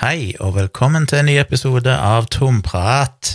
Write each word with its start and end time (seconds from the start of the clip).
Hei, 0.00 0.32
og 0.40 0.54
velkommen 0.56 1.04
til 1.06 1.18
en 1.20 1.26
ny 1.28 1.34
episode 1.36 1.92
av 1.92 2.24
Tomprat, 2.32 3.28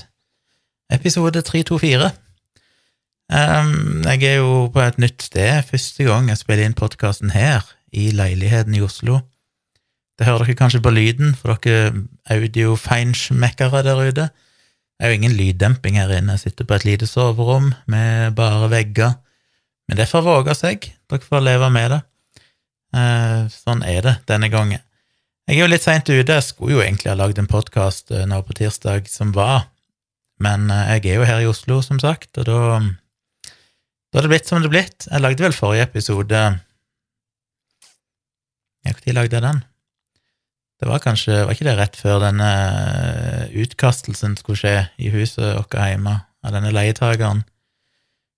episode 0.92 1.44
324. 1.46 2.08
Um, 3.30 4.02
jeg 4.02 4.24
er 4.26 4.40
jo 4.40 4.66
på 4.74 4.82
et 4.82 4.98
nytt 4.98 5.22
sted, 5.22 5.62
første 5.70 6.08
gang 6.08 6.32
jeg 6.32 6.40
spiller 6.42 6.66
inn 6.66 6.76
podkasten 6.76 7.30
her, 7.36 7.62
i 7.94 8.10
leiligheten 8.10 8.74
i 8.74 8.82
Oslo. 8.82 9.20
Det 10.18 10.26
hører 10.26 10.48
dere 10.48 10.58
kanskje 10.58 10.82
på 10.82 10.96
lyden, 10.98 11.38
for 11.38 11.62
dere 11.62 11.94
audiofeinschmeckere 12.34 13.84
der 13.86 14.02
ute. 14.10 14.28
Det 14.34 15.06
er 15.06 15.14
jo 15.14 15.20
ingen 15.22 15.38
lyddemping 15.38 16.02
her 16.02 16.16
inne, 16.18 16.40
jeg 16.40 16.48
sitter 16.48 16.66
på 16.66 16.80
et 16.80 16.88
lite 16.90 17.08
soverom 17.08 17.70
med 17.86 18.34
bare 18.36 18.72
vegger, 18.74 19.14
men 19.88 20.02
det 20.02 20.10
får 20.10 20.26
våge 20.26 20.58
seg, 20.58 20.90
dere 21.06 21.30
får 21.30 21.48
leve 21.52 21.70
med 21.78 21.96
det. 21.96 22.04
Uh, 22.98 23.46
sånn 23.54 23.86
er 23.86 24.02
det 24.10 24.18
denne 24.26 24.50
gangen. 24.50 24.82
Jeg 25.48 25.62
er 25.62 25.64
jo 25.64 25.72
litt 25.72 25.86
seint 25.86 26.10
ute, 26.12 26.28
jeg 26.28 26.44
skulle 26.44 26.76
jo 26.76 26.82
egentlig 26.84 27.08
ha 27.08 27.16
lagd 27.16 27.38
en 27.40 27.48
podkast 27.48 28.12
eh, 28.12 28.26
nå 28.28 28.42
på 28.44 28.56
tirsdag 28.58 29.06
som 29.08 29.30
var, 29.32 29.70
men 30.44 30.66
eh, 30.68 30.98
jeg 30.98 31.14
er 31.14 31.22
jo 31.22 31.28
her 31.30 31.40
i 31.40 31.48
Oslo, 31.48 31.78
som 31.86 32.02
sagt, 32.04 32.34
og 32.36 32.50
da 32.50 32.58
da 34.12 34.20
er 34.20 34.26
det 34.26 34.32
blitt 34.32 34.50
som 34.50 34.60
det 34.64 34.68
er 34.68 34.74
blitt. 34.74 35.06
Jeg 35.08 35.24
lagde 35.24 35.44
vel 35.44 35.56
forrige 35.56 35.86
episode 35.88 36.42
Ja, 38.88 38.92
når 38.92 39.16
lagde 39.16 39.36
jeg 39.36 39.44
den? 39.44 39.60
Det 40.80 40.88
var 40.88 41.04
kanskje 41.04 41.42
Var 41.44 41.52
ikke 41.54 41.68
det 41.68 41.76
rett 41.80 42.00
før 42.00 42.22
denne 42.24 42.48
eh, 42.48 43.56
utkastelsen 43.64 44.36
skulle 44.40 44.60
skje 44.60 44.76
i 45.00 45.12
huset 45.16 45.56
vårt 45.60 45.76
hjemme, 45.76 46.16
av 46.44 46.56
denne 46.56 46.72
leietakeren, 46.76 47.44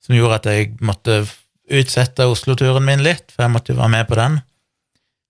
som 0.05 0.17
gjorde 0.17 0.39
at 0.39 0.49
jeg 0.49 0.77
måtte 0.81 1.23
utsette 1.69 2.29
Oslo-turen 2.29 2.85
min 2.85 3.01
litt, 3.05 3.33
for 3.33 3.45
jeg 3.47 3.53
måtte 3.53 3.73
jo 3.73 3.81
være 3.81 3.95
med 3.97 4.09
på 4.09 4.17
den. 4.17 4.39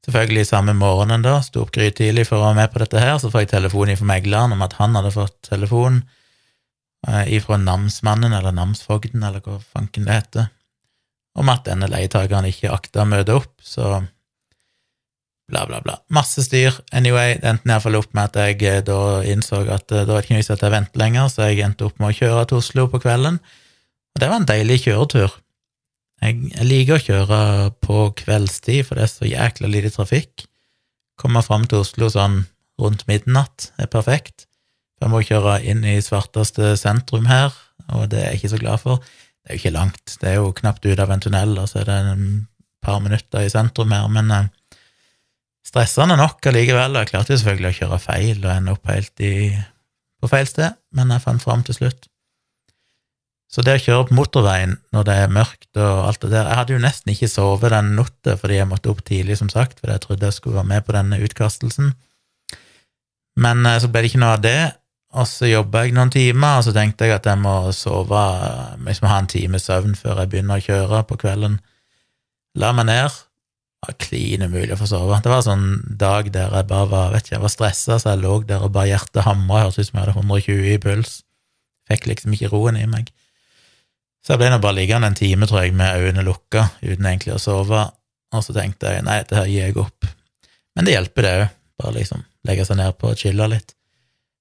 Selvfølgelig 0.10 0.48
samme 0.50 0.74
morgenen, 0.74 1.22
da, 1.22 1.36
sto 1.46 1.62
opp 1.62 1.70
grytidlig 1.76 2.24
for 2.26 2.40
å 2.40 2.48
være 2.48 2.58
med 2.58 2.72
på 2.74 2.80
dette 2.82 3.02
her, 3.04 3.18
så 3.22 3.30
får 3.30 3.44
jeg 3.44 3.52
telefon 3.52 3.92
fra 3.94 4.08
megleren 4.10 4.56
om 4.56 4.64
at 4.66 4.74
han 4.80 4.96
hadde 4.98 5.12
fått 5.14 5.36
telefon 5.46 6.00
eh, 7.06 7.28
ifra 7.38 7.60
namsmannen, 7.62 8.34
eller 8.34 8.56
namsfogden, 8.58 9.22
eller 9.22 9.44
hva 9.46 9.60
fanken 9.62 10.08
det 10.10 10.16
heter, 10.18 10.48
om 11.38 11.52
at 11.54 11.68
denne 11.68 11.92
leietakeren 11.92 12.48
ikke 12.50 12.72
akta 12.74 13.04
å 13.04 13.12
møte 13.12 13.36
opp, 13.38 13.54
så 13.62 14.00
bla, 15.54 15.68
bla, 15.70 15.84
bla. 15.86 16.00
Masse 16.10 16.48
styr. 16.48 16.82
Anyway, 16.90 17.38
det 17.38 17.54
endte 17.54 17.70
iallfall 17.70 18.00
opp 18.02 18.10
med 18.18 18.32
at 18.32 18.42
jeg 18.42 18.66
eh, 18.66 18.82
da 18.90 19.22
innså 19.30 19.62
at 19.68 19.94
eh, 19.94 20.08
da 20.08 20.16
var 20.16 20.24
det 20.24 20.26
ikke 20.26 20.40
noe 20.40 20.42
vits 20.42 20.56
at 20.58 20.66
jeg 20.66 20.74
venter 20.74 21.04
lenger, 21.04 21.30
så 21.30 21.52
jeg 21.52 21.62
endte 21.70 21.86
opp 21.86 22.02
med 22.02 22.16
å 22.16 22.18
kjøre 22.24 22.50
til 22.50 22.64
Oslo 22.64 22.90
på 22.90 23.04
kvelden, 23.06 23.38
og 24.10 24.26
det 24.26 24.34
var 24.34 24.42
en 24.42 24.50
deilig 24.50 24.82
kjøretur. 24.88 25.38
Jeg, 26.20 26.52
jeg, 26.52 26.68
liker 26.68 26.98
å 26.98 27.04
kjøre 27.04 27.40
på 27.84 28.04
kveldstid, 28.20 28.84
for 28.88 29.00
det 29.00 29.06
er 29.06 29.12
så 29.12 29.30
jækla 29.30 29.72
lite 29.72 29.92
trafikk. 29.94 30.46
Komme 31.20 31.44
fram 31.46 31.66
til 31.70 31.84
Oslo 31.84 32.10
sånn 32.12 32.44
rundt 32.80 33.06
midnatt 33.08 33.72
er 33.80 33.90
perfekt. 33.92 34.48
Jeg 35.00 35.12
må 35.12 35.22
kjøre 35.24 35.60
inn 35.68 35.86
i 35.88 36.00
svarteste 36.04 36.74
sentrum 36.80 37.28
her, 37.30 37.56
og 37.96 38.10
det 38.12 38.20
er 38.20 38.34
jeg 38.34 38.42
ikke 38.42 38.54
så 38.54 38.62
glad 38.62 38.84
for. 38.84 39.04
Det 39.40 39.52
er 39.52 39.56
jo 39.56 39.62
ikke 39.62 39.76
langt, 39.76 40.16
det 40.20 40.30
er 40.30 40.40
jo 40.40 40.54
knapt 40.56 40.86
ut 40.86 41.00
av 41.00 41.12
en 41.14 41.24
tunnel, 41.24 41.56
og 41.62 41.70
så 41.72 41.82
er 41.82 41.88
det 41.88 41.98
en 42.12 42.26
par 42.84 43.00
minutter 43.04 43.44
i 43.44 43.52
sentrum 43.52 43.96
her, 43.96 44.08
men 44.12 44.32
eh, 44.36 44.50
stressende 45.68 46.20
nok 46.20 46.52
allikevel. 46.52 47.00
Jeg 47.00 47.12
klarte 47.14 47.36
jo 47.36 47.40
selvfølgelig 47.42 47.72
å 47.72 47.78
kjøre 47.80 48.02
feil 48.04 48.44
og 48.44 48.52
ende 48.54 48.76
opp 48.76 48.92
helt 48.92 49.24
i, 49.24 49.34
på 50.20 50.32
feil 50.32 50.48
sted, 50.52 50.76
men 50.96 51.16
jeg 51.16 51.24
fant 51.24 51.44
fram 51.48 51.64
til 51.68 51.80
slutt. 51.80 52.12
Så 53.50 53.64
det 53.66 53.80
å 53.80 53.82
kjøre 53.82 54.10
på 54.10 54.16
motorveien 54.18 54.76
når 54.94 55.06
det 55.08 55.16
er 55.24 55.32
mørkt 55.34 55.80
og 55.82 56.04
alt 56.06 56.22
det 56.22 56.30
der 56.36 56.46
Jeg 56.52 56.58
hadde 56.60 56.74
jo 56.76 56.82
nesten 56.84 57.12
ikke 57.16 57.32
sovet 57.32 57.74
den 57.74 57.96
natta 57.98 58.36
fordi 58.38 58.60
jeg 58.60 58.70
måtte 58.70 58.92
opp 58.92 59.02
tidlig, 59.08 59.40
som 59.40 59.50
sagt, 59.50 59.80
fordi 59.80 59.96
jeg 59.96 60.04
trodde 60.04 60.30
jeg 60.30 60.38
skulle 60.38 60.60
være 60.60 60.70
med 60.70 60.86
på 60.86 60.94
denne 60.94 61.18
utkastelsen. 61.26 61.96
Men 63.40 63.66
eh, 63.66 63.80
så 63.82 63.90
ble 63.90 64.04
det 64.04 64.12
ikke 64.12 64.22
noe 64.22 64.36
av 64.38 64.44
det, 64.44 64.60
og 65.18 65.26
så 65.26 65.50
jobba 65.50 65.88
jeg 65.88 65.96
noen 65.98 66.12
timer, 66.14 66.60
og 66.60 66.68
så 66.68 66.74
tenkte 66.76 67.08
jeg 67.08 67.18
at 67.18 67.26
jeg 67.26 67.42
må 67.42 67.56
sove 67.74 68.26
liksom 68.86 69.10
ha 69.10 69.18
en 69.18 69.32
time 69.32 69.62
søvn 69.62 69.98
før 69.98 70.22
jeg 70.22 70.32
begynner 70.34 70.62
å 70.62 70.66
kjøre 70.68 71.02
på 71.10 71.18
kvelden. 71.24 71.58
La 72.62 72.70
meg 72.78 72.86
ned. 72.92 73.18
Det 73.80 73.88
var 73.88 73.98
klin 74.04 74.44
umulig 74.44 74.76
å 74.76 74.78
få 74.78 74.90
sove. 74.92 75.18
Det 75.24 75.32
var 75.32 75.42
en 75.42 75.48
sånn 75.48 75.98
dag 75.98 76.30
der 76.36 76.54
jeg 76.54 76.68
bare 76.70 76.90
var 76.92 77.14
vet 77.16 77.26
ikke, 77.26 77.38
jeg 77.38 77.46
var 77.48 77.54
stressa, 77.56 77.98
så 77.98 78.12
jeg 78.12 78.22
lå 78.22 78.36
der 78.46 78.66
og 78.68 78.76
bare 78.76 78.92
hjertet 78.92 79.26
hamra, 79.26 79.64
hørtes 79.66 79.80
ut 79.80 79.90
som 79.90 79.98
jeg 79.98 80.06
hadde 80.06 80.18
120 80.20 80.70
i 80.76 80.82
puls. 80.84 81.16
Fikk 81.90 82.10
liksom 82.12 82.36
ikke 82.36 82.52
roen 82.54 82.78
i 82.78 82.86
meg. 82.92 83.10
Så 84.30 84.36
jeg 84.36 84.44
ble 84.44 84.50
nå 84.54 84.60
bare 84.62 84.78
liggende 84.78 85.08
en 85.10 85.16
time, 85.18 85.48
tror 85.50 85.64
jeg, 85.64 85.74
med 85.74 86.04
øynene 86.04 86.22
lukka, 86.22 86.68
uten 86.84 87.08
egentlig 87.10 87.32
å 87.34 87.42
sove, 87.42 87.80
og 88.30 88.44
så 88.46 88.54
tenkte 88.54 88.92
jeg 88.94 89.02
nei, 89.08 89.24
det 89.26 89.34
her 89.34 89.48
gir 89.50 89.64
jeg 89.64 89.78
opp. 89.82 90.06
Men 90.78 90.86
det 90.86 90.94
hjelper, 90.94 91.26
det 91.26 91.32
òg, 91.40 91.56
bare 91.82 91.94
liksom 91.96 92.22
legge 92.46 92.68
seg 92.68 92.78
ned 92.78 92.94
på 93.02 93.10
og 93.10 93.18
chille 93.18 93.48
litt. 93.50 93.74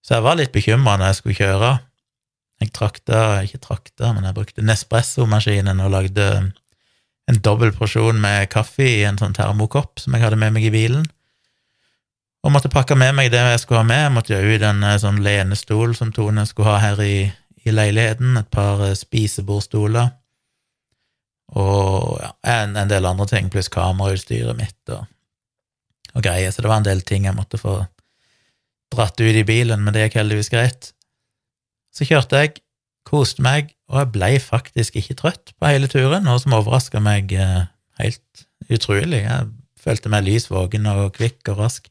Så 0.04 0.18
jeg 0.18 0.26
var 0.26 0.36
litt 0.36 0.52
bekymra 0.52 0.98
når 0.98 1.08
jeg 1.08 1.18
skulle 1.22 1.38
kjøre. 1.38 1.70
Jeg 2.60 2.74
trakta, 2.76 3.22
ikke 3.48 3.62
trakta, 3.64 4.12
men 4.12 4.28
jeg 4.28 4.36
brukte 4.36 4.66
Nespresso-maskinen 4.68 5.80
og 5.80 5.94
lagde 5.96 6.28
en 7.32 7.40
dobbel 7.48 7.72
porsjon 7.72 8.20
med 8.20 8.50
kaffe 8.52 8.84
i 8.84 9.06
en 9.08 9.16
sånn 9.16 9.36
termokopp 9.40 10.04
som 10.04 10.12
jeg 10.12 10.26
hadde 10.26 10.42
med 10.44 10.52
meg 10.58 10.68
i 10.68 10.74
bilen. 10.76 11.08
Og 12.44 12.52
måtte 12.52 12.68
pakke 12.68 12.92
med 12.92 13.16
meg 13.16 13.32
det 13.32 13.40
jeg 13.40 13.64
skulle 13.64 13.86
ha 13.86 13.88
med. 13.88 14.04
Jeg 14.04 14.14
måtte 14.20 14.36
jo 14.36 14.52
ut 14.52 14.68
en 14.68 14.84
eh, 14.84 15.00
sånn 15.00 15.24
lenestol 15.24 15.96
som 15.96 16.12
Tone 16.12 16.44
skulle 16.44 16.76
ha 16.76 16.84
her 16.90 17.00
i, 17.00 17.30
i 17.68 17.74
leiligheten, 17.74 18.36
et 18.40 18.50
par 18.52 18.82
eh, 18.86 18.96
spisebordstoler 18.98 20.14
og 21.56 22.18
ja, 22.20 22.32
en, 22.58 22.74
en, 22.76 22.90
del 22.90 23.06
andre 23.08 23.26
ting, 23.30 23.48
pluss 23.52 23.70
kamerautstyret 23.72 24.56
mitt 24.58 24.92
og, 24.92 25.06
og 26.12 26.24
greier. 26.24 26.52
Så 26.52 26.60
det 26.60 26.68
var 26.68 26.82
en 26.82 26.88
del 26.88 27.00
ting 27.08 27.24
jeg 27.24 27.36
måtte 27.36 27.60
få 27.60 27.78
dratt 28.92 29.20
ut 29.20 29.36
i 29.36 29.46
bilen, 29.48 29.80
men 29.84 29.94
det 29.94 30.06
gikk 30.06 30.18
heldigvis 30.20 30.52
greit. 30.52 30.90
Så 31.94 32.04
kjørte 32.08 32.42
jeg, 32.42 32.58
koste 33.08 33.44
meg, 33.44 33.72
og 33.88 34.02
jeg 34.02 34.12
blei 34.12 34.34
faktisk 34.42 34.98
ikke 35.00 35.16
trøtt 35.16 35.54
på 35.56 35.70
hele 35.70 35.88
turen, 35.88 36.26
noe 36.26 36.40
som 36.42 36.56
overraska 36.58 37.00
meg 37.00 37.32
eh, 37.32 37.64
helt 38.02 38.44
utrolig. 38.68 39.22
Jeg 39.24 39.48
følte 39.80 40.12
meg 40.12 40.26
lys 40.26 40.50
våken 40.52 40.90
og 40.92 41.14
kvikk 41.16 41.54
og 41.54 41.62
rask. 41.64 41.88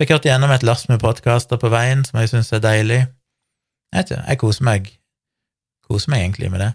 Fikk 0.00 0.14
hørt 0.14 0.28
gjennom 0.28 0.52
et 0.52 0.64
lass 0.64 0.86
med 0.88 1.00
podkaster 1.00 1.60
på 1.60 1.72
veien, 1.72 2.04
som 2.04 2.20
jeg 2.20 2.32
syns 2.32 2.52
er 2.56 2.62
deilig. 2.64 3.00
Jeg 3.90 4.06
ikke, 4.06 4.22
jeg 4.28 4.38
koser 4.38 4.66
meg. 4.66 4.88
Koser 5.86 6.12
meg 6.12 6.24
egentlig 6.24 6.50
med 6.52 6.62
det. 6.62 6.70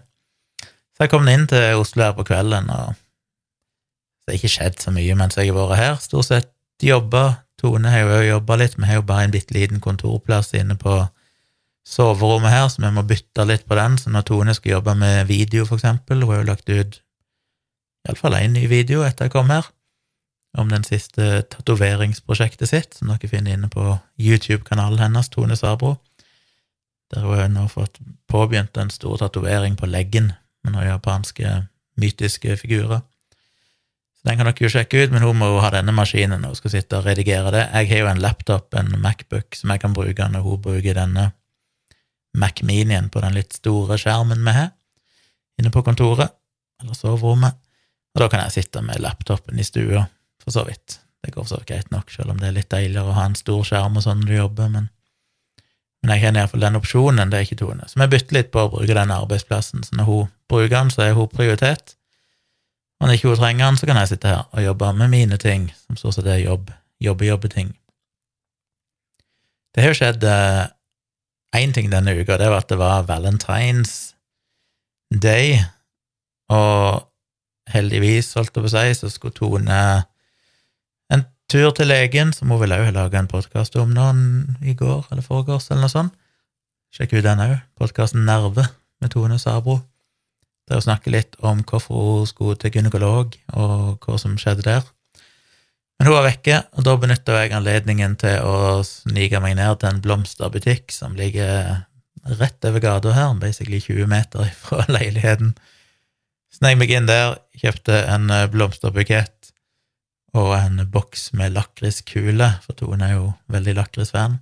Så 0.96 1.04
jeg 1.04 1.12
kom 1.12 1.28
inn 1.28 1.46
til 1.48 1.80
Oslo 1.80 2.04
her 2.04 2.14
på 2.16 2.24
kvelden, 2.28 2.70
og 2.72 2.94
det 4.24 4.32
har 4.32 4.38
ikke 4.38 4.52
skjedd 4.52 4.78
så 4.80 4.92
mye 4.94 5.16
mens 5.18 5.36
jeg 5.38 5.52
har 5.52 5.56
vært 5.56 5.80
her. 5.80 5.98
Stort 6.00 6.28
sett 6.28 6.52
jobba. 6.82 7.42
Tone 7.60 7.88
har 7.88 8.04
jo 8.04 8.20
jobba 8.26 8.58
litt, 8.60 8.76
vi 8.76 8.88
har 8.88 9.00
jo 9.00 9.06
bare 9.08 9.26
en 9.26 9.32
bitte 9.32 9.54
liten 9.56 9.80
kontorplass 9.80 10.52
inne 10.58 10.76
på 10.76 10.98
soverommet 11.86 12.52
her, 12.52 12.66
så 12.68 12.82
vi 12.82 12.90
må 12.92 13.04
bytte 13.06 13.46
litt 13.48 13.64
på 13.68 13.78
den. 13.78 13.96
Så 14.00 14.12
når 14.12 14.26
Tone 14.28 14.54
skal 14.56 14.76
jobbe 14.76 14.96
med 14.98 15.30
video, 15.30 15.64
for 15.64 15.80
eksempel, 15.80 16.20
hun 16.20 16.34
har 16.34 16.42
jo 16.42 16.48
lagt 16.50 16.68
ut 16.68 17.00
iallfall 18.06 18.36
én 18.38 18.52
ny 18.54 18.66
video 18.70 19.06
etter 19.06 19.26
jeg 19.26 19.34
kom 19.34 19.48
her, 19.50 19.70
om 20.56 20.68
den 20.70 20.84
siste 20.86 21.46
tatoveringsprosjektet 21.52 22.70
sitt, 22.70 22.98
som 22.98 23.08
dere 23.10 23.30
finner 23.30 23.56
inne 23.56 23.70
på 23.72 23.96
YouTube-kanalen 24.20 25.00
hennes, 25.00 25.32
Tone 25.32 25.56
Sabro 25.56 25.96
der 27.14 27.26
hun 27.26 27.38
har 27.38 27.50
nå 27.52 27.66
fått 27.70 28.00
påbegynt 28.30 28.76
en 28.76 28.90
stor 28.90 29.18
tatovering 29.20 29.76
på 29.78 29.88
leggen 29.90 30.32
med 30.64 30.74
noen 30.74 30.88
japanske 30.88 31.52
mytiske 32.00 32.56
figurer. 32.60 33.02
Så 34.16 34.28
den 34.28 34.38
kan 34.38 34.48
dere 34.48 34.66
jo 34.66 34.72
sjekke 34.72 35.04
ut, 35.04 35.12
men 35.14 35.22
hun 35.22 35.38
må 35.38 35.52
jo 35.52 35.62
ha 35.62 35.70
denne 35.74 35.94
maskinen 35.94 36.42
når 36.42 36.54
hun 36.54 36.60
skal 36.60 36.74
sitte 36.74 36.98
og 36.98 37.06
redigere 37.06 37.52
det. 37.54 37.64
Jeg 37.70 37.92
har 37.92 38.02
jo 38.02 38.08
en 38.10 38.22
laptop, 38.24 38.74
en 38.74 38.96
Macbook, 39.00 39.54
som 39.54 39.70
jeg 39.70 39.84
kan 39.84 39.94
bruke 39.94 40.30
når 40.32 40.46
hun 40.46 40.62
bruker 40.64 40.98
denne 40.98 41.30
Mac 42.36 42.60
Minien 42.66 43.08
på 43.08 43.22
den 43.22 43.36
litt 43.38 43.54
store 43.56 43.96
skjermen 44.00 44.42
vi 44.44 44.56
har 44.56 44.72
inne 45.56 45.72
på 45.72 45.80
kontoret, 45.86 46.34
eller 46.82 46.96
soverommet. 46.96 47.56
Og 48.16 48.20
da 48.20 48.28
kan 48.32 48.42
jeg 48.44 48.58
sitte 48.58 48.82
med 48.84 49.00
laptopen 49.00 49.58
i 49.60 49.64
stua, 49.64 50.06
for 50.42 50.52
så 50.52 50.66
vidt. 50.68 50.98
Det 51.24 51.32
går 51.34 51.46
så 51.48 51.62
greit 51.66 51.88
nok, 51.92 52.10
selv 52.12 52.32
om 52.32 52.40
det 52.40 52.50
er 52.50 52.58
litt 52.58 52.70
deiligere 52.72 53.12
å 53.12 53.16
ha 53.16 53.24
en 53.28 53.38
stor 53.38 53.64
skjerm 53.66 53.96
og 53.98 54.04
sånn 54.04 54.20
når 54.22 54.28
du 54.28 54.36
jobber, 54.36 54.68
men 54.72 54.90
men 56.06 56.14
jeg 56.14 56.22
kjenner 56.22 56.44
iallfall 56.44 56.62
den 56.62 56.78
opsjonen, 56.78 57.30
det 57.32 57.38
er 57.38 57.46
ikke 57.48 57.56
Tone. 57.58 57.86
Så 57.90 57.98
vi 57.98 58.06
bytter 58.12 58.36
litt 58.36 58.50
på 58.54 58.62
å 58.62 58.68
bruke 58.70 58.94
den 58.94 59.10
arbeidsplassen. 59.10 59.82
Så 59.82 59.96
når 59.98 60.06
hun 60.06 60.28
bruker 60.46 60.70
den, 60.70 60.92
så 60.94 61.02
er 61.02 61.16
hun 61.18 61.32
prioritet. 61.32 61.96
Og 63.00 63.08
når 63.08 63.16
ikke 63.16 63.32
hun 63.32 63.40
trenger 63.40 63.64
den, 63.64 63.78
så 63.80 63.88
kan 63.90 63.98
jeg 63.98 64.12
sitte 64.12 64.30
her 64.30 64.44
og 64.46 64.62
jobbe 64.62 64.92
med 65.00 65.10
mine 65.10 65.38
ting, 65.42 65.64
som 65.82 65.98
stort 65.98 66.14
sett 66.14 66.28
er 66.30 66.44
jobb, 66.44 66.70
jobbe-jobbe-ting. 67.02 67.74
Det 69.74 69.82
har 69.82 69.90
jo 69.90 69.98
skjedd 69.98 70.28
én 70.30 70.70
eh, 71.58 71.74
ting 71.74 71.90
denne 71.90 72.14
uka, 72.14 72.38
det 72.38 72.52
var 72.54 72.62
at 72.62 72.70
det 72.70 72.78
var 72.78 73.08
Valentines 73.10 73.96
Day, 75.10 75.58
og 76.54 77.02
heldigvis, 77.74 78.30
holdt 78.38 78.54
jeg 78.54 78.62
på 78.62 78.70
å 78.70 78.76
si, 78.78 78.94
så 78.94 79.10
skulle 79.10 79.34
Tone 79.34 79.82
tur 81.50 81.70
til 81.70 81.86
legen, 81.86 82.32
som 82.34 82.50
hun 82.50 82.58
ville 82.62 82.78
òg 82.80 82.94
lage 82.94 83.18
en 83.18 83.28
podkast 83.30 83.76
om 83.78 83.92
nå 83.94 84.06
i 84.66 84.74
går 84.74 85.06
eller 85.12 85.22
foregårs, 85.22 85.68
eller 85.70 85.86
noe 85.86 85.92
sånt. 85.92 86.16
Sjekk 86.94 87.18
ut 87.18 87.26
den 87.26 87.42
òg, 87.42 87.54
podkasten 87.78 88.24
Nerve 88.26 88.66
med 89.02 89.12
Tone 89.12 89.38
Sabro, 89.38 89.78
der 90.66 90.80
hun 90.80 90.86
snakker 90.88 91.14
litt 91.14 91.36
om 91.46 91.62
hvorfor 91.62 92.02
hun 92.02 92.26
skulle 92.26 92.58
til 92.58 92.74
gynekolog, 92.74 93.36
og 93.54 94.02
hva 94.02 94.18
som 94.18 94.34
skjedde 94.40 94.66
der. 94.66 94.86
Men 95.96 96.10
hun 96.10 96.16
var 96.16 96.26
vekke, 96.26 96.58
og 96.76 96.86
da 96.88 96.96
benytta 97.00 97.38
jeg 97.38 97.54
anledningen 97.56 98.18
til 98.20 98.42
å 98.42 98.82
snike 98.84 99.40
meg 99.40 99.56
ned 99.60 99.78
til 99.80 99.92
en 99.92 100.02
blomsterbutikk 100.02 100.92
som 100.92 101.14
ligger 101.16 101.86
rett 102.40 102.66
over 102.66 102.82
gata 102.82 103.14
her, 103.14 103.38
basically 103.38 103.78
20 103.80 104.10
meter 104.10 104.50
fra 104.58 104.82
leiligheten. 104.96 105.54
Snek 106.56 106.80
meg 106.80 106.90
inn 106.90 107.06
der, 107.06 107.36
kjøpte 107.60 108.02
en 108.10 108.32
blomsterbukett 108.50 109.35
og 110.36 110.52
en 110.58 110.82
boks 110.92 111.30
med 111.36 111.54
lakriskuler, 111.56 112.58
for 112.64 112.78
Tone 112.78 113.08
er 113.08 113.16
jo 113.16 113.32
veldig 113.52 113.76
lakrisfan. 113.78 114.38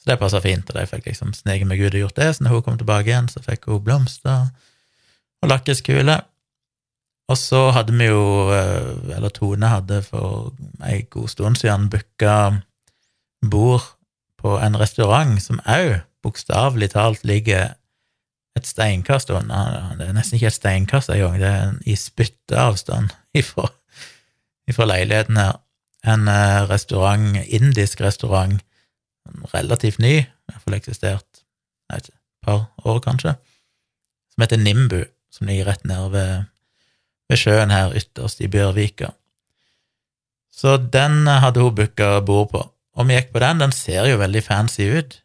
Så 0.00 0.10
det 0.10 0.18
passa 0.18 0.40
fint, 0.42 0.66
og 0.70 0.78
de 0.78 0.88
fikk 0.90 1.06
liksom 1.10 1.30
sneket 1.36 1.68
meg 1.70 1.82
ut 1.84 1.94
og 1.94 2.00
gjort 2.00 2.18
det. 2.18 2.28
Så 2.34 2.44
når 2.44 2.56
hun 2.56 2.62
kom 2.66 2.78
tilbake 2.80 3.12
igjen, 3.12 3.30
så 3.30 3.42
fikk 3.44 3.68
hun 3.70 3.82
blomster 3.84 4.48
og 5.42 5.50
lakriskuler. 5.50 6.24
Og 7.30 7.38
så 7.38 7.68
hadde 7.76 7.94
vi 7.96 8.08
jo, 8.10 8.50
eh, 8.50 9.16
eller 9.16 9.30
Tone 9.30 9.70
hadde 9.70 10.02
for 10.02 10.52
ei 10.84 11.04
god 11.10 11.28
stund 11.30 11.60
siden 11.60 11.88
booka 11.92 12.62
bord 13.50 13.86
på 14.42 14.56
en 14.58 14.78
restaurant 14.78 15.38
som 15.42 15.62
òg 15.70 16.02
bokstavelig 16.22 16.92
talt 16.94 17.24
ligger 17.26 17.74
et 18.58 18.66
steinkast 18.68 19.30
unna. 19.30 19.94
Det 19.98 20.08
er 20.08 20.16
nesten 20.16 20.38
ikke 20.38 20.50
et 20.50 20.58
steinkast 20.58 21.10
engang, 21.10 21.38
det 21.40 21.48
er 21.48 21.72
i 21.88 21.96
spytteavstand 21.98 23.14
ifra, 23.40 23.70
ifra 24.70 24.86
leiligheten 24.88 25.38
her. 25.40 25.58
En 26.02 26.26
eh, 26.28 26.62
restaurant, 26.70 27.36
indisk 27.46 28.00
restaurant, 28.02 28.62
relativt 29.52 30.00
ny, 30.02 30.14
i 30.22 30.50
hvert 30.50 30.64
fall 30.64 30.76
eksistert 30.78 31.42
et 31.92 32.10
par 32.42 32.64
år, 32.84 32.98
kanskje, 33.04 33.36
som 34.32 34.42
heter 34.42 34.58
Nimbu, 34.58 35.02
som 35.30 35.46
ligger 35.46 35.68
rett 35.70 35.84
nede 35.86 36.08
ved, 36.12 36.46
ved 37.30 37.38
sjøen 37.38 37.70
her 37.70 37.94
ytterst 37.96 38.42
i 38.42 38.50
Bjørvika. 38.50 39.12
Så 40.52 40.76
den 40.76 41.26
hadde 41.26 41.62
hun 41.62 41.74
booka 41.76 42.16
bord 42.26 42.50
på, 42.52 42.62
og 42.92 43.08
vi 43.08 43.16
gikk 43.16 43.30
på 43.32 43.40
den. 43.44 43.62
Den 43.62 43.72
ser 43.72 44.08
jo 44.10 44.18
veldig 44.20 44.42
fancy 44.44 44.88
ut. 44.98 45.20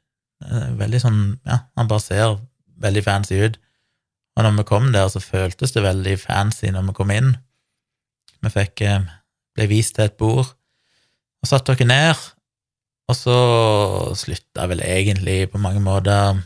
Veldig 0.78 1.00
sånn 1.02 1.22
Ja, 1.50 1.64
han 1.76 1.90
bare 1.90 2.04
ser 2.04 2.38
veldig 2.80 3.04
fancy 3.04 3.40
ut. 3.42 3.58
Og 4.38 4.46
når 4.46 4.60
vi 4.60 4.68
kom 4.70 4.92
der, 4.94 5.10
så 5.10 5.20
føltes 5.20 5.74
det 5.74 5.84
veldig 5.84 6.16
fancy 6.22 6.70
når 6.72 6.88
vi 6.92 6.96
kom 7.00 7.12
inn. 7.12 7.34
Vi 8.46 8.52
fikk 8.54 8.84
eh, 8.86 9.08
ble 9.58 9.68
vist 9.72 9.98
til 9.98 10.08
et 10.08 10.18
bord, 10.20 10.54
og 11.42 11.50
satte 11.50 11.74
dere 11.74 11.90
ned, 11.90 12.26
og 13.08 13.16
så 13.16 13.38
slutta 14.20 14.68
vel 14.70 14.84
egentlig 14.84 15.46
på 15.52 15.62
mange 15.64 15.82
måter 15.84 16.44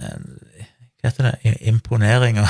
Hva 0.00 1.10
heter 1.10 1.26
det? 1.26 1.56
Imponeringa. 1.68 2.46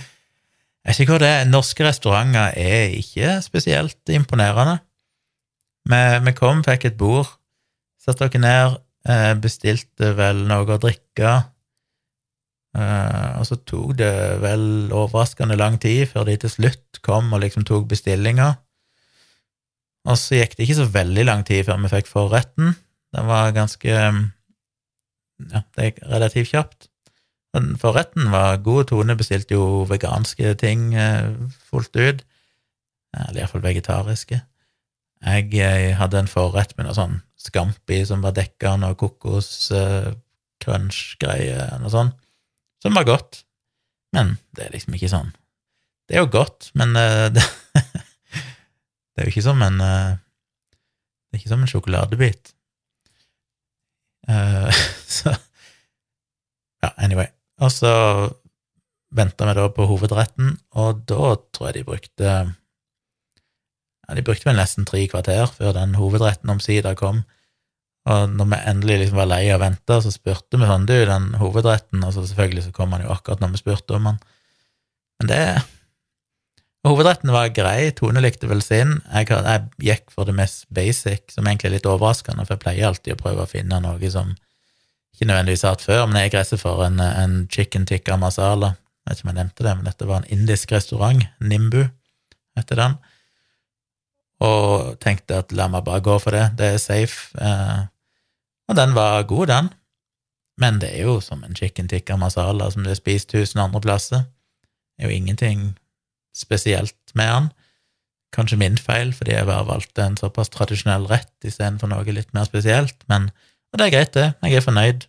Jeg 0.84 0.90
vet 0.90 0.98
ikke 1.00 1.14
hva 1.14 1.20
det 1.22 1.30
er. 1.32 1.48
Norske 1.48 1.86
restauranter 1.86 2.52
er 2.60 2.92
ikke 2.98 3.38
spesielt 3.44 4.12
imponerende. 4.12 4.76
Vi 5.88 6.34
kom, 6.36 6.60
fikk 6.66 6.84
et 6.90 6.98
bord, 7.00 7.30
satte 8.02 8.28
dere 8.28 8.42
ned, 8.42 8.76
eh, 9.08 9.32
bestilte 9.40 10.12
vel 10.18 10.44
noe 10.50 10.68
å 10.68 10.80
drikke, 10.82 11.32
eh, 12.76 13.32
og 13.40 13.46
så 13.48 13.58
tok 13.68 13.96
det 13.98 14.12
vel 14.42 14.92
overraskende 14.92 15.58
lang 15.58 15.78
tid 15.82 16.06
før 16.12 16.28
de 16.28 16.36
til 16.44 16.52
slutt 16.52 17.00
kom 17.06 17.32
og 17.32 17.42
liksom 17.42 17.66
tok 17.68 17.88
bestillinga. 17.90 18.52
Og 20.06 20.18
så 20.20 20.38
gikk 20.38 20.56
det 20.56 20.66
ikke 20.66 20.80
så 20.80 20.90
veldig 20.94 21.24
lang 21.26 21.46
tid 21.46 21.64
før 21.66 21.80
vi 21.82 21.94
fikk 21.96 22.10
forretten. 22.10 22.76
Den 23.16 23.30
var 23.30 23.54
ganske 23.56 24.02
Ja, 25.52 25.60
det 25.76 25.84
gikk 25.84 25.98
relativt 26.08 26.52
kjapt. 26.54 26.86
Men 27.56 27.78
forretten 27.80 28.28
var 28.32 28.58
god. 28.64 28.84
Tone 28.90 29.14
bestilte 29.16 29.54
jo 29.56 29.84
veganske 29.88 30.54
ting 30.60 30.94
uh, 30.96 31.32
fullt 31.70 31.96
ut. 31.96 32.24
Eller 33.16 33.40
iallfall 33.40 33.64
vegetariske. 33.64 34.40
Jeg, 35.26 35.54
jeg 35.54 35.96
hadde 35.96 36.18
en 36.20 36.28
forrett 36.28 36.76
med 36.76 36.84
noe 36.86 36.94
sånn 36.96 37.22
Scampi 37.40 38.06
som 38.08 38.22
var 38.24 38.32
dekka 38.36 38.66
av 38.74 38.80
noe 38.82 38.94
kokos-crunch-greie, 39.00 41.56
uh, 41.56 41.78
noe 41.80 41.90
sånt, 41.92 42.14
som 42.86 42.96
var 42.96 43.08
godt. 43.08 43.42
Men 44.16 44.36
det 44.56 44.66
er 44.66 44.74
liksom 44.74 44.94
ikke 44.96 45.10
sånn 45.12 45.32
Det 46.06 46.16
er 46.16 46.22
jo 46.22 46.30
godt, 46.32 46.70
men 46.78 46.94
uh, 46.96 47.26
det, 47.34 47.42
det, 47.74 49.18
er 49.18 49.26
jo 49.26 49.32
ikke 49.34 49.44
som 49.44 49.62
en 49.66 49.80
uh, 49.82 50.14
Det 51.26 51.36
er 51.36 51.42
ikke 51.42 51.52
som 51.52 51.64
en 51.64 51.72
sjokoladebit. 51.72 52.52
så 55.18 55.34
Ja, 56.82 56.90
anyway. 57.02 57.28
Og 57.62 57.70
så 57.72 57.90
venta 59.16 59.46
vi 59.48 59.54
da 59.56 59.66
på 59.72 59.86
hovedretten, 59.88 60.56
og 60.76 61.04
da 61.08 61.36
tror 61.54 61.70
jeg 61.70 61.78
de 61.78 61.84
brukte 61.88 62.26
ja, 62.26 64.14
De 64.14 64.24
brukte 64.26 64.48
vel 64.48 64.58
nesten 64.58 64.86
tre 64.86 65.06
kvarter 65.10 65.48
før 65.50 65.74
den 65.78 65.96
hovedretten 65.98 66.52
omsider 66.52 66.98
kom. 66.98 67.24
Og 68.06 68.34
når 68.38 68.50
vi 68.52 68.58
endelig 68.70 68.98
liksom 69.00 69.18
var 69.18 69.30
lei 69.30 69.44
av 69.50 69.64
å 69.64 70.00
så 70.02 70.12
spurte 70.14 70.60
vi 70.60 70.68
sånn, 70.68 70.86
du, 70.86 70.94
den 71.08 71.32
hovedretten 71.40 72.04
Og 72.06 72.12
så 72.14 72.22
selvfølgelig 72.22 72.68
så 72.68 72.74
kom 72.76 72.92
han 72.94 73.02
jo 73.02 73.10
akkurat 73.10 73.42
når 73.42 73.56
vi 73.56 73.62
spurte 73.64 73.96
om 73.98 74.12
han. 74.12 74.20
Men 75.20 75.32
det 75.32 75.40
Hovedretten 76.86 77.32
var 77.34 77.48
grei, 77.50 77.90
Tone 77.98 78.20
likte 78.22 78.46
vel 78.46 78.60
sin. 78.62 79.00
Jeg, 79.10 79.26
jeg, 79.26 79.62
gikk 79.82 80.12
for 80.14 80.28
det 80.28 80.36
mest 80.38 80.68
basic, 80.70 81.32
som 81.34 81.48
egentlig 81.48 81.72
er 81.72 81.74
litt 81.80 81.88
overraskende, 81.90 82.44
for 82.46 82.54
jeg 82.54 82.62
pleier 82.62 82.86
alltid 82.86 83.16
å 83.16 83.18
prøve 83.18 83.42
å 83.42 83.50
finne 83.50 83.80
noe 83.82 84.10
som 84.12 84.30
ikke 85.16 85.26
nødvendigvis 85.26 85.64
har 85.66 85.74
hatt 85.74 85.82
før, 85.82 86.04
men 86.06 86.20
jeg 86.20 86.34
gresser 86.36 86.60
for 86.60 86.84
en, 86.86 87.02
en 87.02 87.34
chicken 87.50 87.88
tikka 87.90 88.14
masala. 88.22 88.76
Jeg 89.02 89.10
vet 89.10 89.18
ikke 89.18 89.26
om 89.26 89.32
jeg 89.32 89.38
nevnte 89.40 89.66
det, 89.66 89.74
men 89.74 89.90
dette 89.90 90.06
var 90.06 90.22
en 90.22 90.30
indisk 90.36 90.76
restaurant, 90.76 91.26
Nimbu 91.42 91.80
heter 92.54 92.84
den 92.84 92.98
og 94.44 94.96
tenkte 95.00 95.40
at 95.40 95.52
la 95.56 95.68
meg 95.72 95.84
bare 95.86 96.02
gå 96.04 96.16
for 96.20 96.36
det, 96.36 96.50
det 96.58 96.74
er 96.74 96.82
safe. 96.82 97.32
Eh, 97.40 97.86
og 98.68 98.76
den 98.78 98.94
var 98.94 99.22
god, 99.30 99.46
den, 99.46 99.68
men 100.60 100.80
det 100.80 100.90
er 100.94 101.04
jo 101.04 101.18
som 101.20 101.44
en 101.44 101.56
chicken 101.56 101.88
tikka 101.88 102.16
masala 102.16 102.70
som 102.72 102.84
du 102.84 102.90
har 102.90 102.98
spist 102.98 103.28
tusen 103.28 103.60
andre 103.60 103.80
plasser. 103.84 104.24
Det 104.96 105.04
er 105.04 105.10
jo 105.10 105.16
ingenting 105.16 105.66
spesielt 106.36 106.96
med 107.14 107.28
den. 107.28 107.50
Kanskje 108.36 108.58
min 108.60 108.78
feil, 108.78 109.12
fordi 109.14 109.36
jeg 109.36 109.48
bare 109.48 109.68
valgte 109.68 110.04
en 110.04 110.16
såpass 110.16 110.48
tradisjonell 110.52 111.06
rett 111.10 111.44
istedenfor 111.44 111.92
noe 111.92 112.16
litt 112.16 112.32
mer 112.34 112.48
spesielt, 112.48 112.96
men 113.08 113.30
Og 113.74 113.80
det 113.80 113.86
er 113.86 113.90
greit, 113.90 114.14
det. 114.14 114.32
Jeg 114.42 114.56
er 114.56 114.62
fornøyd. 114.64 115.04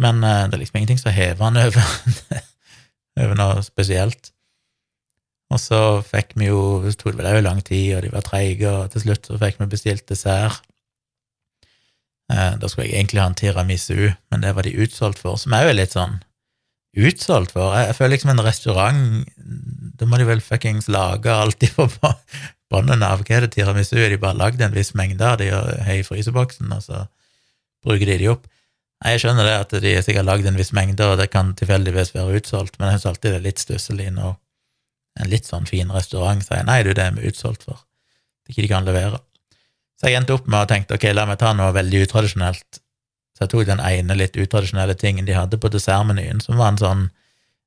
Men 0.00 0.24
uh, 0.24 0.48
det 0.48 0.56
er 0.56 0.62
liksom 0.62 0.76
ingenting 0.80 0.98
som 0.98 1.12
hever 1.12 1.50
den 1.50 1.60
over, 1.60 1.90
over 3.22 3.34
noe 3.38 3.62
spesielt. 3.62 4.32
Og 5.52 5.60
så 5.60 6.00
fikk 6.00 6.32
vi 6.40 6.48
jo 6.48 6.80
Det 6.82 6.96
tok 6.98 7.18
vel 7.18 7.28
òg 7.28 7.42
lang 7.44 7.60
tid, 7.64 7.96
og 7.96 8.02
de 8.02 8.12
var 8.12 8.24
treige, 8.26 8.70
og 8.70 8.90
til 8.90 9.04
slutt 9.04 9.28
så 9.28 9.38
fikk 9.38 9.60
vi 9.60 9.68
bestilt 9.74 10.08
dessert. 10.08 10.64
Eh, 12.32 12.52
da 12.58 12.68
skulle 12.68 12.88
jeg 12.88 12.96
egentlig 12.96 13.20
ha 13.20 13.28
en 13.30 13.38
tiramisu, 13.38 14.12
men 14.32 14.44
det 14.44 14.54
var 14.56 14.66
de 14.66 14.76
utsolgt 14.84 15.20
for, 15.20 15.36
som 15.40 15.54
òg 15.56 15.70
er 15.70 15.76
litt 15.76 15.96
sånn 15.96 16.20
utsolgt 16.92 17.54
for. 17.54 17.74
Jeg, 17.76 17.96
føler 17.96 18.14
liksom 18.16 18.32
en 18.34 18.44
restaurant 18.44 19.28
Da 19.96 20.08
må 20.08 20.18
de 20.20 20.26
vel 20.28 20.42
fuckings 20.44 20.90
lage 20.92 21.32
alltid 21.32 21.72
på 21.76 21.88
båndene 22.72 23.08
av 23.08 23.22
hva 23.24 23.36
er 23.36 23.46
det 23.46 23.54
tiramisu 23.56 23.96
er. 23.98 24.12
De 24.12 24.20
bare 24.20 24.38
lagd 24.38 24.60
en 24.64 24.74
viss 24.76 24.92
mengde 24.98 25.24
av 25.24 25.38
de 25.40 25.50
og 25.56 25.68
har 25.86 26.00
i 26.00 26.06
fryseboksen, 26.06 26.72
og 26.72 26.84
så 26.84 27.04
bruker 27.84 28.08
de 28.08 28.18
de 28.22 28.30
opp. 28.32 28.48
Nei, 29.02 29.16
Jeg 29.16 29.24
skjønner 29.24 29.48
det 29.48 29.56
at 29.58 29.74
de 29.82 29.94
har 29.96 30.04
sikkert 30.06 30.28
lagd 30.28 30.46
en 30.46 30.58
viss 30.58 30.72
mengde, 30.76 31.06
og 31.08 31.18
det 31.20 31.28
kan 31.32 31.52
tilfeldigvis 31.58 32.14
være 32.14 32.38
utsolgt, 32.38 32.78
men 32.78 32.92
jeg 32.92 33.00
syns 33.00 33.10
alltid 33.12 33.34
det 33.34 33.40
er 33.40 33.48
litt 33.48 33.62
stusslig 33.62 34.08
når 34.14 34.36
en 35.20 35.28
litt 35.32 35.48
sånn 35.48 35.66
fin 35.68 35.90
restaurant 35.92 36.44
sier 36.44 36.64
nei, 36.64 36.80
du, 36.86 36.92
det 36.96 37.04
er 37.04 37.16
vi 37.16 37.28
utsolgt 37.28 37.66
for. 37.66 37.82
Det 38.42 38.52
er 38.52 38.54
ikke 38.54 38.66
de 38.66 38.72
kan 38.72 38.88
levere. 38.88 39.20
Så 40.02 40.10
jeg 40.10 40.18
endte 40.18 40.34
opp 40.34 40.48
med 40.50 40.64
å 40.64 40.66
tenke 40.66 40.96
ok, 40.96 41.04
la 41.14 41.28
meg 41.28 41.38
ta 41.38 41.52
noe 41.54 41.70
veldig 41.76 42.00
utradisjonelt. 42.08 42.80
Så 43.38 43.44
jeg 43.44 43.52
tok 43.52 43.68
den 43.68 43.82
ene 43.86 44.16
litt 44.18 44.34
utradisjonelle 44.34 44.96
tingen 44.98 45.28
de 45.28 45.36
hadde 45.36 45.60
på 45.62 45.70
dessertmenyen, 45.70 46.42
som 46.42 46.58
var 46.58 46.72
en 46.72 46.80
sånn 46.80 47.04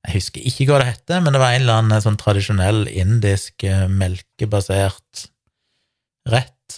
Jeg 0.05 0.19
husker 0.19 0.43
ikke 0.45 0.67
hva 0.69 0.81
det 0.83 0.89
heter, 0.91 1.21
men 1.23 1.33
det 1.33 1.39
var 1.41 1.55
en 1.55 1.63
eller 1.63 1.79
annen 1.79 2.01
sånn 2.03 2.19
tradisjonell 2.21 2.83
indisk 2.91 3.63
eh, 3.65 3.87
melkebasert 3.89 5.23
rett. 6.29 6.75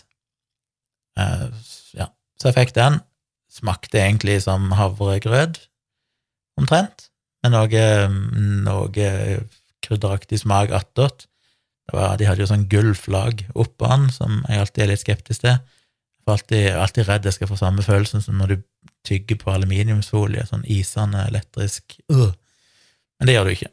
Uh, 1.20 1.50
ja, 1.98 2.08
så 2.40 2.48
jeg 2.48 2.56
fikk 2.56 2.72
den. 2.78 3.02
Smakte 3.52 4.00
egentlig 4.00 4.38
som 4.46 4.70
havregrøt, 4.78 5.60
omtrent, 6.62 7.10
med 7.44 7.52
noe, 7.58 7.84
noe 8.64 9.10
krydderaktig 9.84 10.40
smak 10.46 10.72
attåt. 10.80 11.28
De 11.88 12.28
hadde 12.28 12.44
jo 12.44 12.50
sånn 12.50 12.68
gullflagg 12.72 13.46
oppå 13.56 13.88
den, 13.88 14.10
som 14.12 14.42
jeg 14.50 14.64
alltid 14.64 14.84
er 14.84 14.92
litt 14.92 15.04
skeptisk 15.04 15.46
til. 15.46 15.56
Jeg 15.56 16.28
er 16.28 16.34
alltid, 16.34 16.66
alltid 16.76 17.08
redd 17.08 17.28
jeg 17.30 17.38
skal 17.38 17.50
få 17.52 17.60
samme 17.60 17.86
følelsen 17.86 18.24
som 18.24 18.36
når 18.40 18.52
du 18.52 18.58
tygger 19.08 19.40
på 19.40 19.54
aluminiumsfolie, 19.54 20.44
sånn 20.50 20.66
isende, 20.68 21.24
elektrisk 21.30 21.96
uh. 22.12 22.34
Men 23.18 23.30
det 23.30 23.38
gjør 23.38 23.48
du 23.48 23.54
ikke. 23.56 23.72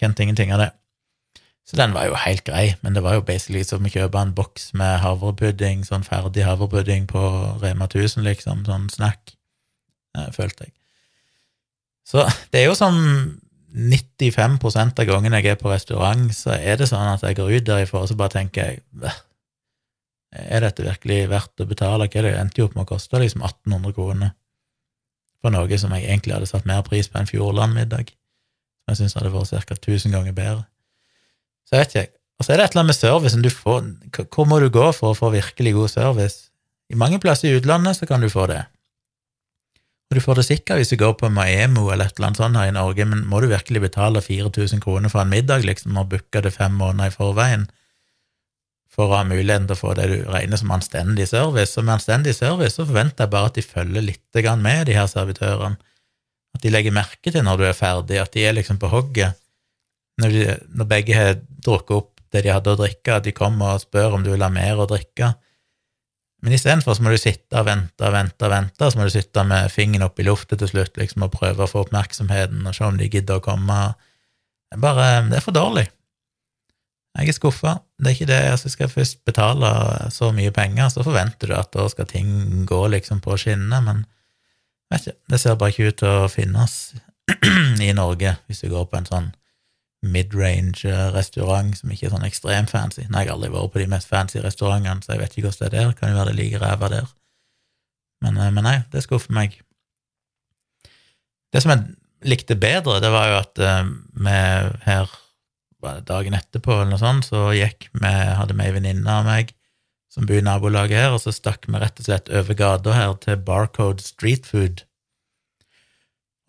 Kjente 0.00 0.24
ingenting 0.24 0.54
av 0.54 0.62
det. 0.64 0.70
Så 1.68 1.76
den 1.78 1.92
var 1.94 2.08
jo 2.08 2.16
helt 2.18 2.42
grei, 2.48 2.72
men 2.82 2.96
det 2.96 3.02
var 3.04 3.14
jo 3.14 3.26
basically 3.26 3.60
som 3.62 3.84
å 3.86 3.92
kjøpe 3.92 4.18
en 4.18 4.32
boks 4.34 4.72
med 4.74 4.96
havrepudding, 5.04 5.84
sånn 5.86 6.02
ferdig 6.02 6.42
havrepudding 6.42 7.04
på 7.10 7.20
Rema 7.62 7.86
1000, 7.86 8.24
liksom, 8.26 8.64
sånn 8.66 8.88
snack, 8.90 9.36
eh, 10.18 10.32
følte 10.34 10.66
jeg. 10.66 10.74
Så 12.10 12.24
det 12.50 12.64
er 12.64 12.66
jo 12.66 12.74
som 12.74 12.98
95 13.70 14.58
av 14.66 15.06
gangene 15.06 15.40
jeg 15.40 15.54
er 15.54 15.58
på 15.60 15.70
restaurant, 15.70 16.30
så 16.34 16.56
er 16.56 16.80
det 16.80 16.88
sånn 16.90 17.14
at 17.14 17.22
jeg 17.26 17.38
går 17.38 17.52
ut 17.56 17.66
derifra 17.68 18.04
og 18.04 18.10
så 18.10 18.16
bare 18.18 18.34
tenker 18.34 18.66
jeg 18.66 19.12
er 20.30 20.62
dette 20.62 20.84
virkelig 20.86 21.24
verdt 21.30 21.62
å 21.62 21.66
betale? 21.66 22.06
Hva 22.06 22.20
er 22.20 22.28
det 22.28 22.36
endte 22.38 22.62
jo 22.62 22.68
opp 22.68 22.76
med 22.76 22.86
å 22.86 22.92
koste 22.92 23.18
liksom 23.18 23.42
1800 23.42 23.96
kroner 23.96 24.34
for 25.40 25.54
noe 25.54 25.78
som 25.80 25.94
jeg 25.96 26.06
egentlig 26.06 26.36
hadde 26.36 26.48
satt 26.50 26.68
mer 26.68 26.82
pris 26.86 27.08
på 27.08 27.18
enn 27.18 27.28
Fjordland-middag, 27.30 28.12
som 28.12 28.92
jeg 28.92 29.00
syns 29.00 29.16
hadde 29.16 29.32
vært 29.32 29.66
ca. 29.66 29.76
1000 29.78 30.14
ganger 30.14 30.36
bedre. 30.36 30.66
Så 31.66 31.76
jeg 31.76 31.86
vet 31.86 31.94
ikke, 31.96 32.12
og 32.36 32.44
så 32.46 32.52
er 32.52 32.60
det 32.60 32.64
et 32.64 32.74
eller 32.74 32.82
annet 32.82 32.92
med 32.92 32.98
servicen. 32.98 33.42
Du 33.44 33.50
får, 33.52 33.80
hvor 34.34 34.46
må 34.48 34.60
du 34.60 34.68
gå 34.72 34.86
for 34.96 35.12
å 35.12 35.16
få 35.16 35.32
virkelig 35.34 35.74
god 35.76 35.92
service? 35.92 36.50
I 36.90 36.98
mange 36.98 37.20
plasser 37.22 37.50
i 37.50 37.58
utlandet 37.58 37.98
så 37.98 38.08
kan 38.08 38.22
du 38.22 38.30
få 38.32 38.46
det. 38.50 38.62
Og 40.10 40.18
du 40.18 40.22
får 40.24 40.40
det 40.40 40.46
sikkert 40.48 40.80
hvis 40.80 40.90
du 40.90 40.98
går 40.98 41.12
på 41.20 41.28
Maemo 41.30 41.84
eller 41.92 42.08
et 42.08 42.16
eller 42.16 42.32
annet 42.32 42.40
sånt 42.40 42.58
her 42.58 42.70
i 42.70 42.74
Norge, 42.74 43.04
men 43.06 43.22
må 43.30 43.38
du 43.42 43.46
virkelig 43.52 43.84
betale 43.84 44.22
4000 44.24 44.82
kroner 44.82 45.12
for 45.12 45.22
en 45.22 45.30
middag, 45.30 45.62
liksom, 45.62 45.94
og 46.00 46.08
booke 46.10 46.42
det 46.42 46.50
fem 46.56 46.74
måneder 46.74 47.12
i 47.12 47.14
forveien 47.14 47.68
for 48.90 49.06
å 49.06 49.20
ha 49.20 49.26
muligheten 49.28 49.68
til 49.68 49.76
å 49.76 49.78
få 49.78 49.92
det 49.94 50.08
du 50.10 50.16
regner 50.26 50.58
som 50.58 50.72
anstendig 50.74 51.28
service? 51.30 51.76
Og 51.78 51.86
med 51.86 52.00
anstendig 52.00 52.34
service 52.34 52.74
så 52.74 52.88
forventer 52.88 53.24
jeg 53.24 53.32
bare 53.36 53.52
at 53.52 53.60
de 53.60 53.62
følger 53.62 54.06
litt 54.08 54.40
med, 54.58 54.86
de 54.88 54.96
her 54.98 55.06
servitørene. 55.06 55.78
At 56.58 56.64
de 56.64 56.72
legger 56.74 56.94
merke 56.94 57.30
til 57.30 57.46
når 57.46 57.60
du 57.60 57.64
er 57.68 57.78
ferdig, 57.78 58.18
at 58.18 58.34
de 58.34 58.42
er 58.42 58.56
liksom 58.58 58.80
på 58.82 58.90
hogget. 58.90 59.38
Når, 60.18 60.34
de, 60.34 60.56
når 60.74 60.88
begge 60.90 61.14
har 61.14 61.38
drukket 61.38 61.96
opp 61.96 62.10
det 62.34 62.42
de 62.42 62.50
hadde 62.50 62.74
å 62.74 62.78
drikke, 62.78 63.14
at 63.14 63.26
de 63.26 63.34
kommer 63.34 63.76
og 63.76 63.84
spør 63.84 64.18
om 64.18 64.26
du 64.26 64.32
vil 64.32 64.42
ha 64.42 64.50
mer 64.50 64.82
å 64.82 64.88
drikke. 64.90 65.32
Men 66.40 66.56
istedenfor 66.56 66.96
så 66.96 67.04
må 67.04 67.12
du 67.12 67.20
sitte 67.20 67.60
og 67.60 67.66
vente 67.68 68.06
og 68.06 68.14
vente 68.14 68.46
og 68.46 68.52
vente, 68.52 68.88
så 68.88 68.98
må 68.98 69.06
du 69.06 69.12
sitte 69.12 69.44
med 69.44 69.68
fingeren 69.72 70.06
opp 70.06 70.20
i 70.20 70.24
luftet 70.24 70.62
til 70.62 70.70
slutt 70.70 70.96
liksom, 70.96 71.26
og 71.26 71.34
prøve 71.34 71.66
å 71.66 71.70
få 71.70 71.84
oppmerksomheten 71.84 72.64
og 72.64 72.76
se 72.76 72.86
om 72.86 73.00
de 73.00 73.08
gidder 73.12 73.40
å 73.40 73.44
komme. 73.44 73.80
Det 74.70 74.78
er 74.78 74.84
bare 74.84 75.08
Det 75.28 75.40
er 75.40 75.44
for 75.44 75.56
dårlig. 75.56 75.86
Jeg 77.18 77.28
er 77.28 77.36
skuffa. 77.36 77.74
Det 77.98 78.06
er 78.06 78.16
ikke 78.16 78.30
det. 78.30 78.40
Altså, 78.52 78.70
skal 78.70 78.86
jeg 78.86 78.94
først 78.94 79.24
betale 79.26 79.70
så 80.14 80.30
mye 80.32 80.52
penger, 80.54 80.88
så 80.88 81.04
forventer 81.04 81.50
du 81.50 81.56
at 81.58 81.72
da 81.74 81.88
skal 81.90 82.08
ting 82.08 82.64
gå 82.66 82.80
liksom 82.94 83.20
på 83.20 83.36
skinnene, 83.36 83.82
men 83.84 84.04
vet 84.90 85.10
ikke, 85.10 85.18
det 85.30 85.40
ser 85.42 85.58
bare 85.58 85.74
ikke 85.74 85.90
ut 85.90 86.00
til 86.00 86.14
å 86.22 86.30
finnes 86.30 86.78
i 87.88 87.92
Norge 87.94 88.36
hvis 88.46 88.64
du 88.64 88.70
går 88.70 88.88
på 88.90 88.98
en 88.98 89.10
sånn 89.10 89.28
midrange-restaurant 90.00 91.76
som 91.76 91.92
ikke 91.92 92.08
er 92.08 92.14
sånn 92.14 92.26
ekstremt 92.28 92.72
fancy. 92.72 93.04
Nei, 93.08 93.24
jeg 93.26 93.32
har 93.32 93.36
aldri 93.36 93.52
vært 93.52 93.74
på 93.74 93.82
de 93.82 93.88
mest 93.92 94.08
fancy 94.08 94.40
restaurantene, 94.40 95.04
så 95.04 95.14
jeg 95.14 95.22
vet 95.22 95.34
ikke 95.36 95.48
hvordan 95.50 95.60
det 95.60 95.68
er 95.68 95.76
der. 95.76 95.96
Kan 95.98 96.12
jo 96.12 96.20
være 96.20 96.32
det 96.32 96.38
like 96.38 96.60
ræva 96.62 96.90
der. 96.92 97.10
Men, 98.24 98.38
eh, 98.40 98.52
men, 98.52 98.64
nei, 98.64 98.76
det 98.92 99.04
skuffer 99.04 99.36
meg. 99.36 99.58
Det 101.52 101.62
som 101.62 101.74
jeg 101.74 102.30
likte 102.30 102.56
bedre, 102.60 103.00
det 103.02 103.10
var 103.12 103.30
jo 103.30 103.38
at 103.40 103.60
uh, 103.64 103.88
vi 104.24 104.36
her 104.86 105.14
dagen 106.06 106.36
etterpå 106.36 106.74
eller 106.76 106.92
noe 106.92 107.00
sånt, 107.00 107.26
så 107.26 107.48
gikk 107.56 107.88
vi, 107.96 108.10
hadde 108.10 108.54
vi 108.54 108.66
ei 108.66 108.74
venninne 108.76 109.08
av 109.08 109.24
meg 109.26 109.54
som 110.10 110.26
bor 110.26 110.36
i 110.36 110.44
nabolaget 110.44 110.98
her, 110.98 111.14
og 111.14 111.22
så 111.22 111.32
stakk 111.34 111.68
vi 111.70 111.80
rett 111.80 112.00
og 112.02 112.06
slett 112.06 112.30
over 112.34 112.56
gata 112.58 112.94
her 112.96 113.14
til 113.22 113.38
Barcode 113.46 114.02
Street 114.04 114.46
Food 114.46 114.84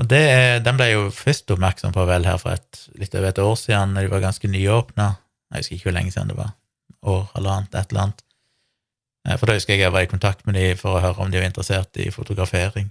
og 0.01 0.07
det, 0.09 0.23
Den 0.65 0.79
ble 0.79 0.87
jo 0.89 1.03
først 1.13 1.51
oppmerksom 1.53 1.93
på 1.93 2.07
vel 2.09 2.25
her 2.25 2.39
for 2.41 2.55
et, 2.55 2.85
litt 2.97 3.13
over 3.13 3.29
et 3.29 3.41
år 3.43 3.55
siden, 3.59 3.93
da 3.93 4.01
de 4.01 4.09
var 4.09 4.23
ganske 4.23 4.49
nyåpna. 4.49 5.11
Jeg 5.51 5.61
husker 5.61 5.77
ikke 5.77 5.89
hvor 5.89 5.97
lenge 5.99 6.13
siden 6.15 6.31
det 6.31 6.37
var. 6.39 6.55
År 7.05 7.27
eller 7.37 7.57
annet, 7.57 7.75
et 7.75 7.91
eller 7.93 8.07
annet. 8.07 8.23
Eh, 9.27 9.37
for 9.37 9.45
da 9.45 9.57
husker 9.57 9.75
jeg 9.75 9.85
jeg 9.85 9.93
var 9.93 10.07
i 10.07 10.09
kontakt 10.09 10.47
med 10.47 10.57
de 10.57 10.71
for 10.79 10.97
å 10.97 11.03
høre 11.03 11.21
om 11.21 11.31
de 11.31 11.37
var 11.37 11.49
interessert 11.49 12.01
i 12.01 12.09
fotografering. 12.13 12.89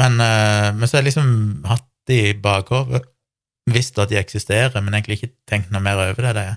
Men, 0.00 0.16
eh, 0.24 0.70
men 0.72 0.86
så 0.88 0.96
har 0.96 1.02
jeg 1.02 1.10
liksom 1.10 1.32
hatt 1.68 1.86
de 2.08 2.20
i 2.30 2.36
bakhodet, 2.40 3.04
visst 3.70 3.98
at 4.00 4.08
de 4.08 4.16
eksisterer, 4.18 4.80
men 4.80 4.96
egentlig 4.96 5.18
ikke 5.20 5.34
tenkt 5.50 5.74
noe 5.74 5.84
mer 5.84 6.00
over 6.00 6.24
det. 6.24 6.32
Det 6.38 6.46
er, 6.54 6.56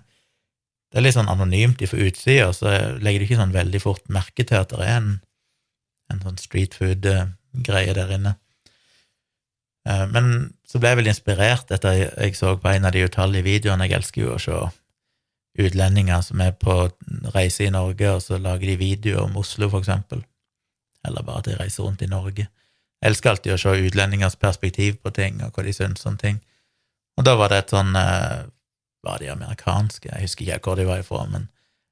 det 0.94 1.02
er 1.02 1.06
litt 1.06 1.18
sånn 1.18 1.32
anonymt 1.32 1.84
fra 1.90 2.00
utsida, 2.08 2.48
så 2.56 2.72
legger 3.04 3.20
de 3.20 3.28
ikke 3.28 3.42
sånn 3.42 3.58
veldig 3.58 3.82
fort 3.84 4.08
merke 4.08 4.48
til 4.48 4.62
at 4.62 4.72
det 4.72 4.88
er 4.88 4.96
en, 5.02 5.12
en 6.14 6.24
sånn 6.24 6.40
street 6.40 6.78
food-greie 6.80 7.92
eh, 7.92 7.98
der 8.00 8.16
inne. 8.16 8.38
Eh, 9.90 10.06
men 10.12 10.54
så 10.68 10.80
ble 10.80 10.94
jeg 10.94 11.02
vel 11.02 11.12
inspirert 11.12 11.72
etter 11.76 12.00
jeg 12.00 12.38
så 12.40 12.56
på 12.60 12.72
en 12.72 12.88
av 12.88 12.96
de 12.96 13.04
utallige 13.04 13.48
videoene. 13.48 13.88
Jeg 13.88 14.00
elsker 14.00 14.24
jo 14.24 14.36
å 14.36 14.42
se 14.42 14.62
utlendinger 15.64 16.24
som 16.26 16.42
er 16.42 16.56
på 16.58 16.76
reise 17.36 17.68
i 17.68 17.74
Norge, 17.74 18.16
og 18.16 18.24
så 18.26 18.40
lager 18.42 18.72
de 18.72 18.80
videoer 18.80 19.22
om 19.28 19.38
Oslo, 19.38 19.70
for 19.70 19.84
eksempel. 19.84 20.24
Eller 21.06 21.26
bare 21.26 21.44
at 21.44 21.50
de 21.50 21.58
reiser 21.60 21.84
rundt 21.86 22.02
i 22.02 22.10
Norge. 22.10 22.48
Jeg 23.04 23.12
elsker 23.12 23.34
alltid 23.34 23.54
å 23.54 23.60
se 23.60 23.76
utlendingers 23.88 24.40
perspektiv 24.40 24.98
på 25.04 25.12
ting, 25.14 25.42
og 25.44 25.54
hva 25.54 25.66
de 25.66 25.76
syns 25.76 26.08
om 26.10 26.18
ting. 26.18 26.40
Og 27.20 27.28
da 27.28 27.36
var 27.38 27.52
det 27.52 27.64
et 27.64 27.74
sånn 27.76 27.96
eh, 28.00 28.50
Var 29.04 29.20
de 29.20 29.28
amerikanske? 29.34 30.08
Jeg 30.08 30.24
husker 30.24 30.48
ikke 30.48 30.72
hvor 30.72 30.78
de 30.80 30.86
var 30.88 31.02
ifra, 31.02 31.26
men 31.28 31.50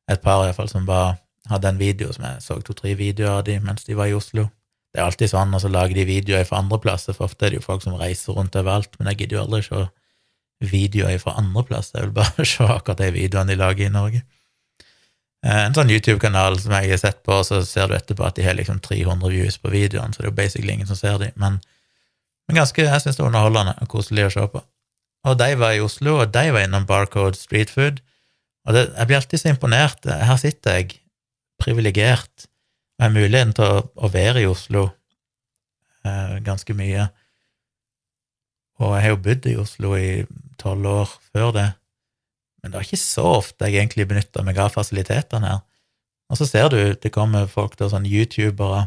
et 0.08 0.22
par 0.24 0.46
iallfall 0.46 0.70
som 0.72 0.86
bare 0.88 1.18
hadde 1.52 1.68
en 1.68 1.80
video 1.80 2.14
som 2.16 2.24
jeg 2.24 2.44
så 2.46 2.56
to-tre 2.64 2.94
videoer 2.96 3.42
av 3.42 3.44
de 3.44 3.58
mens 3.60 3.84
de 3.84 3.98
var 4.00 4.08
i 4.08 4.16
Oslo. 4.16 4.46
Det 4.92 5.00
er 5.00 5.08
alltid 5.08 5.32
sånn, 5.32 5.54
og 5.56 5.64
så 5.64 5.72
lager 5.72 5.96
de 5.96 6.08
videoer 6.08 6.44
fra 6.48 6.60
andre 6.60 6.80
plasser, 6.84 7.16
for 7.16 7.30
ofte 7.30 7.48
er 7.48 7.54
det 7.54 7.62
jo 7.62 7.66
folk 7.68 7.84
som 7.86 7.96
reiser 8.00 8.36
rundt 8.36 8.58
overalt, 8.60 8.98
men 9.00 9.12
jeg 9.12 9.22
gidder 9.22 9.38
jo 9.38 9.44
aldri 9.46 9.62
se 9.64 9.86
videoer 10.72 11.18
fra 11.22 11.38
andre 11.40 11.64
plasser, 11.66 12.02
jeg 12.02 12.10
vil 12.10 12.18
bare 12.20 12.46
se 12.54 12.68
akkurat 12.68 13.00
de 13.02 13.12
videoene 13.16 13.54
de 13.54 13.60
lager 13.62 13.88
i 13.88 13.94
Norge. 13.94 14.22
Eh, 15.42 15.62
en 15.64 15.78
sånn 15.78 15.90
YouTube-kanal 15.90 16.60
som 16.62 16.76
jeg 16.76 16.92
har 16.92 17.02
sett 17.02 17.24
på, 17.26 17.40
så 17.48 17.64
ser 17.66 17.90
du 17.90 17.96
etterpå 17.98 18.28
at 18.28 18.38
de 18.38 18.46
har 18.46 18.58
liksom 18.60 18.82
300 18.84 19.32
views 19.34 19.58
på 19.62 19.72
videoen, 19.74 20.14
så 20.14 20.22
det 20.22 20.28
er 20.28 20.34
jo 20.34 20.40
basically 20.42 20.76
ingen 20.76 20.92
som 20.92 21.00
ser 21.00 21.18
dem, 21.24 21.34
men, 21.40 21.58
men 22.48 22.62
ganske, 22.62 22.84
jeg 22.86 23.06
synes 23.06 23.18
det 23.18 23.24
er 23.24 23.32
underholdende 23.32 23.78
og 23.80 23.92
koselig 23.96 24.28
å 24.28 24.36
se 24.36 24.48
på. 24.54 24.62
Og 25.32 25.38
de 25.38 25.50
var 25.58 25.78
i 25.78 25.82
Oslo, 25.86 26.20
og 26.20 26.34
de 26.34 26.46
var 26.52 26.66
innom 26.66 26.86
Barcode 26.90 27.40
Street 27.40 27.72
Food, 27.72 28.04
og 28.68 28.76
det, 28.76 28.90
jeg 28.92 29.10
blir 29.10 29.18
alltid 29.18 29.42
så 29.42 29.50
imponert. 29.50 30.06
Her 30.06 30.38
sitter 30.38 30.78
jeg, 30.78 31.00
privilegert, 31.62 32.51
med 33.02 33.18
muligheten 33.18 33.56
til 33.58 33.66
å, 33.66 33.82
å 33.98 34.12
være 34.14 34.44
i 34.44 34.50
Oslo 34.50 34.88
eh, 36.06 36.38
ganske 36.46 36.76
mye. 36.78 37.08
Og 38.82 38.96
jeg 38.96 39.06
har 39.06 39.14
jo 39.14 39.22
bodd 39.26 39.50
i 39.50 39.58
Oslo 39.62 39.96
i 39.98 40.12
tolv 40.62 40.88
år 40.90 41.14
før 41.34 41.54
det, 41.58 41.68
men 42.62 42.74
det 42.74 42.78
er 42.78 42.88
ikke 42.88 43.02
så 43.02 43.26
ofte 43.40 43.68
jeg 43.68 43.82
egentlig 43.82 44.08
benytter 44.10 44.46
meg 44.46 44.60
av 44.62 44.74
fasilitetene 44.76 45.50
her. 45.50 45.62
Og 46.32 46.40
så 46.40 46.48
ser 46.48 46.70
du 46.72 46.80
det 46.94 47.12
kommer 47.14 47.50
folk 47.52 47.76
til 47.78 47.90
sånn 47.92 48.08
youtubere, 48.08 48.86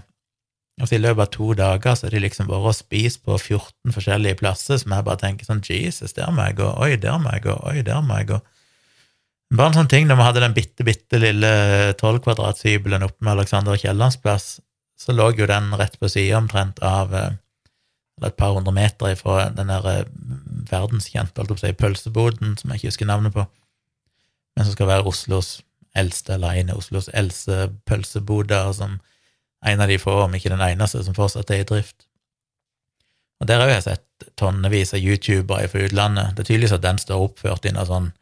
og 0.80 0.88
så 0.88 0.96
i 0.96 1.02
løpet 1.02 1.22
av 1.22 1.30
to 1.34 1.52
dager 1.58 1.94
så 1.94 2.08
er 2.08 2.16
de 2.16 2.22
liksom 2.24 2.48
bare 2.48 2.72
og 2.72 2.74
spiser 2.74 3.20
på 3.22 3.36
14 3.36 3.94
forskjellige 3.94 4.40
plasser, 4.40 4.80
som 4.80 4.94
jeg 4.94 5.06
bare 5.06 5.20
tenker 5.20 5.46
sånn 5.46 5.62
Jesus, 5.62 6.16
der 6.16 6.32
må 6.34 6.48
jeg 6.48 6.58
gå, 6.62 6.70
oi, 6.82 6.94
der 6.98 7.20
må 7.22 7.34
jeg 7.36 7.44
gå, 7.46 7.54
oi, 7.68 7.76
der 7.86 8.02
må 8.02 8.18
jeg 8.18 8.32
gå. 8.32 8.40
Bare 9.52 9.70
en 9.70 9.76
sånn 9.76 9.90
ting, 9.90 10.06
når 10.08 10.18
vi 10.18 10.26
hadde 10.26 10.42
den 10.42 10.54
bitte, 10.56 10.86
bitte 10.86 11.20
lille 11.20 11.50
tolv-kvadrats-hybelen 12.00 13.04
oppe 13.06 13.20
med 13.20 13.36
Alexander 13.36 13.76
Kiellands 13.78 14.16
plass, 14.22 14.58
så 14.98 15.12
lå 15.12 15.28
jo 15.36 15.46
den 15.50 15.74
rett 15.76 15.98
på 16.00 16.08
sida 16.08 16.38
omtrent 16.38 16.80
av 16.86 17.12
eh, 17.14 17.34
eller 18.18 18.30
et 18.30 18.38
par 18.38 18.54
hundre 18.54 18.72
meter 18.74 19.10
ifra 19.10 19.48
den 19.50 19.70
der 19.72 19.86
eh, 19.90 20.08
verdenskjente 20.70 21.44
si, 21.58 21.72
pølseboden, 21.72 22.56
som 22.58 22.70
jeg 22.70 22.80
ikke 22.80 22.92
husker 22.92 23.10
navnet 23.10 23.34
på, 23.34 23.44
men 24.54 24.66
som 24.66 24.76
skal 24.76 24.90
være 24.90 25.06
Oslos 25.10 25.58
eldste, 25.94 26.36
eller 26.36 26.60
en 26.60 26.74
Oslos 26.74 27.10
eldste 27.12 27.68
pølseboder, 27.86 28.72
som 28.72 29.00
en 29.64 29.80
av 29.80 29.88
de 29.88 29.98
få, 29.98 30.14
om 30.24 30.34
ikke 30.34 30.52
den 30.52 30.62
eneste, 30.62 31.02
som 31.04 31.16
fortsatt 31.16 31.50
er 31.50 31.62
i 31.62 31.68
drift. 31.68 32.06
Og 33.42 33.48
der 33.50 33.62
har 33.62 33.72
jeg 33.72 33.86
sett 33.86 34.28
tonnevis 34.38 34.94
av 34.94 35.02
youtubere 35.02 35.68
fra 35.68 35.86
utlandet. 35.86 36.34
Det 36.36 36.44
er 36.44 36.50
tydeligvis 36.50 36.76
at 36.76 36.84
den 36.84 37.00
står 37.02 37.24
oppført 37.26 37.66
i 37.66 37.72
noe 37.74 37.86
sånn 37.88 38.12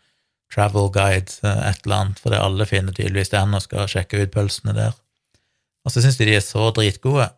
travel 0.53 0.91
guide, 0.93 1.33
eh, 1.43 1.63
et 1.71 1.87
eller 1.87 1.99
annet, 1.99 2.21
for 2.21 2.33
det 2.33 2.43
alle 2.43 2.67
finner 2.69 2.97
tydeligvis 2.97 3.33
den 3.33 3.57
og 3.57 3.65
skal 3.65 3.89
sjekke 3.91 4.23
ut 4.23 4.35
pølsene 4.35 4.75
der. 4.77 4.95
Og 5.83 5.95
så 5.95 6.03
syns 6.05 6.19
de 6.21 6.29
de 6.29 6.37
er 6.37 6.45
så 6.45 6.69
dritgode. 6.75 7.31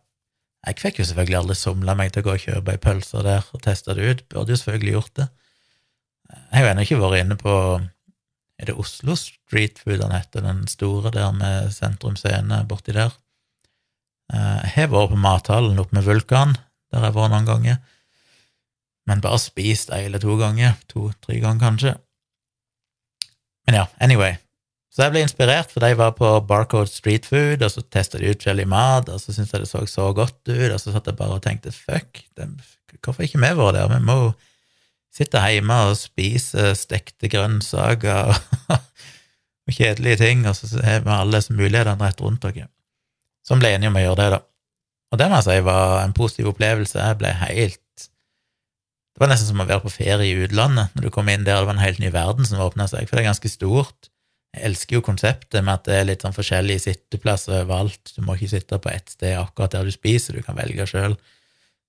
Jeg 0.65 0.81
fikk 0.81 0.99
jo 0.99 1.07
selvfølgelig 1.07 1.39
aldri 1.39 1.57
somla 1.57 1.95
meg 1.97 2.13
til 2.13 2.23
å 2.23 2.27
gå 2.27 2.35
og 2.35 2.45
kjøpe 2.45 2.73
ei 2.73 2.81
pølse 2.81 3.21
der 3.25 3.45
og 3.53 3.61
teste 3.65 3.93
det 3.97 4.05
ut, 4.05 4.23
burde 4.29 4.53
jo 4.53 4.61
selvfølgelig 4.61 4.95
gjort 4.97 5.19
det. 5.21 5.27
Jeg 6.33 6.57
har 6.57 6.65
jo 6.65 6.71
ennå 6.71 6.85
ikke 6.85 7.03
vært 7.03 7.21
inne 7.21 7.37
på 7.37 7.53
Er 8.55 8.69
det 8.69 8.77
Oslo 8.79 9.17
Street 9.19 9.81
Food 9.83 9.99
han 9.99 10.13
heter, 10.15 10.39
den 10.41 10.61
store 10.71 11.11
der 11.11 11.33
med 11.35 11.73
Sentrum 11.75 12.15
Scene 12.15 12.61
borti 12.69 12.93
der? 12.95 13.11
Eh, 14.31 14.61
jeg 14.63 14.71
har 14.77 14.93
vært 14.93 15.11
på 15.11 15.19
mathallen 15.19 15.81
oppe 15.81 15.97
med 15.97 16.05
Vulkan, 16.07 16.55
der 16.89 17.03
jeg 17.03 17.09
har 17.09 17.17
vært 17.17 17.33
noen 17.33 17.49
ganger, 17.49 17.81
men 19.05 19.21
bare 19.21 19.41
spist 19.43 19.91
ei 19.91 20.05
eller 20.07 20.23
to 20.23 20.37
ganger, 20.39 20.79
to-tre 20.87 21.41
ganger 21.43 21.65
kanskje. 21.65 21.93
Men 23.65 23.81
ja, 23.81 23.85
anyway. 24.03 24.35
Så 24.95 25.03
jeg 25.03 25.11
ble 25.11 25.25
inspirert, 25.25 25.73
for 25.73 25.83
de 25.83 25.91
var 25.99 26.13
på 26.15 26.29
Barcode 26.47 26.87
Street 26.87 27.25
Food, 27.27 27.63
og 27.65 27.71
så 27.71 27.83
testa 27.91 28.19
de 28.21 28.29
ut 28.29 28.39
forskjellig 28.39 28.67
mat, 28.71 29.09
og 29.11 29.19
så 29.19 29.33
syntes 29.35 29.51
jeg 29.51 29.65
det 29.65 29.67
så 29.67 29.83
så 29.91 30.11
godt 30.15 30.37
ut, 30.47 30.71
og 30.71 30.79
så 30.79 30.93
satt 30.93 31.09
jeg 31.09 31.17
bare 31.19 31.35
og 31.35 31.43
tenkte 31.43 31.73
fuck, 31.75 32.21
det, 32.37 32.47
hvorfor 33.03 33.25
ikke 33.25 33.41
vi 33.41 33.51
vært 33.59 33.75
der? 33.75 33.91
Vi 33.91 33.99
må 34.07 34.19
sitte 35.15 35.41
hjemme 35.51 35.81
og 35.89 35.97
spise 35.99 36.71
stekte 36.79 37.27
grønnsaker 37.31 38.31
og 39.67 39.75
kjedelige 39.75 40.21
ting, 40.23 40.47
og 40.47 40.55
så 40.55 40.71
har 40.79 41.03
vi 41.03 41.11
alle 41.11 41.41
disse 41.41 41.55
mulighetene 41.55 41.99
rett 41.99 42.23
rundt 42.23 42.47
oss. 42.47 42.63
Så 43.45 43.55
vi 43.55 43.65
ble 43.65 43.75
enige 43.75 43.91
om 43.91 43.99
å 43.99 44.05
gjøre 44.05 44.21
det, 44.21 44.29
da. 44.37 44.41
Og 45.11 45.19
det 45.21 45.27
må 45.29 45.39
jeg 45.39 45.47
si 45.47 45.65
var 45.67 45.99
en 46.01 46.15
positiv 46.17 46.49
opplevelse. 46.51 46.97
Jeg 46.99 47.19
ble 47.19 47.31
helt 47.43 47.81
Det 49.15 49.23
var 49.23 49.29
nesten 49.31 49.47
som 49.47 49.61
å 49.63 49.65
være 49.67 49.79
på 49.85 49.93
ferie 49.93 50.27
i 50.27 50.43
utlandet 50.43 50.91
når 50.91 51.05
du 51.05 51.13
kom 51.15 51.29
inn 51.31 51.45
der, 51.47 51.61
det 51.61 51.69
var 51.69 51.77
en 51.77 51.85
helt 51.85 52.01
ny 52.03 52.09
verden 52.11 52.47
som 52.47 52.59
åpna 52.59 52.83
seg, 52.91 53.05
for 53.07 53.15
det 53.15 53.23
er 53.23 53.29
ganske 53.29 53.51
stort. 53.51 54.09
Jeg 54.51 54.63
elsker 54.67 54.97
jo 54.97 55.05
konseptet 55.07 55.63
med 55.63 55.71
at 55.71 55.85
det 55.87 55.95
er 55.95 56.09
litt 56.09 56.25
sånn 56.25 56.35
forskjellige 56.35 56.83
sitteplasser 56.83 57.61
overalt. 57.61 58.11
Du 58.11 58.19
må 58.27 58.35
ikke 58.35 58.51
sitte 58.51 58.79
på 58.83 58.91
ett 58.91 59.13
sted 59.15 59.37
akkurat 59.39 59.71
der 59.71 59.87
du 59.87 59.93
spiser, 59.95 60.35
du 60.35 60.43
kan 60.43 60.59
velge 60.59 60.83
sjøl. 60.91 61.15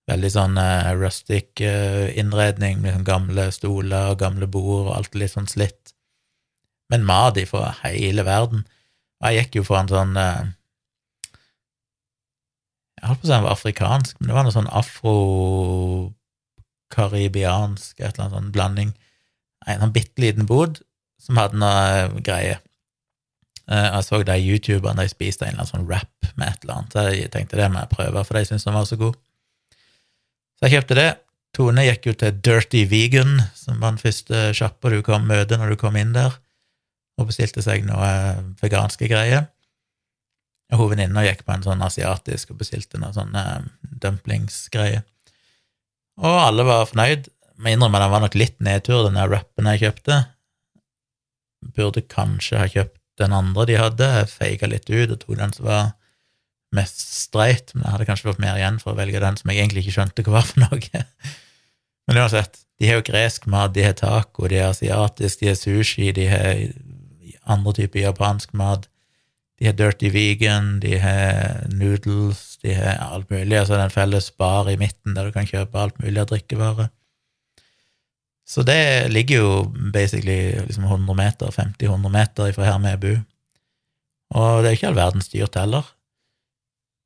Veldig 0.06 0.30
sånn 0.30 0.54
uh, 0.58 0.92
rustic 0.94 1.62
uh, 1.66 2.06
innredning 2.14 2.78
med 2.82 2.94
sånn 2.94 3.06
gamle 3.06 3.48
stoler 3.54 4.12
og 4.12 4.20
gamle 4.22 4.46
bord 4.46 4.84
og 4.84 4.92
alt 4.94 5.18
litt 5.18 5.34
sånn 5.34 5.50
slitt. 5.50 5.96
Men 6.94 7.06
mat 7.06 7.40
fra 7.50 7.72
hele 7.82 8.22
verden. 8.26 8.62
Og 9.18 9.26
jeg 9.26 9.48
gikk 9.48 9.58
jo 9.58 9.64
for 9.66 9.80
en 9.80 9.90
sånn 9.90 10.14
uh, 10.14 10.46
Jeg 13.00 13.10
holdt 13.10 13.22
på 13.22 13.26
å 13.26 13.30
si 13.32 13.34
han 13.34 13.46
var 13.48 13.58
afrikansk, 13.58 14.20
men 14.20 14.30
det 14.30 14.38
var 14.38 14.46
noe 14.46 14.54
sånn 14.54 14.70
afro 14.70 15.16
karibiansk, 16.94 17.98
et 18.00 18.12
eller 18.12 18.26
annet 18.26 18.36
sånn 18.38 18.52
blanding. 18.54 18.94
En 19.66 19.82
sånn 19.82 19.94
bitte 19.94 20.22
liten 20.22 20.46
bod 20.48 20.80
som 21.22 21.40
hadde 21.40 21.58
noe 21.58 21.74
greie 21.74 22.22
greier. 22.28 22.62
Uh, 23.66 23.96
jeg 23.96 24.06
så 24.06 24.18
de 24.22 24.34
youtuberne 24.38 25.02
de 25.02 25.10
spiste 25.10 25.42
en 25.42 25.56
eller 25.56 25.64
annen 25.64 25.72
sånn 25.72 25.86
wrap 25.88 26.28
med 26.38 26.52
et 26.52 26.60
eller 26.62 26.76
annet, 26.76 26.92
så 26.94 27.02
jeg 27.10 27.30
tenkte 27.34 27.58
det 27.58 27.66
må 27.72 27.80
jeg 27.80 27.90
prøve, 27.96 28.22
for 28.22 28.38
de 28.38 28.44
syntes 28.46 28.66
den 28.68 28.76
var 28.76 28.86
så 28.86 28.98
god. 29.00 29.16
Så 30.56 30.68
jeg 30.68 30.76
kjøpte 30.76 30.98
det. 31.00 31.08
Tone 31.56 31.82
gikk 31.86 32.06
jo 32.06 32.14
til 32.20 32.38
Dirty 32.46 32.84
Vegan, 32.86 33.40
som 33.58 33.80
var 33.80 33.96
den 33.96 34.02
første 34.04 34.52
sjappa 34.54 34.92
du 34.92 35.00
kom 35.02 35.26
møte 35.26 35.58
når 35.58 35.74
du 35.74 35.80
kom 35.80 35.98
inn 35.98 36.14
der, 36.14 36.36
og 37.18 37.30
bestilte 37.32 37.64
seg 37.64 37.82
noe 37.88 38.06
eh, 38.06 38.40
veganske 38.62 39.08
greier. 39.10 39.48
Hun 40.70 40.92
venninna 40.92 41.24
gikk 41.26 41.42
på 41.46 41.54
en 41.54 41.66
sånn 41.66 41.82
asiatisk 41.82 42.52
og 42.52 42.60
bestilte 42.62 43.00
noe 43.02 43.14
sånn 43.16 43.34
dumplingsgreie. 44.02 45.02
Og 46.22 46.38
alle 46.40 46.64
var 46.66 46.88
fornøyd. 46.90 47.28
Må 47.56 47.72
innrømme 47.72 48.00
den 48.02 48.12
var 48.12 48.22
nok 48.24 48.36
litt 48.36 48.58
nedtur, 48.64 49.06
den 49.06 49.20
rappen 49.30 49.68
jeg 49.72 49.82
kjøpte. 49.84 50.18
Burde 51.76 52.02
kanskje 52.04 52.60
ha 52.60 52.68
kjøpt 52.68 53.00
den 53.20 53.32
andre 53.36 53.64
de 53.68 53.78
hadde. 53.80 54.10
Jeg 54.20 54.32
feiga 54.32 54.68
litt 54.70 54.90
ut 54.92 55.14
og 55.14 55.20
tok 55.22 55.38
den 55.40 55.56
som 55.56 55.68
var 55.68 55.86
mest 56.76 57.00
streit, 57.00 57.72
men 57.74 57.86
jeg 57.86 57.94
hadde 57.94 58.06
kanskje 58.08 58.28
fått 58.28 58.42
mer 58.42 58.58
igjen 58.58 58.78
for 58.82 58.92
å 58.92 58.98
velge 58.98 59.22
den 59.22 59.38
som 59.38 59.50
jeg 59.50 59.62
egentlig 59.62 59.84
ikke 59.84 59.96
skjønte 59.96 60.24
hva 60.26 60.38
var 60.38 60.48
for 60.48 60.64
noe. 60.66 61.04
Men 62.06 62.20
uansett, 62.22 62.60
de 62.78 62.86
har 62.86 63.00
jo 63.00 63.06
gresk 63.08 63.48
mat, 63.50 63.72
de 63.74 63.82
har 63.82 63.96
taco, 63.98 64.46
de 64.46 64.60
har 64.60 64.70
asiatisk, 64.70 65.40
de 65.40 65.48
har 65.50 65.56
sushi, 65.58 66.12
de 66.14 66.26
har 66.30 66.60
andre 67.50 67.72
typer 67.80 68.04
japansk 68.04 68.52
mat. 68.54 68.86
De 69.56 69.68
har 69.70 69.76
dirty 69.76 70.10
vegan, 70.12 70.76
de 70.80 70.98
har 71.00 71.64
noodles, 71.72 72.58
de 72.62 72.74
har 72.76 73.00
alt 73.00 73.30
mulig. 73.32 73.56
Altså 73.56 73.78
en 73.80 73.92
felles 73.92 74.28
bar 74.36 74.68
i 74.68 74.76
midten 74.80 75.16
der 75.16 75.28
du 75.28 75.32
kan 75.32 75.48
kjøpe 75.48 75.80
alt 75.80 75.98
mulig 76.02 76.20
av 76.20 76.28
drikkevarer. 76.32 76.90
Så 78.46 78.62
det 78.62 79.08
ligger 79.10 79.40
jo 79.40 79.52
basically 79.92 80.54
liksom 80.68 80.84
100 80.84 81.16
meter, 81.18 81.50
50-100 81.50 82.12
meter 82.14 82.52
fra 82.54 82.68
her 82.68 82.78
vi 82.84 82.94
bor. 83.02 83.18
Og 84.36 84.62
det 84.62 84.70
er 84.70 84.76
ikke 84.76 84.90
all 84.92 84.98
verdens 84.98 85.32
dyrt 85.32 85.58
heller. 85.58 85.88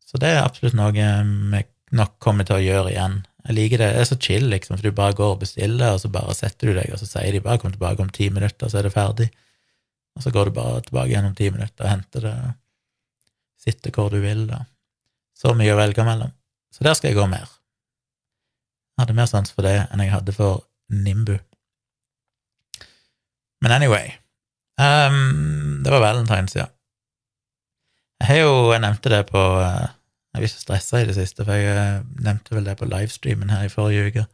Så 0.05 0.19
det 0.21 0.33
er 0.33 0.43
absolutt 0.43 0.77
noe 0.77 0.93
vi 0.93 1.63
nok 1.97 2.17
kommer 2.23 2.47
til 2.47 2.59
å 2.59 2.65
gjøre 2.65 2.93
igjen. 2.93 3.21
Jeg 3.47 3.57
liker 3.57 3.81
det. 3.81 3.93
Det 3.95 4.03
er 4.03 4.09
så 4.11 4.19
chill, 4.21 4.49
liksom, 4.53 4.77
for 4.77 4.85
du 4.85 4.97
bare 4.97 5.17
går 5.17 5.37
og 5.37 5.41
bestiller, 5.45 5.95
og 5.95 6.03
så 6.03 6.11
bare 6.13 6.35
setter 6.37 6.71
du 6.71 6.77
deg, 6.77 6.91
og 6.93 7.01
så 7.01 7.09
sier 7.09 7.33
de 7.33 7.41
bare 7.45 7.59
'kom 7.59 7.73
tilbake 7.73 8.03
om 8.03 8.11
ti 8.11 8.29
minutter', 8.29 8.69
så 8.69 8.79
er 8.79 8.83
det 8.83 8.93
ferdig. 8.93 9.31
Og 10.17 10.25
så 10.25 10.33
går 10.35 10.49
du 10.49 10.57
bare 10.59 10.83
tilbake 10.85 11.13
gjennom 11.13 11.37
ti 11.39 11.51
minutter 11.53 11.87
og 11.87 11.93
henter 11.93 12.27
det, 12.27 12.35
sitter 13.61 13.95
hvor 13.95 14.11
du 14.13 14.19
vil, 14.23 14.47
da. 14.51 14.65
Så 15.37 15.55
mye 15.57 15.73
å 15.73 15.79
velge 15.79 16.05
mellom. 16.05 16.33
Så 16.75 16.85
der 16.85 16.97
skal 16.97 17.11
jeg 17.11 17.19
gå 17.19 17.27
mer. 17.31 17.49
Jeg 18.97 19.05
hadde 19.07 19.17
mer 19.17 19.31
sans 19.31 19.55
for 19.55 19.65
det 19.65 19.77
enn 19.87 20.03
jeg 20.05 20.13
hadde 20.13 20.35
for 20.37 20.67
Nimbu. 20.91 21.39
Men 23.61 23.73
anyway 23.77 24.15
um, 24.81 25.81
Det 25.85 25.93
var 25.93 26.01
valentines, 26.01 26.57
ja. 26.57 26.67
Jeg 28.21 28.29
har 28.29 28.39
jo 28.43 28.73
Jeg 28.73 28.83
nevnte 28.85 29.13
det 29.13 29.23
på 29.29 29.39
uh, 29.39 29.89
Jeg 30.33 30.41
er 30.41 30.47
ikke 30.47 30.63
stressa 30.65 31.01
i 31.01 31.09
det 31.09 31.17
siste, 31.17 31.45
for 31.45 31.57
jeg 31.57 31.77
uh, 31.77 32.05
nevnte 32.25 32.57
vel 32.57 32.69
det 32.69 32.77
på 32.81 32.89
livestreamen 32.89 33.53
her 33.53 33.67
i 33.67 33.73
forrige 33.73 34.11
uke. 34.11 34.27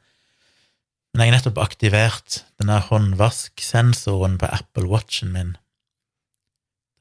Men 1.15 1.25
jeg 1.25 1.33
har 1.33 1.39
nettopp 1.39 1.63
aktivert 1.63 2.43
den 2.61 2.69
der 2.69 2.85
håndvasksensoren 2.91 4.37
på 4.39 4.51
Apple 4.53 4.91
Watchen 4.91 5.33
min. 5.33 5.55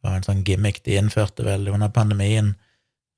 Det 0.06 0.12
var 0.12 0.20
en 0.20 0.26
sånn 0.28 0.44
gimmick 0.46 0.84
de 0.86 1.00
innførte 1.00 1.42
vel 1.42 1.64
under 1.74 1.90
pandemien 1.90 2.52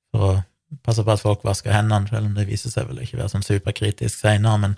for 0.08 0.24
å 0.24 0.78
passe 0.84 1.02
på 1.04 1.12
at 1.12 1.20
folk 1.20 1.42
vasker 1.44 1.74
hendene, 1.74 2.08
selv 2.08 2.30
om 2.30 2.36
det 2.36 2.46
viser 2.48 2.72
seg 2.72 2.88
vel 2.88 3.02
ikke 3.02 3.18
å 3.18 3.20
være 3.20 3.32
sånn 3.34 3.44
superkritisk 3.44 4.22
seinere, 4.22 4.62
men 4.62 4.76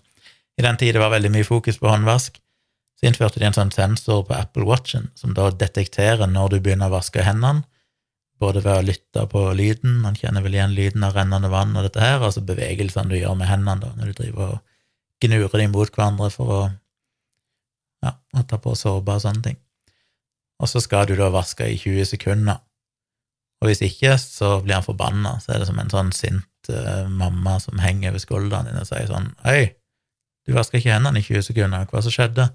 i 0.59 0.65
den 0.67 0.79
tid 0.81 0.97
det 0.97 1.03
var 1.05 1.13
veldig 1.15 1.31
mye 1.31 1.47
fokus 1.47 1.79
på 1.79 1.87
håndvask, 1.87 2.41
så 2.99 3.07
innførte 3.07 3.39
de 3.39 3.47
en 3.47 3.55
sånn 3.55 3.71
sensor 3.71 4.25
på 4.27 4.35
Apple 4.35 4.67
Watchen 4.67 5.07
som 5.15 5.37
da 5.39 5.53
detekterer 5.55 6.27
når 6.27 6.57
du 6.57 6.59
begynner 6.59 6.91
å 6.91 6.97
vaske 6.99 7.23
hendene, 7.23 7.63
både 8.43 8.65
ved 8.67 8.75
å 8.75 8.89
lytte 8.91 9.25
på 9.31 9.47
lyden, 9.55 10.01
man 10.03 10.19
kjenner 10.19 10.43
vel 10.43 10.59
igjen 10.59 10.75
lyden 10.75 11.07
av 11.07 11.15
rennende 11.15 11.53
vann 11.53 11.79
og 11.79 11.87
dette 11.87 12.03
her, 12.03 12.19
altså 12.19 12.43
bevegelsene 12.43 13.15
du 13.15 13.21
gjør 13.21 13.39
med 13.39 13.53
hendene 13.53 13.87
da, 13.87 13.95
når 13.95 14.11
du 14.11 14.23
driver 14.25 14.55
og 14.57 14.61
gnurer 15.23 15.63
dem 15.63 15.79
mot 15.79 15.95
hverandre 15.95 16.35
for 16.35 16.59
å 16.59 16.61
ja, 18.03 18.17
ta 18.43 18.59
på 18.59 18.75
såpe 18.75 19.15
og 19.15 19.23
sånne 19.23 19.47
ting. 19.47 19.63
Og 20.61 20.69
så 20.69 20.83
skal 20.85 21.09
du 21.09 21.15
da 21.19 21.31
vaske 21.33 21.67
i 21.67 21.79
20 21.81 22.13
sekunder. 22.13 22.61
Og 23.61 23.69
hvis 23.69 23.83
ikke, 23.85 24.17
så 24.21 24.59
blir 24.65 24.79
han 24.79 24.87
forbanna. 24.87 25.37
Så 25.41 25.55
er 25.55 25.61
det 25.61 25.69
som 25.69 25.81
en 25.81 25.93
sånn 25.93 26.13
sint 26.17 26.73
uh, 26.73 27.09
mamma 27.09 27.59
som 27.61 27.81
henger 27.81 28.13
over 28.13 28.23
skulderen 28.23 28.69
din 28.69 28.81
og 28.81 28.89
sier 28.89 29.09
sånn 29.09 29.31
Hei, 29.45 29.73
du 30.49 30.55
vaska 30.57 30.81
ikke 30.81 30.95
hendene 30.95 31.21
i 31.21 31.25
20 31.25 31.51
sekunder, 31.51 31.89
hva 31.89 32.03
som 32.05 32.15
skjedde? 32.15 32.49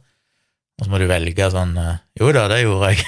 Og 0.75 0.87
så 0.87 0.91
må 0.91 0.99
du 0.99 1.05
velge 1.07 1.49
sånn 1.53 1.75
eh, 1.79 2.01
Jo 2.19 2.31
da, 2.35 2.47
det 2.51 2.63
gjorde 2.65 2.89
jeg. 2.91 3.05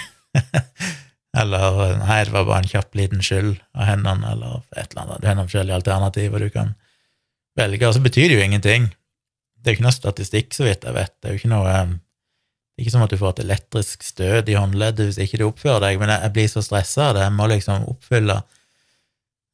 eller 1.42 1.98
nei, 2.00 2.20
det 2.24 2.34
var 2.36 2.46
bare 2.48 2.62
en 2.64 2.70
kjapp 2.72 2.96
liten 2.96 3.24
skyld 3.26 3.58
av 3.76 3.90
hendene, 3.90 4.32
eller 4.32 4.62
et 4.78 4.94
eller 4.94 5.02
annet. 5.04 5.20
Du 5.20 5.28
har 5.28 5.36
noen 5.36 5.50
forskjellige 5.50 5.80
alternativer 5.82 6.46
du 6.46 6.54
kan 6.54 6.72
velge, 7.60 7.90
og 7.90 7.98
så 7.98 8.04
betyr 8.06 8.30
det 8.30 8.38
jo 8.38 8.46
ingenting. 8.46 8.88
Det 9.58 9.72
er 9.72 9.76
jo 9.76 9.80
ikke 9.80 9.88
noe 9.90 9.98
statistikk, 9.98 10.56
så 10.56 10.68
vidt 10.68 10.88
jeg 10.88 10.96
vet. 10.96 11.16
Det 11.18 11.28
er 11.28 11.36
jo 11.36 11.42
ikke 11.42 11.52
noe 11.52 11.74
er 11.74 11.92
ikke 12.78 12.94
som 12.94 13.04
at 13.06 13.14
du 13.14 13.18
får 13.18 13.36
et 13.36 13.46
elektrisk 13.46 14.06
støt 14.06 14.50
i 14.52 14.58
håndleddet 14.58 15.10
hvis 15.10 15.22
ikke 15.24 15.40
du 15.42 15.48
oppfører 15.48 15.88
deg, 15.88 16.02
men 16.02 16.14
jeg 16.14 16.34
blir 16.36 16.52
så 16.52 16.62
stressa 16.66 17.10
av 17.10 17.18
det. 17.18 17.26
Jeg 17.26 17.36
må 17.38 17.50
liksom 17.52 17.90
oppfylle 17.90 18.42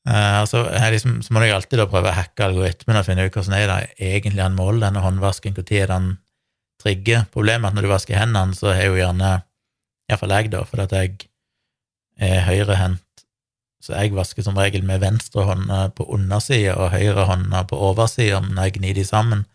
Uh, 0.03 0.41
altså, 0.41 0.65
liksom, 0.91 1.21
så 1.23 1.31
må 1.31 1.39
jeg 1.45 1.53
alltid 1.55 1.79
da 1.79 1.85
prøve 1.87 2.09
å 2.11 2.17
hacke 2.17 2.43
algoritmen 2.43 2.97
og 2.99 3.05
finne 3.07 3.23
ut 3.23 3.37
hvordan 3.37 3.53
er 3.55 3.69
det 3.69 3.77
egentlig 4.03 4.43
han 4.43 4.57
måler 4.57 4.81
denne 4.83 4.99
håndvasken, 4.99 5.55
når 5.55 5.87
den 5.93 6.09
trigger. 6.83 7.23
Problemet 7.31 7.69
er 7.69 7.71
at 7.71 7.77
når 7.77 7.87
du 7.87 7.91
vasker 7.93 8.19
hendene, 8.19 8.57
så 8.57 8.73
er 8.73 8.89
jo 8.89 8.99
gjerne 8.99 9.29
Iallfall 10.11 10.35
jeg, 10.35 10.49
da, 10.51 10.65
fordi 10.67 10.83
at 10.83 10.95
jeg 10.97 11.13
er 12.19 12.43
høyrehendt, 12.43 13.23
så 13.83 13.95
jeg 13.95 14.11
vasker 14.15 14.43
som 14.43 14.59
regel 14.59 14.83
med 14.83 14.99
venstre 15.03 15.45
hånd 15.47 15.71
på 15.95 16.09
undersida 16.11 16.75
og 16.75 16.91
høyre 16.91 17.23
hånd 17.29 17.55
på 17.71 17.79
oversida 17.87 18.41
når 18.43 18.67
jeg 18.67 18.75
gnir 18.77 18.99
de 18.99 19.07
sammen. 19.07 19.45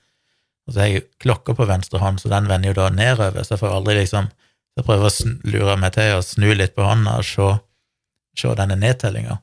Og 0.69 0.75
så 0.75 0.83
har 0.83 0.91
jeg 0.93 1.09
klokka 1.25 1.57
på 1.57 1.67
venstre 1.69 2.01
hånd, 2.03 2.21
så 2.21 2.29
den 2.29 2.49
vender 2.51 2.71
jo 2.71 2.77
da 2.77 2.91
nedover, 2.93 3.41
så 3.43 3.57
jeg 3.57 3.63
får 3.65 3.75
aldri 3.81 3.97
liksom 4.03 4.29
Så 4.29 4.85
jeg 4.85 4.87
prøver 4.87 5.09
å 5.09 5.51
lure 5.51 5.75
meg 5.81 5.95
til 5.97 6.13
å 6.15 6.23
snu 6.23 6.53
litt 6.55 6.75
på 6.77 6.85
hånda 6.87 7.17
og 7.19 7.25
se, 7.27 7.47
se 8.39 8.51
denne 8.55 8.77
nedtellinga. 8.79 9.41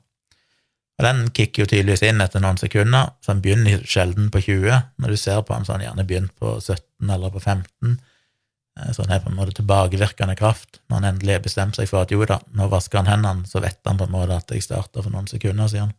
Og 0.95 1.03
den 1.03 1.25
kicker 1.35 1.65
jo 1.65 1.67
tydeligvis 1.67 2.05
inn 2.07 2.23
etter 2.23 2.39
noen 2.39 2.59
sekunder, 2.61 3.09
så 3.19 3.33
den 3.33 3.41
begynner 3.43 3.81
sjelden 3.83 4.29
på 4.31 4.39
20. 4.45 4.77
Når 5.01 5.11
du 5.11 5.19
ser 5.19 5.41
på 5.41 5.51
den, 5.51 5.65
så 5.67 5.73
har 5.73 5.81
den 5.81 5.89
gjerne 5.89 6.05
begynt 6.07 6.31
på 6.39 6.53
17 6.61 7.11
eller 7.17 7.33
på 7.33 7.41
15. 7.43 7.97
Eh, 8.79 8.91
så 8.93 9.01
den 9.03 9.11
har 9.11 9.25
på 9.25 9.33
en 9.33 9.35
måte 9.41 9.57
tilbakevirkende 9.59 10.38
kraft. 10.39 10.79
Når 10.88 11.01
han 11.01 11.09
endelig 11.11 11.35
har 11.35 11.43
bestemt 11.49 11.75
seg 11.75 11.91
for 11.91 12.05
at 12.05 12.15
jo 12.15 12.23
da, 12.23 12.39
nå 12.55 12.69
vasker 12.71 13.01
han 13.01 13.11
hendene, 13.11 13.49
så 13.49 13.59
vet 13.65 13.81
han 13.83 13.99
på 13.99 14.07
en 14.07 14.15
måte 14.15 14.39
at 14.39 14.55
jeg 14.55 14.63
starta 14.63 15.03
for 15.03 15.11
noen 15.11 15.27
sekunder 15.31 15.67
siden. 15.71 15.91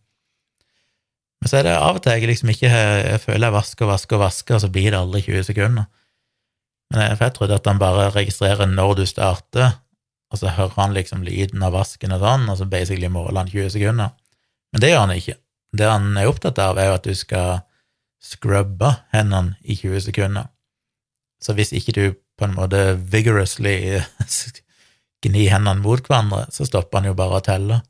Men 1.43 1.51
så 1.51 1.59
er 1.59 1.67
det 1.67 1.77
av 1.77 1.99
og 1.99 2.03
til 2.03 2.17
jeg 2.17 2.31
liksom 2.31 2.51
ikke 2.53 2.71
jeg 2.71 3.23
føler 3.23 3.49
jeg 3.49 3.57
vasker 3.57 3.87
og 3.87 3.93
vasker 3.93 4.19
og 4.19 4.23
vasker, 4.25 4.57
og 4.57 4.63
så 4.65 4.71
blir 4.73 4.91
det 4.91 5.01
aldri 5.01 5.23
20 5.27 5.49
sekunder. 5.51 5.89
Men 6.93 7.03
jeg, 7.03 7.17
for 7.17 7.27
jeg 7.27 7.35
trodde 7.37 7.59
at 7.59 7.67
han 7.69 7.83
bare 7.83 8.11
registrerer 8.15 8.71
når 8.71 8.95
du 9.01 9.05
starter, 9.11 9.81
og 10.33 10.41
så 10.41 10.53
hører 10.57 10.75
han 10.81 10.95
liksom 10.97 11.23
lyden 11.27 11.63
av 11.63 11.75
vasken 11.77 12.15
og 12.15 12.23
sånn, 12.23 12.49
og 12.51 12.59
så 12.59 12.67
basically 12.71 13.11
måler 13.13 13.45
han 13.45 13.51
20 13.53 13.75
sekunder. 13.77 14.15
Men 14.73 14.83
det 14.83 14.91
gjør 14.91 15.05
han 15.05 15.15
ikke. 15.17 15.37
Det 15.77 15.89
han 15.91 16.17
er 16.19 16.31
opptatt 16.31 16.61
av, 16.63 16.79
er 16.79 16.91
jo 16.91 16.99
at 16.99 17.07
du 17.07 17.15
skal 17.15 17.61
scrubbe 18.23 18.91
hendene 19.15 19.59
i 19.63 19.77
20 19.77 20.09
sekunder. 20.09 20.49
Så 21.43 21.55
hvis 21.55 21.75
ikke 21.77 21.95
du 21.95 22.05
på 22.37 22.47
en 22.47 22.57
måte 22.57 22.97
vigorously 23.13 23.77
gnir 25.25 25.53
hendene 25.53 25.83
mot 25.83 26.03
hverandre, 26.03 26.47
så 26.53 26.67
stopper 26.69 27.01
han 27.01 27.11
jo 27.11 27.19
bare 27.19 27.39
å 27.39 27.45
telle. 27.45 27.81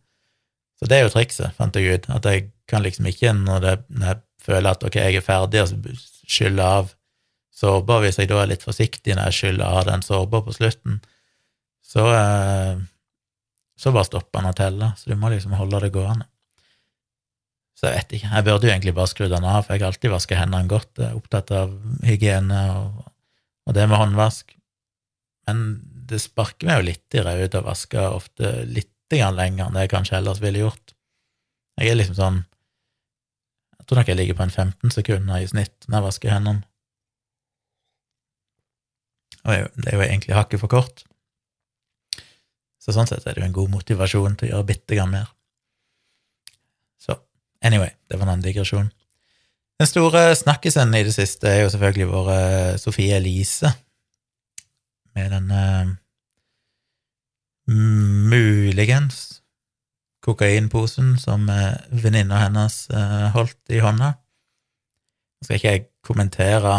Så 0.76 0.88
det 0.90 0.98
er 0.98 1.06
jo 1.06 1.12
trikset, 1.14 1.54
fant 1.56 1.76
jeg 1.76 1.96
ut, 1.96 2.08
at 2.12 2.28
jeg 2.28 2.50
kan 2.68 2.84
liksom 2.84 3.08
ikke, 3.08 3.32
når, 3.32 3.62
det, 3.64 3.74
når 3.96 4.10
jeg 4.10 4.22
føler 4.44 4.70
at 4.76 4.84
ok, 4.84 4.98
jeg 5.00 5.18
er 5.18 5.24
ferdig, 5.24 5.62
og 5.64 6.02
skylle 6.28 6.68
av 6.78 6.92
sårbar, 7.56 8.02
hvis 8.04 8.20
jeg 8.20 8.30
da 8.30 8.42
er 8.42 8.50
litt 8.52 8.66
forsiktig 8.66 9.16
når 9.16 9.30
jeg 9.30 9.38
skyller 9.38 9.80
av 9.80 9.86
den 9.88 10.04
sårbar 10.04 10.44
på 10.44 10.54
slutten, 10.56 11.00
så, 11.86 12.04
eh, 12.12 12.80
så 13.78 13.92
bare 13.94 14.08
stopper 14.08 14.42
han 14.42 14.50
å 14.50 14.56
telle. 14.56 14.90
Så 14.98 15.12
du 15.12 15.16
må 15.20 15.30
liksom 15.32 15.54
holde 15.56 15.80
det 15.84 15.94
gående. 15.94 16.26
Så 17.76 17.90
jeg 17.90 17.98
vet 17.98 18.14
ikke. 18.16 18.32
Jeg 18.32 18.46
burde 18.46 18.66
jo 18.66 18.72
egentlig 18.72 18.94
bare 18.96 19.12
skru 19.12 19.26
den 19.28 19.44
av, 19.44 19.66
for 19.66 19.76
jeg 19.76 19.84
har 19.84 19.92
alltid 19.92 20.12
vaska 20.12 20.38
hendene 20.38 20.70
godt. 20.70 20.90
Jeg 20.96 21.10
er 21.10 21.18
opptatt 21.18 21.52
av 21.54 21.74
hygiene 22.08 22.60
og, 22.72 23.02
og, 23.68 23.74
det 23.76 23.84
med 23.84 24.00
håndvask. 24.00 24.54
Men 25.46 25.64
det 26.08 26.22
sparker 26.24 26.68
meg 26.68 26.80
jo 26.80 26.86
litt 26.88 27.16
i 27.18 27.24
rauet 27.24 27.58
å 27.58 27.66
vaske 27.66 28.06
ofte 28.16 28.52
litt 28.64 28.92
lenger 29.12 29.66
enn 29.66 29.76
det 29.76 29.86
jeg 29.86 29.92
kanskje 29.92 30.16
ellers 30.18 30.42
ville 30.42 30.64
gjort. 30.64 30.94
Jeg 31.78 31.90
er 31.92 31.98
liksom 31.98 32.16
sånn 32.16 32.38
Jeg 33.78 33.86
tror 33.86 34.00
nok 34.00 34.08
jeg 34.08 34.18
ligger 34.18 34.34
på 34.34 34.42
en 34.42 34.50
15 34.50 34.90
sekunder 34.90 35.38
i 35.38 35.46
snitt 35.46 35.86
når 35.86 35.96
jeg 35.96 36.06
vasker 36.06 36.32
hendene. 36.32 36.64
Og 39.46 39.68
det 39.78 39.92
er 39.92 39.94
jo 39.94 40.02
egentlig 40.02 40.34
hakket 40.34 40.58
for 40.58 40.72
kort. 40.72 41.04
Så 42.82 42.90
sånn 42.96 43.06
sett 43.06 43.22
er 43.26 43.36
det 43.36 43.44
jo 43.44 43.46
en 43.46 43.54
god 43.54 43.70
motivasjon 43.70 44.34
til 44.34 44.48
å 44.48 44.50
gjøre 44.56 44.68
bitte 44.72 44.98
grann 44.98 45.14
mer. 45.14 45.30
Anyway, 47.66 47.90
det 48.08 48.16
var 48.16 48.28
en 48.30 48.42
digresjon. 48.42 48.90
Den 49.78 49.88
store 49.88 50.36
snakkisen 50.36 50.94
i 50.94 51.02
det 51.04 51.12
siste 51.16 51.48
er 51.50 51.64
jo 51.64 51.70
selvfølgelig 51.72 52.08
vår 52.12 52.28
Sofie 52.80 53.16
Elise, 53.16 53.72
med 55.16 55.32
denne 55.32 55.62
muligens 57.66 59.42
kokainposen 60.26 61.16
som 61.18 61.48
eh, 61.50 61.74
venninna 61.90 62.38
hennes 62.44 62.86
eh, 62.90 63.26
holdt 63.34 63.74
i 63.74 63.82
hånda. 63.82 64.12
Nå 65.36 65.46
skal 65.46 65.58
ikke 65.58 65.74
jeg 65.74 65.84
kommentere 66.06 66.76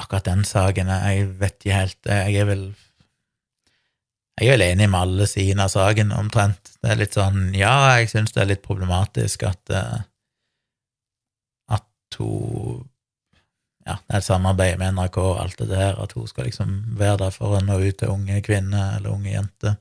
akkurat 0.00 0.28
den 0.30 0.46
saken, 0.48 0.88
jeg 0.88 1.26
vet 1.40 1.58
ikke 1.60 1.76
helt 1.76 2.08
Jeg 2.08 2.36
er 2.40 2.46
vel 2.48 2.62
jeg 4.40 4.48
er 4.48 4.54
vel 4.54 4.64
enig 4.64 4.86
med 4.88 5.00
alle 5.02 5.26
sidene 5.28 5.66
av 5.66 5.72
saken, 5.74 6.14
omtrent. 6.16 6.70
Det 6.80 6.88
er 6.88 6.96
litt 6.96 7.16
sånn, 7.18 7.50
ja, 7.52 7.98
jeg 7.98 8.08
syns 8.08 8.32
det 8.32 8.40
er 8.40 8.48
litt 8.54 8.62
problematisk 8.64 9.44
at 9.44 9.74
at 11.68 12.16
hun 12.16 12.86
Ja, 13.88 13.96
det 13.96 14.12
er 14.12 14.20
et 14.20 14.26
samarbeid 14.26 14.80
med 14.80 14.92
NRK 14.96 15.16
og 15.22 15.38
alt 15.40 15.60
det 15.62 15.70
der, 15.70 15.96
at 16.02 16.12
hun 16.12 16.26
skal 16.28 16.46
liksom 16.50 16.74
være 17.00 17.22
der 17.24 17.32
for 17.34 17.56
å 17.56 17.62
nå 17.64 17.78
ut 17.80 17.96
til 18.02 18.12
unge 18.12 18.42
kvinner 18.44 18.98
eller 18.98 19.14
unge 19.14 19.32
jenter. 19.32 19.78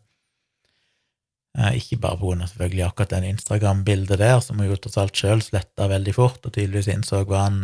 Uh, 1.58 1.74
ikke 1.76 1.98
bare 2.00 2.20
grunn 2.22 2.46
selvfølgelig 2.46 2.86
akkurat 2.86 3.16
den 3.18 3.32
Instagram-bildet 3.34 4.22
der, 4.22 4.38
som 4.46 4.62
hun 4.62 4.70
jo 4.70 4.78
tross 4.80 5.00
alt 5.02 5.18
sjøl 5.18 5.42
sletta 5.44 5.90
veldig 5.92 6.14
fort, 6.16 6.40
og 6.46 6.54
tydeligvis 6.54 6.92
innså 6.94 7.24
hva 7.28 7.48
en 7.50 7.64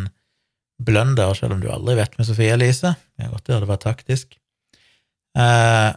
blønder, 0.83 1.31
selv 1.37 1.55
om 1.55 1.61
du 1.63 1.69
aldri 1.71 1.95
vet 2.01 2.17
med 2.19 2.27
Sofie 2.27 2.55
Elise. 2.57 2.95
Det 3.15 3.27
kan 3.27 3.35
godt 3.37 3.51
gjøre 3.51 3.63
det 3.63 3.69
var 3.69 3.83
taktisk. 3.85 4.35
Uh, 5.37 5.91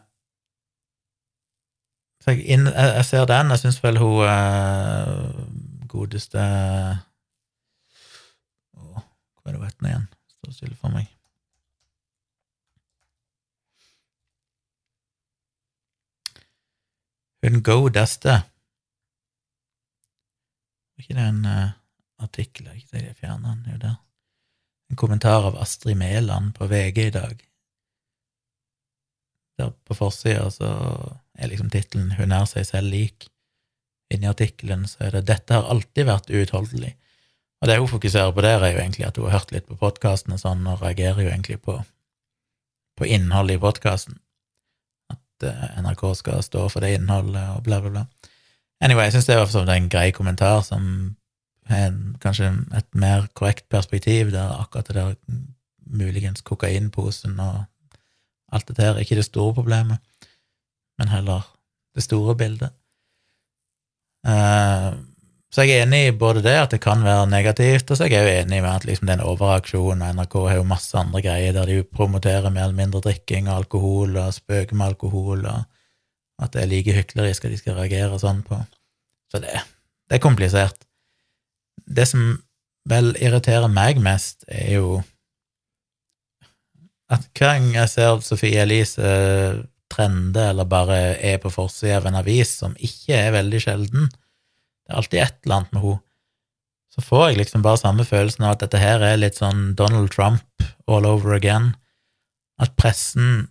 så 2.23 2.37
jeg, 2.37 3.05
ser 3.09 3.27
den. 3.31 3.51
Jeg 3.55 3.63
syns 3.65 3.81
vel 3.83 3.99
hun 4.03 4.23
uh, 4.23 5.43
godeste 5.89 6.45
Hva 8.77 9.49
er 9.49 9.55
det 9.55 9.59
hun 9.59 9.67
heter 9.67 9.91
igjen? 9.91 10.09
Står 10.49 10.57
stille 10.57 10.77
for 10.81 10.89
meg. 10.89 11.09
Hun 17.45 17.61
godeste 17.63 18.33
Var 20.97 21.05
ikke 21.05 21.17
det 21.19 21.27
en 21.29 21.45
uh, 21.45 21.75
artikkel? 22.25 22.71
Ikke 22.73 22.97
det 22.97 23.03
jeg 23.05 23.19
fjerna 23.21 23.53
den, 23.53 23.75
jo 23.75 23.77
der. 23.83 23.99
En 24.89 24.97
kommentar 24.99 25.45
av 25.51 25.59
Astrid 25.61 26.01
Mæland 26.01 26.55
på 26.57 26.67
VG 26.67 26.99
i 27.05 27.13
dag. 27.15 27.45
Der 29.61 29.71
på 29.85 29.95
forsida 29.95 30.49
så 30.51 30.71
er 31.35 31.53
liksom 31.53 31.71
tittelen 31.71 32.17
'Hun 32.17 32.33
er 32.33 32.49
seg 32.49 32.67
selv 32.67 32.91
lik'. 32.91 33.29
Inni 34.11 34.27
artikkelen 34.27 34.89
så 34.89 35.05
er 35.05 35.11
det 35.11 35.27
'Dette 35.29 35.55
har 35.55 35.69
alltid 35.71 36.09
vært 36.09 36.33
uutholdelig'. 36.33 36.97
Og 37.59 37.69
det 37.69 37.79
hun 37.79 37.91
fokuserer 37.91 38.33
på 38.33 38.45
der, 38.45 38.63
er 38.63 38.73
jo 38.73 38.83
egentlig 38.83 39.07
at 39.07 39.17
hun 39.17 39.27
har 39.27 39.41
hørt 39.41 39.53
litt 39.53 39.67
på 39.67 39.79
podkasten 39.81 40.35
og 40.37 40.41
sånn, 40.43 40.67
og 40.71 40.83
reagerer 40.83 41.25
jo 41.25 41.31
egentlig 41.33 41.59
på, 41.63 41.77
på 42.99 43.09
innholdet 43.09 43.59
i 43.59 43.63
podkasten. 43.63 44.19
At 45.11 45.47
uh, 45.49 45.65
NRK 45.83 46.05
skal 46.21 46.43
stå 46.47 46.69
for 46.71 46.85
det 46.85 46.95
innholdet 46.99 47.57
og 47.57 47.65
bla, 47.67 47.81
bla, 47.83 47.91
bla. 47.91 48.33
Anyway, 48.85 49.09
jeg 49.09 49.19
syns 49.19 49.27
det 49.27 49.39
er 49.39 49.75
en 49.75 49.91
grei 49.91 50.11
kommentar 50.15 50.63
som 50.67 51.17
har 51.69 51.97
kanskje 52.23 52.53
et 52.79 52.87
mer 52.95 53.27
korrekt 53.37 53.67
perspektiv, 53.69 54.31
der 54.33 54.55
akkurat 54.55 54.87
det 54.89 54.97
der 54.97 55.17
muligens 55.89 56.41
kokainposen 56.47 57.41
og 57.41 57.65
alt 58.53 58.69
dette 58.69 58.85
her 58.85 58.95
er 58.95 59.05
ikke 59.05 59.19
det 59.19 59.27
store 59.27 59.57
problemet 59.57 59.99
men 60.99 61.09
heller 61.09 61.47
det 61.95 62.03
store 62.03 62.35
bildet. 62.37 62.75
Uh, 64.27 64.99
så 65.49 65.65
jeg 65.65 65.79
er 65.79 65.87
enig 65.87 66.01
i 66.05 66.17
både 66.21 66.43
det 66.45 66.55
at 66.61 66.75
det 66.75 66.81
kan 66.85 67.01
være 67.05 67.29
negativt, 67.31 67.89
og 67.89 67.97
så 67.97 68.05
er 68.05 68.13
jeg 68.13 68.27
jo 68.27 68.41
enig 68.43 68.61
med 68.61 68.69
at 68.69 68.85
liksom 68.85 69.09
det 69.09 69.15
er 69.15 69.21
en 69.23 69.31
overaksjon, 69.31 70.03
og 70.05 70.17
NRK 70.19 70.35
har 70.45 70.59
jo 70.59 70.67
masse 70.69 70.99
andre 71.01 71.23
greier 71.25 71.57
der 71.57 71.71
de 71.71 71.79
promoterer 71.85 72.53
mer 72.53 72.67
eller 72.69 72.77
mindre 72.77 73.01
drikking 73.05 73.49
og 73.49 73.63
alkohol 73.63 74.19
og 74.21 74.35
spøker 74.37 74.77
med 74.77 74.93
alkohol, 74.93 75.47
og 75.49 75.65
at 76.45 76.53
det 76.53 76.63
er 76.63 76.71
like 76.71 76.97
hyklerisk 76.99 77.49
at 77.49 77.55
de 77.55 77.61
skal 77.63 77.79
reagere 77.81 78.21
sånn 78.21 78.45
på. 78.45 78.61
Så 79.33 79.41
det, 79.41 79.57
det 80.09 80.19
er 80.19 80.25
komplisert. 80.25 80.85
Det 81.89 82.05
som 82.09 82.29
vel 82.89 83.15
irriterer 83.17 83.73
meg 83.73 84.01
mest, 84.05 84.45
er 84.49 84.77
jo 84.77 85.01
at 87.09 87.25
hver 87.33 87.57
gang 87.57 87.73
jeg 87.73 87.89
ser 87.89 88.21
Sofie 88.25 88.61
Elise 88.63 89.11
trender 89.89 90.53
eller 90.53 90.69
bare 90.69 91.17
er 91.25 91.39
på 91.41 91.51
forsida 91.53 92.03
av 92.03 92.09
en 92.11 92.21
avis, 92.21 92.53
som 92.61 92.77
ikke 92.77 93.17
er 93.17 93.37
veldig 93.39 93.61
sjelden. 93.65 94.11
Det 94.89 94.95
er 94.95 95.01
alltid 95.03 95.21
et 95.21 95.35
eller 95.45 95.59
annet 95.59 95.75
med 95.75 95.85
henne. 95.85 96.03
Så 96.89 97.03
får 97.05 97.25
jeg 97.29 97.39
liksom 97.43 97.63
bare 97.63 97.79
samme 97.79 98.05
følelsen 98.09 98.47
av 98.47 98.55
at 98.55 98.63
dette 98.65 98.81
her 98.81 99.05
er 99.05 99.21
litt 99.21 99.37
sånn 99.39 99.75
Donald 99.79 100.09
Trump 100.11 100.65
all 100.89 101.07
over 101.07 101.37
again. 101.37 101.75
At 102.59 102.73
pressen 102.81 103.51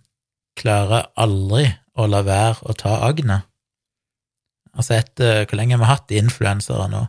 klarer 0.58 1.06
aldri 1.16 1.70
å 1.94 2.08
la 2.10 2.24
være 2.26 2.66
å 2.66 2.74
ta 2.76 2.98
agnet. 3.06 3.46
Altså, 4.74 4.98
etter 4.98 5.46
hvor 5.46 5.56
lenge 5.58 5.78
har 5.78 5.82
vi 5.84 5.90
hatt 5.92 6.14
influensere 6.18 6.90
nå? 6.90 7.06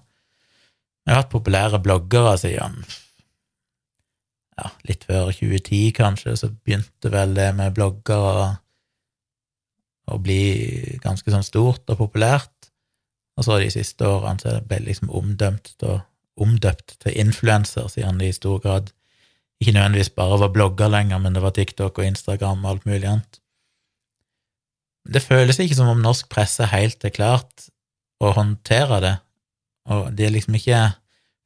Vi 1.03 1.11
har 1.11 1.23
hatt 1.23 1.33
populære 1.33 1.81
bloggere 1.81 2.37
siden 2.39 2.79
ja, 4.59 4.69
litt 4.85 5.05
før 5.09 5.33
2010, 5.33 5.91
kanskje, 5.97 6.37
så 6.37 6.51
begynte 6.53 7.11
vel 7.11 7.33
det 7.35 7.49
med 7.57 7.75
bloggere 7.75 8.33
og 8.37 8.57
og 10.09 10.23
bli 10.25 10.97
ganske 11.03 11.29
sånn 11.29 11.45
stort 11.45 11.89
og 11.91 11.99
populært. 11.99 12.53
Og 13.39 13.47
så 13.47 13.57
de 13.61 13.69
siste 13.71 14.03
årene 14.03 14.43
så 14.43 14.57
ble 14.67 14.81
det 14.81 14.89
liksom 14.89 15.11
omdømt 15.15 15.75
og 15.87 16.01
omdøpt 16.39 16.97
til 17.03 17.15
influenser, 17.19 17.87
siden 17.91 18.19
de 18.19 18.29
i 18.29 18.35
stor 18.35 18.59
grad 18.63 18.91
ikke 19.59 19.73
nødvendigvis 19.75 20.13
bare 20.15 20.39
var 20.39 20.51
blogger 20.55 20.91
lenger, 20.91 21.19
men 21.19 21.35
det 21.35 21.43
var 21.43 21.55
TikTok 21.55 21.99
og 21.99 22.05
Instagram 22.05 22.63
og 22.63 22.71
alt 22.71 22.85
mulig 22.87 23.07
annet. 23.07 23.39
Det 25.13 25.23
føles 25.23 25.59
ikke 25.59 25.75
som 25.75 25.89
om 25.91 26.03
norsk 26.03 26.29
presse 26.31 26.67
helt 26.71 27.03
er 27.03 27.15
klart 27.15 27.67
å 28.23 28.31
håndtere 28.35 29.01
det, 29.03 29.15
og 29.89 30.11
det 30.15 30.27
er 30.27 30.35
liksom 30.35 30.57
ikke 30.59 30.87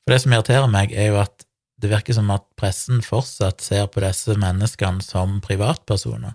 For 0.04 0.12
det 0.12 0.18
som 0.20 0.34
irriterer 0.36 0.68
meg, 0.68 0.92
er 0.92 1.14
jo 1.14 1.20
at 1.22 1.46
det 1.80 1.88
virker 1.88 2.12
som 2.18 2.28
at 2.34 2.44
pressen 2.60 2.98
fortsatt 3.00 3.62
ser 3.64 3.86
på 3.88 4.02
disse 4.04 4.36
menneskene 4.36 5.00
som 5.00 5.38
privatpersoner. 5.40 6.34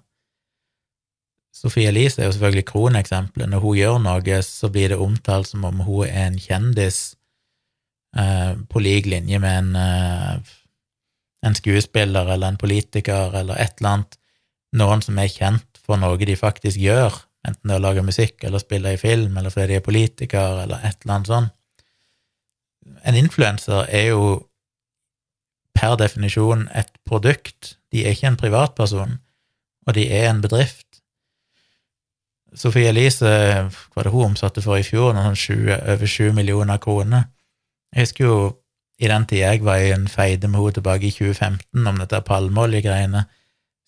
Sophie 1.58 1.88
Elise 1.90 2.22
er 2.22 2.28
jo 2.28 2.34
selvfølgelig 2.36 2.66
kroneksempelet. 2.68 3.50
Når 3.50 3.62
hun 3.64 3.76
gjør 3.76 3.96
noe, 4.04 4.42
så 4.46 4.70
blir 4.70 4.92
det 4.92 5.00
omtalt 5.02 5.50
som 5.50 5.64
om 5.66 5.80
hun 5.82 6.06
er 6.06 6.28
en 6.28 6.38
kjendis 6.38 7.00
eh, 8.14 8.54
på 8.70 8.82
lik 8.84 9.08
linje 9.10 9.40
med 9.42 9.58
en, 9.64 9.72
eh, 9.82 10.52
en 11.48 11.58
skuespiller 11.58 12.30
eller 12.34 12.52
en 12.52 12.60
politiker 12.60 13.34
eller 13.40 13.58
et 13.58 13.74
eller 13.80 13.96
annet. 13.96 14.18
Noen 14.78 15.02
som 15.02 15.18
er 15.18 15.32
kjent 15.32 15.82
for 15.82 15.98
noe 15.98 16.20
de 16.20 16.36
faktisk 16.38 16.78
gjør, 16.78 17.16
enten 17.48 17.70
det 17.70 17.74
er 17.74 17.80
å 17.80 17.86
lage 17.88 18.06
musikk 18.06 18.44
eller 18.44 18.62
spille 18.62 18.94
i 18.94 19.00
film 19.00 19.38
eller 19.40 19.50
fordi 19.50 19.72
de 19.72 19.78
er 19.80 19.86
politiker 19.86 20.62
eller 20.64 20.84
et 20.84 21.00
eller 21.02 21.16
annet 21.16 21.32
sånt. 21.32 21.54
En 23.02 23.18
influenser 23.18 23.88
er 23.94 24.12
jo 24.12 24.28
per 25.78 25.96
definisjon 25.98 26.66
et 26.76 26.90
produkt. 27.06 27.76
De 27.92 28.04
er 28.04 28.14
ikke 28.14 28.30
en 28.32 28.40
privatperson, 28.40 29.18
og 29.86 29.96
de 29.96 30.06
er 30.12 30.30
en 30.30 30.42
bedrift. 30.44 30.87
Sofie 32.56 32.88
Elise, 32.88 33.28
hva 33.92 34.04
det 34.04 34.12
hun 34.12 34.30
omsatte 34.30 34.62
for 34.64 34.80
i 34.80 34.86
fjor? 34.86 35.12
Noen 35.16 35.36
20, 35.36 35.74
over 35.92 36.06
7 36.08 36.32
millioner 36.36 36.80
kroner. 36.80 37.28
Jeg 37.92 38.06
husker 38.06 38.24
jo 38.24 38.38
i 38.98 39.08
den 39.08 39.26
tida 39.28 39.52
jeg 39.52 39.64
var 39.64 39.82
i 39.82 39.92
en 39.94 40.08
feide 40.10 40.48
med 40.48 40.60
henne 40.60 40.78
tilbake 40.78 41.08
i 41.08 41.14
2015 41.14 41.86
om 41.86 42.00
dette 42.00 42.20
palmeoljegreiene, 42.26 43.24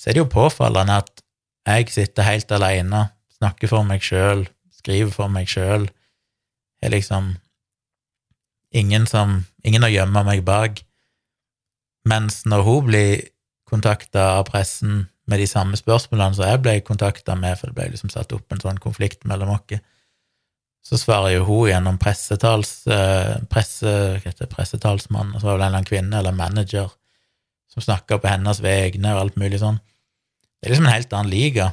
så 0.01 0.11
er 0.11 0.17
det 0.17 0.23
jo 0.23 0.33
påfallende 0.33 1.01
at 1.03 1.25
jeg 1.67 1.91
sitter 1.93 2.29
helt 2.29 2.53
alene, 2.53 3.09
snakker 3.37 3.69
for 3.69 3.87
meg 3.87 4.05
sjøl, 4.05 4.47
skriver 4.81 5.13
for 5.13 5.33
meg 5.33 5.51
sjøl, 5.51 5.89
er 6.83 6.95
liksom 6.95 7.35
ingen 8.73 9.07
som 9.07 9.43
Ingen 9.61 9.85
å 9.85 9.91
gjemme 9.93 10.23
meg 10.25 10.41
bak. 10.41 10.79
Mens 12.09 12.47
når 12.49 12.63
hun 12.65 12.87
blir 12.87 13.27
kontakta 13.69 14.39
av 14.39 14.47
pressen 14.49 15.10
med 15.31 15.39
de 15.39 15.47
samme 15.47 15.79
spørsmålene 15.79 16.37
som 16.37 16.49
jeg 16.49 16.61
ble 16.65 16.77
kontakta 16.87 17.37
med, 17.39 17.57
for 17.59 17.71
det 17.71 17.79
ble 17.79 17.89
liksom 17.93 18.11
satt 18.13 18.33
opp 18.35 18.53
en 18.53 18.63
sånn 18.63 18.81
konflikt 18.83 19.25
mellom 19.29 19.55
oss. 19.55 19.81
så 20.83 20.97
svarer 20.99 21.35
jo 21.35 21.45
hun 21.45 21.69
gjennom 21.69 21.99
pressetals, 22.01 22.87
eh, 22.89 23.37
presse, 23.53 23.91
det, 24.25 24.49
pressetalsmann, 24.51 25.35
og 25.35 25.41
så 25.41 25.47
var 25.47 25.59
det 25.59 25.61
en 25.61 25.67
eller 25.67 25.77
annen 25.77 25.91
kvinne 25.91 26.19
eller 26.19 26.33
manager 26.33 26.89
som 27.71 27.83
snakka 27.85 28.19
på 28.19 28.29
hennes 28.29 28.63
vegne 28.65 29.13
og 29.15 29.21
alt 29.21 29.37
mulig 29.37 29.61
sånn. 29.61 29.79
Det 30.61 30.67
er 30.67 30.73
liksom 30.73 30.89
en 30.89 30.95
helt 30.95 31.13
annen 31.13 31.31
liga 31.31 31.73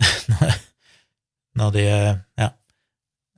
når 1.58 1.74
de 1.74 1.84
Ja. 2.38 2.52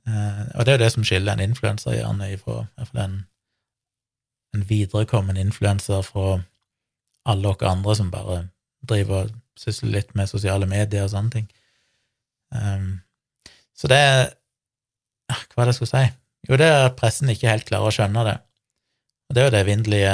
Eh, 0.07 0.45
og 0.55 0.65
det 0.65 0.71
er 0.71 0.77
jo 0.77 0.83
det 0.83 0.93
som 0.93 1.03
skiller 1.03 1.33
en 1.33 1.49
influenser 1.49 1.97
gjerne 1.97 2.31
ifra 2.33 2.67
en, 2.93 3.25
en 4.55 4.63
viderekommen 4.69 5.37
influenser 5.37 6.01
fra 6.05 6.39
alle 7.25 7.51
dere 7.51 7.73
andre 7.73 7.95
som 7.95 8.11
bare 8.11 8.39
driver 8.89 9.27
og 9.27 9.37
sysler 9.59 9.93
litt 9.97 10.13
med 10.17 10.31
sosiale 10.31 10.67
medier 10.69 11.05
og 11.05 11.13
sånne 11.13 11.35
ting. 11.35 11.47
Um, 12.55 12.99
så 13.77 13.89
det 13.91 14.01
Hva 15.29 15.61
er 15.61 15.69
det 15.69 15.73
jeg 15.75 15.77
skulle 15.77 15.93
si? 15.93 16.05
Jo, 16.49 16.57
det 16.57 16.67
er 16.67 16.87
at 16.87 16.95
pressen 16.97 17.29
ikke 17.29 17.51
helt 17.51 17.67
klarer 17.67 17.91
å 17.91 17.93
skjønne 17.93 18.23
det. 18.25 18.37
Og 19.29 19.35
det 19.35 19.41
er 19.41 19.47
jo 19.47 19.53
det 19.53 19.63
evinnelige 19.65 20.13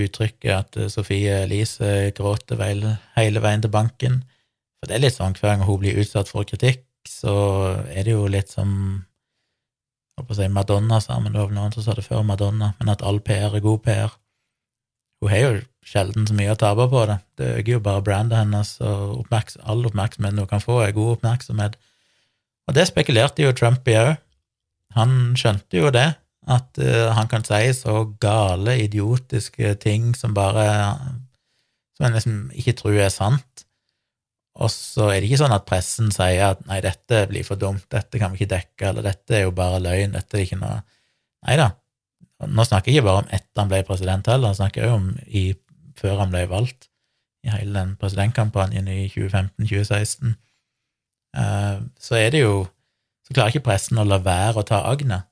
uttrykket 0.00 0.50
at 0.54 0.78
Sofie 0.92 1.40
Elise 1.46 2.10
gråter 2.16 2.60
hele 2.60 3.42
veien 3.42 3.64
til 3.64 3.72
banken. 3.72 4.20
For 4.78 4.90
det 4.90 4.96
er 4.96 5.04
litt 5.06 5.16
sånn 5.16 5.36
hver 5.38 5.54
gang 5.54 5.64
hun 5.66 5.80
blir 5.82 5.98
utsatt 6.02 6.30
for 6.30 6.46
kritikk, 6.48 6.84
så 7.08 7.34
er 7.88 8.04
det 8.04 8.14
jo 8.14 8.28
litt 8.30 8.52
som 8.52 8.70
jeg 10.20 10.28
på 10.28 10.34
å 10.34 10.38
si 10.38 10.48
Madonna 10.52 11.00
sa, 11.00 11.16
men 11.20 11.32
det 11.32 11.40
var 11.40 11.52
noen 11.56 11.72
som 11.72 11.84
sa 11.84 11.96
det 11.96 12.04
før 12.04 12.24
Madonna, 12.26 12.74
men 12.78 12.92
at 12.92 13.04
all 13.06 13.22
PR 13.24 13.56
er 13.56 13.64
god 13.64 13.82
PR. 13.86 14.16
Hun 15.20 15.30
har 15.32 15.42
jo 15.42 15.52
sjelden 15.84 16.26
så 16.28 16.36
mye 16.36 16.54
å 16.54 16.58
tape 16.58 16.86
på 16.92 17.04
det. 17.08 17.18
Det 17.36 17.52
øker 17.58 17.74
jo 17.74 17.84
bare 17.84 18.04
brandet 18.04 18.40
hennes, 18.40 18.72
og 18.84 19.20
oppmerks 19.24 19.58
all 19.60 19.84
oppmerksomheten 19.88 20.40
hun 20.42 20.50
kan 20.50 20.64
få, 20.64 20.80
er 20.84 20.96
god 20.96 21.16
oppmerksomhet. 21.18 21.76
Og 22.68 22.76
det 22.76 22.86
spekulerte 22.88 23.44
jo 23.44 23.54
Trump 23.56 23.88
i 23.90 23.96
òg. 23.98 24.12
Han 24.96 25.36
skjønte 25.38 25.78
jo 25.78 25.90
det, 25.94 26.08
at 26.50 26.80
uh, 26.82 27.10
han 27.14 27.28
kan 27.30 27.44
si 27.46 27.62
så 27.76 28.04
gale, 28.22 28.78
idiotiske 28.86 29.74
ting 29.82 30.14
som 30.18 30.34
bare 30.34 30.64
Som 31.94 32.06
en 32.08 32.14
liksom 32.16 32.36
ikke 32.56 32.72
tror 32.78 32.96
er 32.96 33.12
sant. 33.12 33.66
Og 34.56 34.70
så 34.72 35.10
er 35.10 35.20
det 35.20 35.28
ikke 35.28 35.42
sånn 35.42 35.54
at 35.54 35.66
pressen 35.68 36.08
sier 36.14 36.54
at 36.54 36.62
nei, 36.66 36.80
dette 36.84 37.26
blir 37.28 37.44
for 37.46 37.60
dumt, 37.60 37.84
dette 37.92 38.18
kan 38.18 38.32
vi 38.32 38.40
ikke 38.40 38.54
dekke, 38.54 38.88
eller 38.88 39.04
dette 39.04 39.36
er 39.36 39.44
jo 39.44 39.52
bare 39.56 39.82
løgn, 39.84 40.16
dette 40.16 40.38
er 40.38 40.46
ikke 40.46 40.60
noe 40.62 40.80
Nei 41.40 41.54
da, 41.56 41.70
nå 42.48 42.64
snakker 42.64 42.90
jeg 42.90 43.00
ikke 43.00 43.08
bare 43.08 43.24
om 43.24 43.32
etter 43.36 43.62
han 43.62 43.70
ble 43.72 43.82
president 43.88 44.30
heller, 44.30 44.52
jeg 44.52 44.60
snakker 44.60 44.86
også 44.86 44.98
om 44.98 45.08
i, 45.26 45.44
før 46.00 46.22
han 46.22 46.32
ble 46.32 46.44
valgt, 46.50 46.88
i 47.44 47.52
hele 47.52 47.74
den 47.76 47.94
presidentkampanjen 48.00 48.88
i 48.92 49.00
2015-2016. 49.12 50.36
Uh, 51.36 51.40
eh, 51.40 51.80
så 52.00 52.20
er 52.20 52.30
det 52.34 52.44
jo 52.44 52.66
Så 53.30 53.34
klarer 53.36 53.52
ikke 53.52 53.68
pressen 53.68 54.00
å 54.00 54.02
la 54.02 54.16
være 54.18 54.58
å 54.58 54.66
ta 54.66 54.80
agnet, 54.90 55.28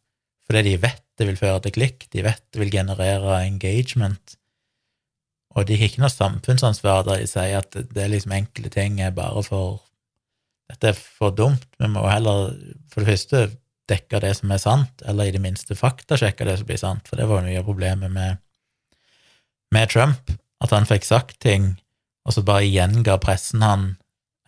fordi 0.47 0.61
de 0.69 0.75
vet 0.79 1.03
det 1.19 1.27
vil 1.27 1.39
føre 1.41 1.65
til 1.65 1.73
klikk, 1.75 2.05
de 2.15 2.23
vet 2.23 2.45
det 2.55 2.61
vil 2.61 2.71
generere 2.71 3.41
engagement, 3.43 4.37
og 5.59 5.67
de 5.67 5.75
har 5.75 5.89
ikke 5.89 6.05
noe 6.05 6.13
samfunnsansvar 6.13 7.03
der 7.09 7.25
de 7.25 7.27
sier 7.27 7.59
at 7.59 7.75
det 7.75 8.05
er 8.05 8.13
liksom 8.13 8.37
enkle 8.37 8.71
ting 8.71 9.01
er 9.03 9.11
bare 9.17 9.43
for 9.43 9.83
Dette 10.69 10.91
er 10.91 10.99
for 10.99 11.33
dumt. 11.33 11.65
Vi 11.81 11.89
må 11.89 12.03
heller 12.05 12.51
for 12.93 13.01
det 13.01 13.09
første 13.09 13.39
dekke 13.89 14.21
det 14.23 14.35
som 14.39 14.53
er 14.53 14.61
sant, 14.63 15.03
eller 15.09 15.29
i 15.29 15.35
det 15.35 15.43
minste 15.43 15.77
faktasjekke 15.79 16.47
det 16.49 16.59
som 16.61 16.69
blir 16.69 16.81
sant, 16.81 17.09
for 17.09 17.21
det 17.21 17.29
var 17.31 17.45
mye 17.47 17.61
av 17.61 17.69
problemet 17.69 18.13
med, 18.13 18.41
med 19.75 19.93
Trump, 19.93 20.33
at 20.65 20.75
han 20.75 20.89
fikk 20.89 21.07
sagt 21.07 21.39
ting, 21.45 21.77
og 22.29 22.37
så 22.37 22.45
bare 22.45 22.67
gjenga 22.69 23.17
pressen 23.23 23.65
han 23.65 23.89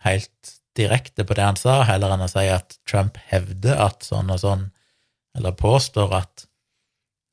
helt 0.05 0.55
direkte 0.77 1.25
på 1.27 1.35
det 1.35 1.45
han 1.45 1.59
sa, 1.59 1.81
heller 1.87 2.13
enn 2.13 2.25
å 2.25 2.29
si 2.31 2.45
at 2.51 2.77
Trump 2.89 3.17
hevder 3.31 3.79
at 3.81 4.05
sånn 4.07 4.31
og 4.31 4.39
sånn, 4.43 4.69
eller 5.37 5.55
påstår 5.55 6.15
at 6.15 6.45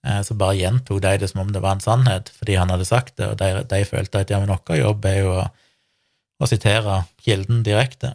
eh, 0.06 0.20
Så 0.22 0.36
bare 0.38 0.54
gjentok 0.58 1.00
de 1.02 1.16
det 1.18 1.28
som 1.30 1.42
om 1.42 1.52
det 1.52 1.62
var 1.62 1.76
en 1.76 1.82
sannhet, 1.82 2.30
fordi 2.34 2.58
han 2.58 2.70
hadde 2.70 2.86
sagt 2.86 3.16
det, 3.18 3.32
og 3.32 3.38
de, 3.40 3.64
de 3.66 3.84
følte 3.86 4.22
at 4.22 4.30
ja, 4.30 4.38
men 4.38 4.52
vår 4.52 4.78
jobb 4.78 5.08
er 5.10 5.18
jo 5.18 5.32
å, 5.40 5.46
å 6.38 6.50
sitere 6.50 7.02
kilden 7.22 7.64
direkte. 7.66 8.14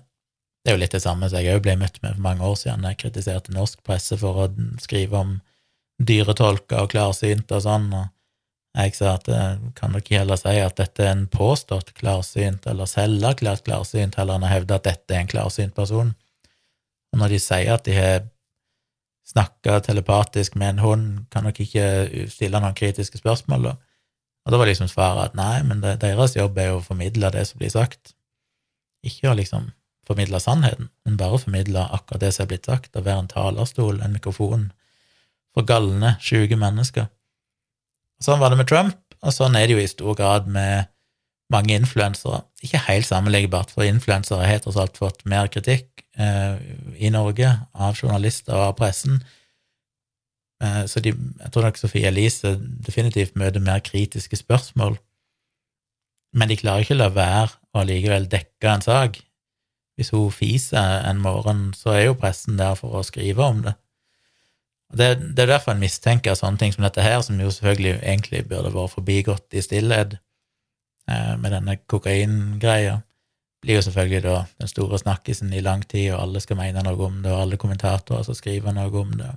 Det 0.64 0.72
er 0.72 0.78
jo 0.78 0.80
litt 0.80 0.96
det 0.96 1.04
samme 1.04 1.28
som 1.28 1.42
jeg 1.44 1.58
òg 1.58 1.64
ble 1.66 1.76
møtt 1.80 2.00
med 2.02 2.16
for 2.16 2.24
mange 2.24 2.48
år 2.48 2.56
siden. 2.56 2.86
Jeg 2.88 3.02
kritiserte 3.02 3.52
norsk 3.52 3.82
presse 3.84 4.16
for 4.20 4.46
å 4.46 4.50
skrive 4.80 5.20
om 5.20 5.34
dyretolker 6.00 6.86
og 6.86 6.94
klarsynte 6.94 7.58
og 7.60 7.66
sånn, 7.66 7.90
og 7.94 8.10
jeg 8.74 8.96
sa 8.98 9.12
at 9.20 9.28
eh, 9.30 9.58
kan 9.78 9.94
dere 9.94 10.22
heller 10.24 10.40
si 10.40 10.54
at 10.58 10.80
dette 10.80 11.04
er 11.04 11.12
en 11.14 11.28
påstått 11.30 11.92
klarsynt, 12.00 12.66
eller 12.70 12.90
selverklært 12.90 13.68
klarsynt, 13.68 14.18
heller 14.18 14.40
enn 14.40 14.48
å 14.48 14.54
hevde 14.54 14.80
at 14.80 14.88
dette 14.88 15.14
er 15.14 15.22
en 15.22 15.30
klarsynt 15.30 15.76
person. 15.78 16.16
Og 17.14 17.22
når 17.22 17.36
de 17.36 17.42
sier 17.44 17.76
at 17.76 17.86
de 17.86 17.94
har 18.00 18.24
snakka 19.30 19.78
telepatisk 19.86 20.58
med 20.58 20.74
en 20.74 20.84
hund, 20.84 21.06
kan 21.32 21.46
dere 21.46 21.68
ikke 21.68 22.26
stille 22.32 22.60
noen 22.64 22.76
kritiske 22.78 23.22
spørsmål, 23.22 23.70
da? 23.70 23.76
Og 24.44 24.52
da 24.52 24.60
var 24.60 24.68
liksom 24.68 24.90
svaret 24.92 25.30
at 25.30 25.38
nei, 25.40 25.62
men 25.64 25.84
deres 25.84 26.36
jobb 26.36 26.58
er 26.60 26.72
jo 26.72 26.82
å 26.82 26.84
formidle 26.84 27.30
det 27.32 27.46
som 27.48 27.62
blir 27.62 27.72
sagt, 27.72 28.16
ikke 29.06 29.30
å 29.32 29.38
liksom 29.38 29.70
formidle 30.08 30.40
sannheten, 30.44 30.90
men 31.06 31.18
bare 31.20 31.40
formidle 31.40 31.86
akkurat 31.96 32.24
det 32.24 32.34
som 32.36 32.46
er 32.46 32.54
blitt 32.54 32.70
sagt, 32.70 32.96
og 32.96 33.06
være 33.06 33.26
en 33.26 33.32
talerstol, 33.32 34.02
en 34.02 34.16
mikrofon, 34.16 34.72
for 35.54 35.68
galne, 35.70 36.16
sjuke 36.24 36.58
mennesker. 36.60 37.08
Sånn 38.24 38.42
var 38.42 38.52
det 38.52 38.60
med 38.62 38.70
Trump, 38.72 39.00
og 39.24 39.36
sånn 39.36 39.56
er 39.56 39.68
det 39.68 39.78
jo 39.78 39.84
i 39.84 39.92
stor 39.92 40.18
grad 40.20 40.50
med 40.52 40.90
mange 41.54 41.76
influensere. 41.78 42.42
Ikke 42.66 42.82
helt 42.88 43.08
sammenlignbart, 43.08 43.72
for 43.72 43.86
influensere 43.88 44.48
har 44.48 44.64
tross 44.64 44.80
alt 44.82 45.00
fått 45.00 45.24
mer 45.30 45.50
kritikk 45.54 46.04
eh, 46.18 46.58
i 46.98 47.12
Norge 47.14 47.52
av 47.74 48.00
journalister 48.00 48.56
og 48.58 48.72
av 48.72 48.78
pressen. 48.80 49.22
Eh, 50.64 50.84
så 50.90 51.04
de, 51.04 51.14
jeg 51.14 51.54
tror 51.54 51.68
nok 51.68 51.80
Sofie 51.80 52.10
Elise 52.10 52.56
definitivt 52.60 53.38
møter 53.40 53.64
mer 53.64 53.84
kritiske 53.86 54.40
spørsmål, 54.42 54.98
men 56.34 56.50
de 56.50 56.58
klarer 56.58 56.84
ikke 56.84 56.98
å 56.98 57.04
la 57.04 57.12
være 57.14 57.52
å 57.78 57.86
likevel 57.86 58.26
dekke 58.32 58.72
en 58.72 58.86
sak 58.86 59.20
hvis 59.96 60.10
hun 60.14 60.32
fiser 60.34 61.04
en 61.10 61.22
morgen, 61.22 61.72
så 61.78 61.94
er 61.94 62.06
jo 62.08 62.18
pressen 62.20 62.58
der 62.58 62.76
for 62.80 62.98
å 62.98 63.06
skrive 63.06 63.46
om 63.46 63.64
det. 63.66 63.76
Det, 64.94 65.08
det 65.38 65.46
er 65.46 65.54
derfor 65.56 65.74
en 65.74 65.82
mistenker 65.82 66.36
sånne 66.38 66.62
ting 66.62 66.74
som 66.74 66.86
dette 66.86 67.02
her, 67.02 67.22
som 67.26 67.40
jo 67.42 67.50
selvfølgelig 67.54 67.96
egentlig 68.02 68.44
burde 68.50 68.74
vært 68.74 68.94
forbigått 68.94 69.58
i 69.58 69.64
stillhet 69.66 70.18
eh, 71.10 71.34
med 71.42 71.50
denne 71.56 71.80
kokaingreia, 71.90 73.00
blir 73.64 73.80
jo 73.80 73.86
selvfølgelig 73.86 74.22
da 74.26 74.36
den 74.60 74.70
store 74.70 75.00
snakkisen 75.00 75.54
i 75.56 75.64
lang 75.64 75.86
tid, 75.88 76.12
og 76.14 76.22
alle 76.22 76.44
skal 76.44 76.60
mene 76.60 76.84
noe 76.86 77.08
om 77.08 77.22
det, 77.24 77.32
og 77.32 77.46
alle 77.46 77.58
kommentatorer 77.58 78.26
skal 78.28 78.38
skrive 78.38 78.74
noe 78.76 78.94
om 79.02 79.14
det, 79.18 79.32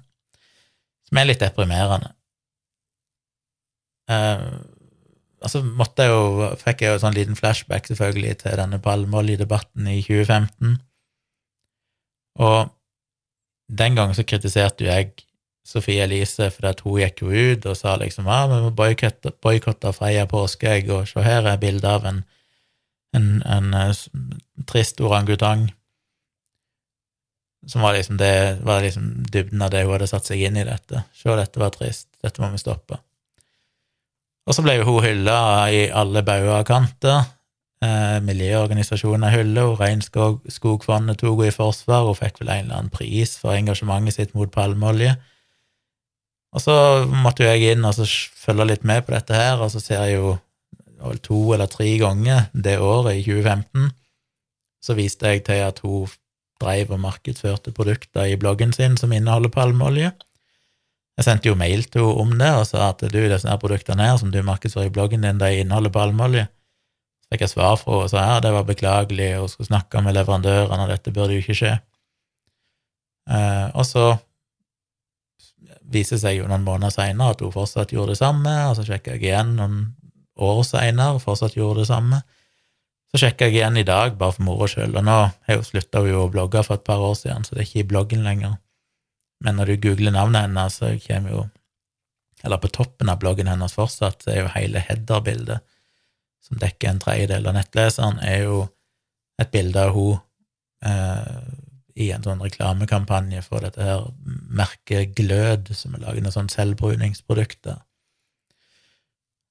som 1.09 1.21
er 1.21 1.29
litt 1.31 1.45
deprimerende. 1.45 2.13
Eh, 4.13 4.49
og 5.45 5.53
så 5.53 5.61
måtte 5.63 6.07
jeg 6.07 6.13
jo, 6.15 6.49
fikk 6.61 6.83
jeg 6.83 6.95
jo 6.95 7.01
sånn 7.03 7.17
liten 7.17 7.37
flashback 7.39 7.91
selvfølgelig 7.91 8.39
til 8.41 8.57
denne 8.61 8.81
palmeoljedebatten 8.83 9.89
i 9.93 9.99
2015. 10.05 10.79
Og 12.41 12.73
den 13.67 13.99
gangen 13.99 14.17
så 14.17 14.25
kritiserte 14.25 14.87
jo 14.87 14.93
jeg 14.93 15.13
Sofie 15.67 16.05
Elise 16.05 16.47
fordi 16.55 16.71
at 16.71 16.83
hun 16.87 17.01
gikk 17.03 17.25
jo 17.25 17.33
ut 17.33 17.65
og 17.67 17.75
sa 17.75 17.97
liksom 17.99 18.29
ja, 18.31 18.45
vi 18.51 18.61
må 18.63 18.71
boikotte 18.77 19.93
Freia 19.97 20.27
påskeegg, 20.31 20.93
og 20.95 21.09
se 21.11 21.25
her 21.27 21.49
er 21.51 21.59
bilde 21.63 21.91
av 21.91 22.07
en, 22.07 22.23
en, 23.17 23.27
en, 23.43 23.73
en, 23.75 23.91
eh, 23.91 24.63
trist 24.71 25.03
orangutang. 25.03 25.67
Som 27.67 27.83
var 27.83 27.97
liksom 27.97 28.21
det 28.21 28.63
var 28.63 28.85
liksom 28.85 29.27
dybden 29.27 29.67
av 29.67 29.75
det 29.75 29.83
hun 29.83 29.97
hadde 29.97 30.09
satt 30.13 30.31
seg 30.31 30.47
inn 30.47 30.61
i 30.61 30.65
dette. 30.69 31.03
Se, 31.13 31.35
dette 31.35 31.61
var 31.61 31.75
trist, 31.75 32.09
dette 32.23 32.43
må 32.43 32.53
vi 32.55 32.63
stoppe. 32.63 33.01
Og 34.47 34.55
så 34.55 34.63
ble 34.63 34.77
jo 34.79 34.87
hun 34.89 35.05
hylla 35.05 35.39
i 35.75 35.87
alle 35.91 36.23
bauger 36.27 36.61
og 36.61 36.69
kanter. 36.69 37.25
Eh, 37.85 38.19
miljøorganisasjoner 38.25 39.35
hyller 39.35 39.75
henne, 39.75 40.05
Regnskogfondet 40.07 41.19
tok 41.21 41.43
henne 41.43 41.51
i 41.51 41.55
forsvar, 41.55 42.07
hun 42.07 42.17
fikk 42.17 42.41
vel 42.41 42.53
en 42.55 42.65
eller 42.65 42.79
annen 42.79 42.95
pris 42.95 43.35
for 43.41 43.53
engasjementet 43.53 44.17
sitt 44.17 44.37
mot 44.39 44.51
palmeolje. 44.53 45.17
Og 46.57 46.63
så 46.63 46.75
måtte 47.11 47.45
jo 47.45 47.51
jeg 47.51 47.75
inn 47.75 47.85
og 47.85 47.99
så 47.99 48.07
følge 48.07 48.71
litt 48.71 48.87
med 48.89 49.05
på 49.05 49.13
dette 49.13 49.37
her, 49.37 49.61
og 49.61 49.69
så 49.75 49.83
ser 49.83 50.07
jeg 50.07 50.17
jo 50.17 50.37
to 51.27 51.41
eller 51.53 51.69
tre 51.69 51.91
ganger 52.01 52.47
det 52.55 52.79
året, 52.81 53.19
i 53.21 53.27
2015, 53.27 53.91
så 54.83 54.97
viste 54.97 55.29
jeg 55.29 55.45
til 55.45 55.61
at 55.67 55.83
hun 55.85 56.09
dreiv 56.63 56.95
og 56.95 57.03
markedsførte 57.03 57.75
produkter 57.77 58.31
i 58.31 58.39
bloggen 58.41 58.73
sin 58.73 58.97
som 58.97 59.13
inneholder 59.13 59.53
palmeolje. 59.53 60.15
Jeg 61.17 61.25
sendte 61.25 61.49
jo 61.49 61.57
mail 61.57 61.87
til 61.89 62.05
henne 62.05 62.23
om 62.23 62.35
det 62.37 62.53
og 62.59 62.67
sa 62.69 62.91
at 62.91 63.01
du, 63.01 63.17
disse 63.17 63.49
her 63.49 63.61
produktene 63.61 64.05
her 64.05 64.19
som 64.21 64.33
du 64.33 64.43
markedsfører 64.45 64.91
i 64.91 64.93
bloggen 64.93 65.25
din, 65.25 65.41
de 65.41 65.63
inneholder 65.63 65.93
palmeolje. 65.95 66.45
Så 67.25 67.33
fikk 67.33 67.47
jeg 67.47 67.55
svar 67.55 67.79
fra 67.81 67.95
henne 67.95 68.05
og 68.05 68.13
sa 68.13 68.25
ja, 68.27 68.39
det 68.45 68.53
var 68.53 68.69
beklagelig, 68.69 69.31
og 69.41 69.51
skulle 69.51 69.71
snakke 69.71 70.03
med 70.05 70.17
leverandørene, 70.19 70.85
og 70.85 70.93
dette 70.93 71.15
burde 71.17 71.39
jo 71.39 71.45
ikke 71.45 71.57
skje. 71.57 71.73
Eh, 73.33 73.69
og 73.73 73.87
så 73.89 74.07
viser 75.87 76.19
det 76.19 76.23
seg 76.23 76.41
jo 76.41 76.51
noen 76.51 76.67
måneder 76.67 76.93
seinere 76.95 77.35
at 77.35 77.43
hun 77.43 77.55
fortsatt 77.55 77.95
gjorde 77.95 78.15
det 78.15 78.21
samme, 78.21 78.53
og 78.69 78.77
så 78.77 78.85
sjekka 78.87 79.17
jeg 79.17 79.31
igjen 79.31 79.57
noen 79.57 79.81
år 80.37 80.63
seinere 80.67 81.17
og 81.17 81.25
fortsatt 81.25 81.57
gjorde 81.57 81.85
det 81.85 81.91
samme. 81.91 82.21
Så 83.11 83.23
sjekka 83.23 83.49
jeg 83.49 83.61
igjen 83.61 83.81
i 83.81 83.87
dag, 83.87 84.19
bare 84.21 84.37
for 84.37 84.45
moro 84.45 84.69
skyld, 84.69 84.99
og 84.99 85.07
nå 85.07 85.19
har 85.49 85.59
hun 85.63 85.67
slutta 85.67 86.05
å 86.05 86.29
blogge 86.29 86.63
for 86.67 86.77
et 86.77 86.87
par 86.87 87.01
år 87.01 87.17
siden, 87.19 87.47
så 87.47 87.55
det 87.55 87.65
er 87.65 87.71
ikke 87.71 87.85
i 87.85 87.91
bloggen 87.95 88.27
lenger. 88.27 88.59
Men 89.45 89.59
når 89.59 89.73
du 89.73 89.89
googler 89.89 90.15
navnet 90.15 90.47
hennes, 90.47 90.81
så 90.81 90.95
kommer 91.07 91.35
jo 91.35 91.45
Eller 92.45 92.61
på 92.61 92.69
toppen 92.69 93.09
av 93.09 93.17
bloggen 93.19 93.49
hennes 93.49 93.73
fortsatt, 93.75 94.21
så 94.23 94.31
er 94.31 94.43
jo 94.43 94.51
hele 94.53 94.79
header-bildet, 94.85 95.65
som 96.45 96.59
dekker 96.61 96.91
en 96.91 97.01
tredjedel 97.01 97.49
av 97.49 97.57
nettleseren, 97.57 98.21
er 98.23 98.43
jo 98.45 98.59
et 99.41 99.51
bilde 99.51 99.81
av 99.81 99.95
hun 99.97 100.19
eh, 100.85 101.41
i 101.97 102.11
en 102.13 102.23
sånn 102.23 102.45
reklamekampanje 102.45 103.41
for 103.43 103.65
dette 103.65 103.83
her 103.83 104.05
merket 104.53 105.17
Glød, 105.17 105.73
som 105.75 105.97
er 105.97 106.05
laget 106.05 106.29
av 106.29 106.37
sånn 106.37 106.53
selvbruningsprodukter. 106.53 107.81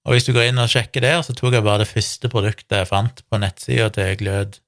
Og 0.06 0.14
hvis 0.14 0.28
du 0.28 0.36
går 0.36 0.52
inn 0.52 0.62
og 0.62 0.70
sjekker 0.70 1.02
der, 1.02 1.18
så 1.26 1.34
tok 1.34 1.58
jeg 1.58 1.66
bare 1.66 1.82
det 1.82 1.90
første 1.90 2.30
produktet 2.30 2.78
jeg 2.78 2.92
fant 2.92 3.24
på 3.26 3.42
nettsida 3.42 3.90
til 3.98 4.14
Glød, 4.22 4.60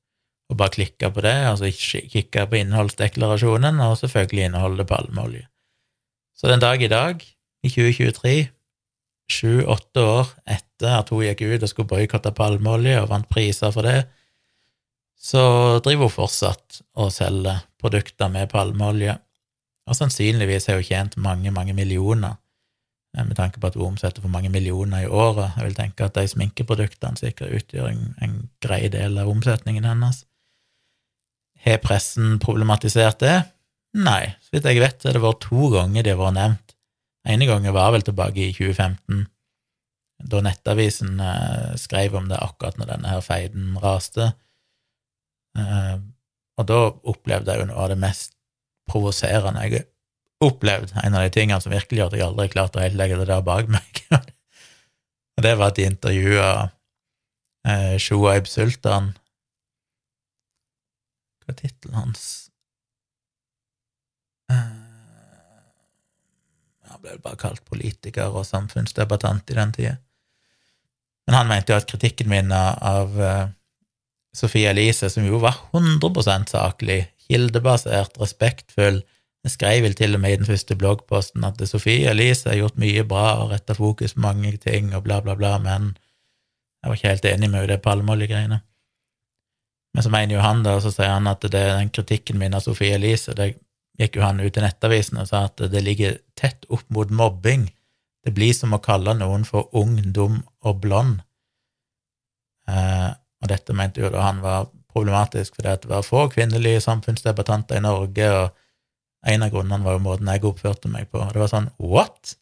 og 0.48 0.60
bare 0.60 0.74
klikke 0.78 1.10
på 1.12 1.24
det, 1.26 1.36
altså 1.50 1.70
kikke 1.72 2.46
på 2.48 2.60
innholdsdeklarasjonen, 2.62 3.82
og 3.84 3.98
selvfølgelig 4.00 4.46
inneholder 4.48 4.84
det 4.84 4.90
palmeolje. 4.92 5.48
Så 6.38 6.48
den 6.52 6.64
dag 6.64 6.82
i 6.82 6.92
dag, 6.92 7.24
i 7.64 7.70
2023, 7.70 8.36
sju-åtte 9.28 10.04
år 10.08 10.30
etter 10.48 10.94
at 11.02 11.10
hun 11.12 11.26
gikk 11.26 11.44
ut 11.44 11.66
og 11.66 11.72
skulle 11.72 11.90
boikotte 11.90 12.32
palmeolje 12.32 13.02
og 13.02 13.10
vant 13.12 13.28
priser 13.28 13.74
for 13.76 13.88
det, 13.88 14.06
så 15.18 15.44
driver 15.84 16.08
hun 16.08 16.14
fortsatt 16.14 16.82
og 16.96 17.12
selger 17.12 17.66
produkter 17.82 18.32
med 18.32 18.48
palmeolje, 18.54 19.18
og 19.88 19.96
sannsynligvis 19.98 20.70
har 20.70 20.80
hun 20.80 20.88
tjent 20.88 21.18
mange, 21.20 21.52
mange 21.52 21.76
millioner 21.76 22.38
Eh, 23.18 23.26
med 23.26 23.36
tanke 23.36 23.60
på 23.60 23.68
at 23.68 23.76
hun 23.76 23.94
omsetter 23.94 24.22
for 24.22 24.30
mange 24.30 24.50
millioner 24.50 25.04
i 25.06 25.08
året. 25.08 25.52
Jeg 25.58 25.66
vil 25.66 25.76
tenke 25.76 26.06
at 26.06 26.16
de 26.16 26.28
sminkeproduktene 26.28 27.18
sikkert 27.18 27.56
utgjør 27.62 27.92
en, 27.92 28.16
en 28.22 28.36
grei 28.64 28.88
del 28.94 29.18
av 29.18 29.32
omsetningen 29.32 29.88
hennes. 29.88 30.26
Har 31.66 31.80
pressen 31.84 32.38
problematisert 32.44 33.22
det? 33.24 33.38
Nei, 33.98 34.24
så 34.44 34.54
vidt 34.54 34.68
jeg 34.70 34.82
vet, 34.84 35.00
så 35.02 35.10
har 35.10 35.18
det 35.18 35.24
vært 35.24 35.46
to 35.48 35.72
ganger 35.74 36.06
det 36.06 36.14
har 36.14 36.22
vært 36.22 36.38
nevnt. 36.38 36.76
ene 37.28 37.48
gangen 37.50 37.74
var 37.76 37.92
vel 37.92 38.06
tilbake 38.08 38.40
i 38.40 38.54
2015, 38.56 39.26
da 40.32 40.42
Nettavisen 40.42 41.20
eh, 41.20 41.74
skrev 41.78 42.16
om 42.16 42.30
det 42.30 42.40
akkurat 42.40 42.78
når 42.80 42.92
denne 42.94 43.12
her 43.12 43.26
feiden 43.26 43.76
raste. 43.84 44.32
Eh, 45.58 45.98
og 46.58 46.70
da 46.70 46.80
opplevde 47.10 47.54
jeg 47.54 47.62
jo 47.62 47.70
noe 47.70 47.84
av 47.84 47.92
det 47.92 48.00
mest 48.02 48.34
provoserende 48.90 49.66
jeg 49.68 49.86
opplevd, 50.44 50.94
en 51.02 51.18
av 51.18 51.26
de 51.26 51.34
tingene 51.34 51.60
som 51.62 51.74
virkelig 51.74 52.00
gjør 52.00 52.12
at 52.12 52.18
jeg 52.18 52.26
aldri 52.28 52.50
klarte 52.54 52.80
å 52.80 52.84
helt 52.84 52.98
legge 52.98 53.18
det 53.20 53.30
der 53.30 53.46
bak 53.46 53.70
meg. 53.74 54.02
og 55.38 55.46
det 55.46 55.54
var 55.58 55.72
at 55.72 55.80
de 55.80 55.88
intervjua 55.90 56.50
eh, 57.68 57.96
Shoaib 58.02 58.50
Sultan 58.50 59.12
Hva 61.48 61.56
er 61.56 61.60
tittelen 61.62 61.96
hans? 61.96 62.24
Eh, 64.52 64.66
han 66.92 67.04
ble 67.04 67.16
bare 67.24 67.40
kalt 67.40 67.64
politiker 67.64 68.36
og 68.36 68.44
samfunnsdebattant 68.48 69.48
i 69.54 69.56
den 69.56 69.72
tida. 69.78 69.94
Men 71.28 71.40
han 71.40 71.48
mente 71.48 71.72
jo 71.72 71.80
at 71.80 71.88
kritikken 71.88 72.28
min 72.32 72.52
av 72.52 73.16
uh, 73.16 73.48
Sophie 74.36 74.68
Elise, 74.68 75.10
som 75.12 75.26
jo 75.28 75.40
var 75.44 75.56
100 75.72 76.52
saklig, 76.52 77.02
kildebasert, 77.28 78.20
respektfull, 78.20 79.02
jeg 79.48 79.54
skrev 79.54 79.86
vel 79.86 79.96
til 79.96 80.16
og 80.16 80.22
med 80.24 80.34
i 80.34 80.40
den 80.42 80.48
første 80.48 80.76
bloggposten 80.76 81.46
at 81.48 81.62
Sofie 81.70 82.10
Elise 82.12 82.50
har 82.50 82.58
gjort 82.60 82.80
mye 82.82 83.04
bra 83.08 83.38
og 83.44 83.54
retta 83.54 83.76
fokus 83.78 84.18
på 84.18 84.24
mange 84.26 84.58
ting 84.60 84.90
og 84.96 85.06
bla, 85.06 85.22
bla, 85.24 85.38
bla, 85.40 85.54
men 85.64 85.94
jeg 86.82 86.90
var 86.90 87.00
ikke 87.00 87.14
helt 87.14 87.28
enig 87.32 87.50
med 87.54 87.70
det 87.72 87.78
palmeoljegreiene. 87.86 88.60
Men 89.98 90.04
så 90.04 90.10
mener 90.14 90.36
jo 90.36 90.42
han 90.46 90.60
da, 90.62 90.76
så 90.78 90.92
sier 90.94 91.10
han 91.10 91.26
at 91.26 91.42
det 91.42 91.58
den 91.58 91.88
kritikken 91.90 92.38
min 92.38 92.54
av 92.54 92.62
Sofie 92.62 93.00
Elise 93.00 93.34
Det 93.34 93.48
gikk 93.98 94.20
jo 94.20 94.28
han 94.28 94.38
ut 94.38 94.60
i 94.60 94.62
Nettavisen 94.62 95.18
og 95.18 95.26
sa 95.26 95.48
at 95.48 95.64
det 95.74 95.82
ligger 95.82 96.20
tett 96.38 96.68
opp 96.70 96.86
mot 96.94 97.10
mobbing. 97.10 97.64
Det 98.22 98.36
blir 98.38 98.54
som 98.54 98.76
å 98.78 98.82
kalle 98.84 99.16
noen 99.18 99.42
for 99.48 99.72
ung, 99.74 99.96
dum 100.14 100.44
og 100.62 100.84
blond. 100.84 101.24
Eh, 102.70 103.10
og 103.42 103.50
dette 103.50 103.74
mente 103.74 104.04
jo 104.04 104.14
da 104.14 104.28
han 104.28 104.44
var 104.44 104.70
problematisk 104.94 105.58
fordi 105.58 105.74
det 105.82 105.90
var 105.90 106.06
få 106.06 106.28
kvinnelige 106.30 106.86
samfunnsdebattanter 106.86 107.82
i 107.82 107.86
Norge, 107.88 108.30
og 108.38 109.34
en 109.34 109.48
av 109.48 109.54
grunnene 109.56 109.82
var 109.82 109.98
jo 109.98 110.06
måten 110.12 110.30
jeg 110.30 110.46
oppførte 110.46 110.94
meg 110.94 111.10
på. 111.10 111.26
Det 111.34 111.42
var 111.42 111.50
sånn 111.56 111.72
what? 111.82 112.38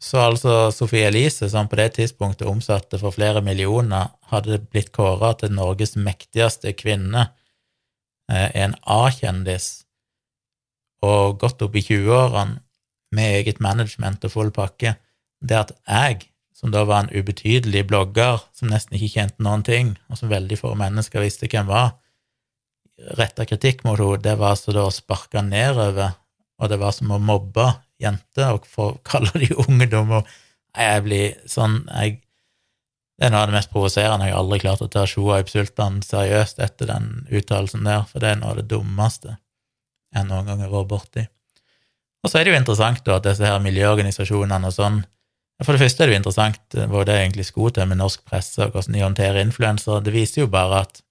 Så 0.00 0.16
altså 0.18 0.70
Sophie 0.72 1.04
Elise, 1.10 1.50
som 1.52 1.68
på 1.68 1.76
det 1.76 1.90
tidspunktet 1.98 2.48
omsatte 2.48 2.98
for 2.98 3.12
flere 3.12 3.42
millioner, 3.44 4.14
hadde 4.32 4.62
blitt 4.72 4.94
kåra 4.96 5.34
til 5.36 5.52
Norges 5.52 5.92
mektigste 6.00 6.72
kvinne, 6.72 7.26
eh, 8.32 8.48
en 8.64 8.74
A-kjendis, 8.80 9.84
og 11.04 11.38
gått 11.40 11.60
opp 11.62 11.76
i 11.76 11.84
20-årene 11.84 12.60
med 13.12 13.36
eget 13.40 13.60
management 13.60 14.24
og 14.24 14.32
full 14.32 14.50
pakke, 14.56 14.94
det 15.40 15.56
at 15.56 15.72
jeg, 15.84 16.30
som 16.56 16.72
da 16.72 16.84
var 16.88 17.04
en 17.04 17.12
ubetydelig 17.12 17.86
blogger 17.88 18.40
som 18.56 18.72
nesten 18.72 18.96
ikke 18.96 19.14
kjente 19.18 19.44
noen 19.44 19.64
ting, 19.64 19.94
og 20.08 20.20
som 20.20 20.32
veldig 20.32 20.58
få 20.60 20.72
mennesker 20.80 21.24
visste 21.24 21.48
hvem 21.48 21.68
var, 21.68 21.94
retta 23.20 23.44
kritikk 23.48 23.84
mot 23.84 24.00
henne, 24.00 24.20
det 24.24 24.36
var 24.40 24.56
altså 24.56 24.72
da 24.76 24.88
å 24.88 24.92
sparke 24.92 25.44
nedover, 25.44 26.16
og 26.60 26.72
det 26.72 26.80
var 26.80 26.96
som 26.96 27.12
å 27.12 27.20
mobbe 27.20 27.68
jenter 28.00 28.56
og 28.56 28.66
for, 28.68 28.98
kalle 29.06 29.32
de 29.38 29.52
ungdom. 29.66 30.16
Og 30.20 30.34
jeg 30.76 31.06
blir 31.06 31.38
sånn 31.50 31.82
jeg, 31.88 32.20
Det 33.20 33.28
er 33.28 33.34
noe 33.34 33.42
av 33.44 33.50
det 33.50 33.58
mest 33.58 33.68
provoserende. 33.68 34.26
Jeg 34.26 34.32
har 34.32 34.40
aldri 34.40 34.58
klart 34.62 34.80
å 34.80 34.88
ta 34.88 35.04
Shoaib 35.04 35.50
Sultan 35.52 36.00
seriøst 36.00 36.62
etter 36.64 36.88
den 36.88 37.26
uttalelsen 37.28 37.84
der, 37.84 38.06
for 38.08 38.22
det 38.22 38.30
er 38.30 38.38
noe 38.40 38.54
av 38.54 38.62
det 38.62 38.70
dummeste 38.70 39.36
jeg 40.10 40.26
noen 40.26 40.48
gang 40.48 40.62
har 40.64 40.72
vært 40.72 40.88
borti. 40.90 41.26
Og 42.24 42.30
så 42.30 42.40
er 42.40 42.46
det 42.46 42.54
jo 42.54 42.60
interessant 42.60 43.04
da 43.06 43.18
at 43.18 43.26
disse 43.28 43.46
her 43.46 43.60
miljøorganisasjonene 43.64 44.68
og 44.68 44.76
sånn 44.76 45.02
For 45.60 45.76
det 45.76 45.82
første 45.82 46.02
er 46.02 46.08
det 46.08 46.14
jo 46.14 46.20
interessant 46.22 46.76
hva 46.88 47.04
det 47.04 47.14
egentlig 47.18 47.44
skulle 47.44 47.74
til 47.76 47.88
med 47.90 47.98
norsk 48.00 48.22
presse, 48.24 48.64
og 48.64 48.72
hvordan 48.72 48.94
de 48.96 49.02
håndterer 49.04 49.42
influensere. 49.44 50.00
Det 50.00 50.14
viser 50.14 50.46
jo 50.46 50.46
bare 50.48 50.78
at 50.86 51.02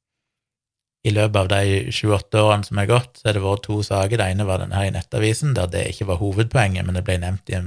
i 1.07 1.13
løpet 1.15 1.38
av 1.39 1.47
de 1.51 1.91
28 1.95 2.41
årene 2.43 2.67
som 2.67 2.79
er 2.81 2.89
gått, 2.89 3.19
så 3.19 3.29
har 3.29 3.38
det 3.38 3.43
vært 3.43 3.63
to 3.67 3.79
saker. 3.85 4.19
Det 4.19 4.27
ene 4.33 4.47
var 4.47 4.59
denne 4.59 4.75
her 4.75 4.89
i 4.89 4.95
Nettavisen, 4.95 5.53
der 5.55 5.69
det 5.71 5.85
ikke 5.93 6.09
var 6.09 6.19
hovedpoenget, 6.19 6.85
men 6.85 6.97
det 6.97 7.05
ble 7.07 7.15
nevnt 7.21 7.51
i, 7.53 7.62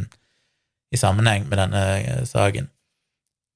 i 0.93 1.01
sammenheng 1.01 1.47
med 1.49 1.61
denne 1.63 1.83
eh, 2.03 2.25
saken. 2.29 2.69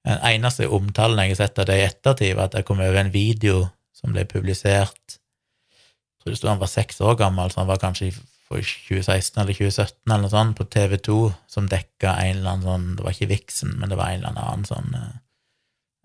Den 0.06 0.22
eneste 0.30 0.70
omtalen 0.70 1.20
jeg 1.20 1.34
har 1.34 1.42
sett 1.42 1.60
av 1.60 1.68
det 1.68 1.76
i 1.80 1.84
ettertid, 1.88 2.36
var 2.38 2.48
at 2.48 2.56
jeg 2.56 2.68
kom 2.68 2.80
over 2.80 3.00
en 3.00 3.12
video 3.12 3.66
som 3.96 4.14
ble 4.14 4.26
publisert 4.28 5.16
Jeg 5.16 6.22
tror 6.22 6.34
det 6.34 6.38
sto 6.40 6.48
han 6.50 6.62
var 6.62 6.70
seks 6.70 7.00
år 7.02 7.18
gammel, 7.18 7.50
så 7.50 7.62
han 7.62 7.70
var 7.70 7.82
kanskje 7.82 8.12
for 8.46 8.62
2016 8.62 9.40
eller 9.42 9.54
2017 9.58 9.94
eller 10.06 10.22
noe 10.22 10.32
sånt, 10.32 10.56
på 10.58 10.66
TV2, 10.70 11.18
som 11.50 11.68
dekka 11.70 12.14
en 12.22 12.38
eller 12.38 12.52
annen 12.52 12.66
sånn 12.66 12.88
Det 12.96 13.04
var 13.04 13.16
ikke 13.16 13.32
Vixen, 13.34 13.74
men 13.80 13.90
det 13.90 13.98
var 13.98 14.12
en 14.12 14.22
eller 14.22 14.42
annen 14.46 14.68
sånn 14.68 14.94
eh, 14.94 15.14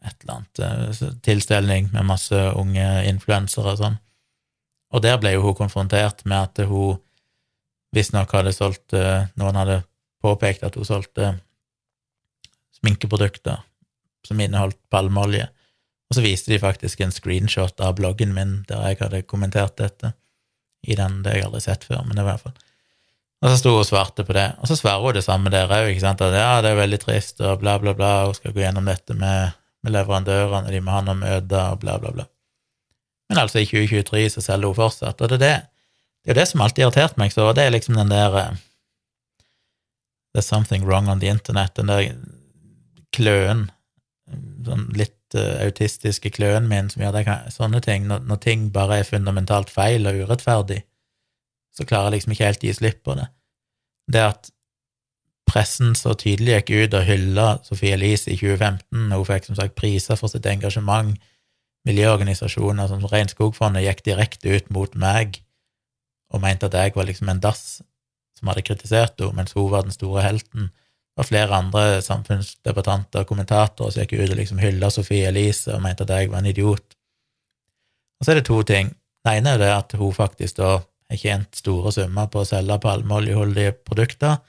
et 0.01 0.23
eller 0.23 0.39
annet 0.39 0.61
eh, 0.65 1.13
tilstelning 1.25 1.91
med 1.93 2.07
masse 2.09 2.37
unge 2.57 2.87
influensere 3.09 3.75
og 3.75 3.81
sånn. 3.81 3.99
Og 4.91 5.03
der 5.05 5.19
ble 5.21 5.35
jo 5.35 5.45
hun 5.45 5.57
konfrontert 5.57 6.25
med 6.25 6.49
at 6.49 6.67
hun 6.67 6.99
visstnok 7.95 8.33
hadde 8.35 8.53
solgt 8.55 8.95
eh, 8.97 9.27
Noen 9.39 9.59
hadde 9.59 9.81
påpekt 10.21 10.65
at 10.65 10.77
hun 10.77 10.87
solgte 10.87 11.35
sminkeprodukter 12.81 13.61
som 14.27 14.41
inneholdt 14.41 14.79
palmeolje. 14.93 15.47
Og 16.09 16.17
så 16.17 16.25
viste 16.25 16.51
de 16.51 16.59
faktisk 16.61 17.01
en 17.01 17.13
screenshot 17.13 17.79
av 17.81 17.95
bloggen 17.97 18.35
min 18.35 18.59
der 18.69 18.83
jeg 18.89 18.99
hadde 18.99 19.23
kommentert 19.29 19.77
dette. 19.79 20.13
I 20.81 20.97
den 20.97 21.21
det 21.25 21.37
jeg 21.37 21.45
aldri 21.45 21.61
sett 21.61 21.85
før, 21.85 22.01
men 22.07 22.17
det 22.17 22.25
var 22.25 22.39
i 22.39 22.39
hvert 22.39 22.47
fall 22.47 22.69
Og 23.45 23.51
så 23.51 23.57
sto 23.59 23.73
hun 23.75 23.83
og 23.83 23.85
svarte 23.87 24.25
på 24.25 24.33
det. 24.33 24.47
Og 24.61 24.69
så 24.69 24.77
svarer 24.77 25.05
hun 25.05 25.17
det 25.17 25.25
samme 25.25 25.53
der 25.53 25.69
òg, 25.69 25.93
at 25.93 26.21
ja, 26.25 26.61
det 26.61 26.71
er 26.71 26.79
veldig 26.79 26.99
trist, 27.01 27.41
og 27.41 27.61
bla, 27.61 27.77
bla, 27.81 27.93
bla, 27.97 28.11
hun 28.25 28.37
skal 28.37 28.53
gå 28.53 28.63
gjennom 28.63 28.89
dette 28.89 29.17
med 29.17 29.53
med 29.83 29.95
leverandørene, 29.95 30.71
de 30.71 30.81
må 30.83 30.93
ha 30.93 31.01
noen 31.05 31.23
møter, 31.23 31.73
og 31.73 31.81
bla, 31.81 31.97
bla, 32.01 32.13
bla. 32.15 32.27
Men 33.31 33.41
altså, 33.45 33.61
i 33.61 33.69
2023 33.69 34.25
så 34.35 34.43
selger 34.43 34.71
hun 34.71 34.77
fortsatt, 34.77 35.21
og 35.21 35.31
det 35.31 35.39
er 35.39 35.43
det, 35.45 35.55
det 36.25 36.33
er 36.33 36.41
det 36.41 36.49
som 36.51 36.61
alltid 36.61 36.99
har 36.99 37.17
meg 37.17 37.33
så, 37.33 37.47
det 37.57 37.65
er 37.65 37.73
liksom 37.73 37.97
den 37.97 38.13
der 38.13 38.37
uh, 38.37 38.59
There's 40.31 40.47
something 40.47 40.85
wrong 40.87 41.09
on 41.11 41.19
the 41.19 41.27
internet, 41.27 41.73
den 41.75 41.89
der 41.91 42.13
kløen, 43.11 43.65
sånn 44.63 44.85
litt 44.95 45.35
uh, 45.35 45.59
autistiske 45.65 46.31
kløen 46.31 46.69
min 46.71 46.87
som 46.91 47.03
gjør 47.03 47.17
det, 47.17 47.25
sånne 47.51 47.81
ting, 47.83 48.07
når, 48.07 48.23
når, 48.29 48.39
ting 48.45 48.69
bare 48.71 49.01
er 49.01 49.09
fundamentalt 49.09 49.73
feil 49.73 50.07
og 50.07 50.21
urettferdig, 50.23 50.81
så 51.75 51.87
klarer 51.87 52.11
jeg 52.11 52.19
liksom 52.19 52.35
ikke 52.35 52.47
helt 52.47 52.63
å 52.63 52.69
gi 52.69 52.77
slipp 52.77 53.03
på 53.07 53.17
det. 53.19 53.27
Det 54.11 54.23
at 54.27 54.51
pressen 55.51 55.93
så 55.97 56.15
tydelig 56.15 56.61
gikk 56.61 56.71
ut 56.71 56.97
og 56.97 57.05
hylla 57.07 57.47
Sophie 57.67 57.95
Elise 57.97 58.31
i 58.31 58.39
2015, 58.39 59.11
og 59.11 59.21
hun 59.21 59.29
fikk 59.33 59.49
som 59.49 59.59
sagt 59.59 59.77
priser 59.79 60.19
for 60.19 60.31
sitt 60.31 60.47
engasjement. 60.47 61.17
Miljøorganisasjoner 61.87 62.89
som 62.91 63.05
Regnskogfondet 63.09 63.83
gikk 63.87 64.03
direkte 64.05 64.53
ut 64.55 64.67
mot 64.73 64.93
meg 65.01 65.41
og 66.31 66.43
mente 66.43 66.69
at 66.69 66.77
jeg 66.77 66.93
var 66.95 67.07
liksom 67.09 67.31
en 67.31 67.41
dass 67.43 67.81
som 68.37 68.49
hadde 68.49 68.63
kritisert 68.65 69.19
henne, 69.19 69.35
mens 69.37 69.53
hun 69.57 69.69
var 69.71 69.85
den 69.85 69.93
store 69.93 70.23
helten. 70.25 70.71
Var 71.17 71.27
flere 71.27 71.57
andre 71.57 71.99
samfunnsdebattanter 72.05 73.25
og 73.25 73.29
kommentatorer 73.29 73.91
som 73.91 74.05
gikk 74.05 74.15
ut 74.15 74.31
og 74.31 74.39
liksom 74.39 74.61
hylla 74.63 74.89
Sofie 74.93 75.27
Elise 75.29 75.75
og 75.75 75.83
mente 75.83 76.07
at 76.07 76.13
jeg 76.15 76.31
var 76.31 76.41
en 76.41 76.49
idiot. 76.49 76.95
Og 78.19 78.25
så 78.25 78.31
er 78.31 78.39
det 78.39 78.47
to 78.47 78.61
ting. 78.63 78.93
Det 79.25 79.35
ene 79.37 79.55
er 79.55 79.61
det 79.61 79.69
at 79.73 79.93
hun 79.99 80.13
faktisk 80.15 80.57
da 80.61 80.77
har 80.79 81.19
tjent 81.19 81.59
store 81.59 81.91
summer 81.93 82.29
på 82.31 82.41
å 82.41 82.47
selge 82.47 82.79
palmeoljeholdige 82.81 83.75
produkter. 83.85 84.39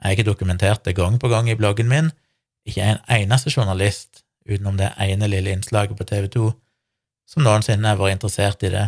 Jeg 0.00 0.16
har 0.16 0.24
dokumentert 0.24 0.84
det 0.84 0.96
gang 0.96 1.18
på 1.20 1.28
gang 1.28 1.50
i 1.50 1.56
bloggen 1.58 1.88
min. 1.88 2.10
Ikke 2.66 2.84
en 2.84 3.02
eneste 3.08 3.52
journalist, 3.52 4.24
utenom 4.48 4.78
det 4.80 4.92
ene 5.00 5.28
lille 5.28 5.52
innslaget 5.52 5.96
på 5.98 6.06
TV 6.08 6.28
2, 6.32 6.50
som 7.28 7.44
noensinne 7.44 7.88
har 7.88 8.00
vært 8.00 8.18
interessert 8.18 8.64
i 8.66 8.72
det. 8.72 8.86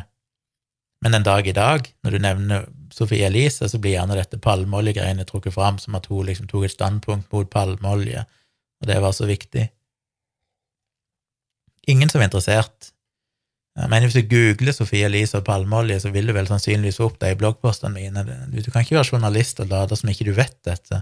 Men 1.02 1.14
en 1.18 1.26
dag 1.26 1.46
i 1.46 1.54
dag, 1.56 1.88
når 2.04 2.14
du 2.14 2.18
nevner 2.22 2.66
Sophie 2.94 3.26
Elise, 3.26 3.68
så 3.68 3.78
blir 3.78 3.96
gjerne 3.96 4.16
dette 4.16 4.38
palmeoljegreiene 4.38 5.26
trukket 5.26 5.54
fram 5.54 5.78
som 5.82 5.96
at 5.98 6.06
hun 6.06 6.26
liksom 6.28 6.48
tok 6.50 6.68
et 6.68 6.74
standpunkt 6.74 7.32
mot 7.32 7.50
palmeolje, 7.50 8.24
og 8.82 8.88
det 8.90 8.98
var 9.02 9.14
så 9.16 9.26
viktig. 9.26 9.68
Ingen 11.90 12.10
som 12.10 12.22
er 12.22 12.30
interessert. 12.30 12.91
Mener, 13.76 14.04
Hvis 14.04 14.18
du 14.20 14.28
googler 14.28 14.74
Sofie 14.76 15.06
Elise 15.08 15.38
og 15.38 15.46
palmeolje, 15.46 16.00
så 16.00 16.10
vil 16.12 16.26
du 16.28 16.34
vel 16.36 16.48
sannsynligvis 16.48 17.00
opp 17.00 17.16
det 17.22 17.30
i 17.32 17.38
bloggpostene 17.40 17.94
mine. 17.94 18.24
Du 18.52 18.70
kan 18.70 18.84
ikke 18.84 18.98
være 18.98 19.08
journalist 19.14 19.62
og 19.64 19.70
late 19.70 19.96
som 19.96 20.10
ikke 20.12 20.26
du 20.28 20.34
vet 20.36 20.58
dette. 20.68 21.00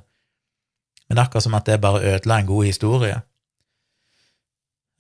Men 1.11 1.19
akkurat 1.19 1.43
som 1.43 1.57
at 1.59 1.67
det 1.67 1.81
bare 1.83 2.05
ødela 2.13 2.39
en 2.39 2.47
god 2.47 2.65
historie. 2.65 3.17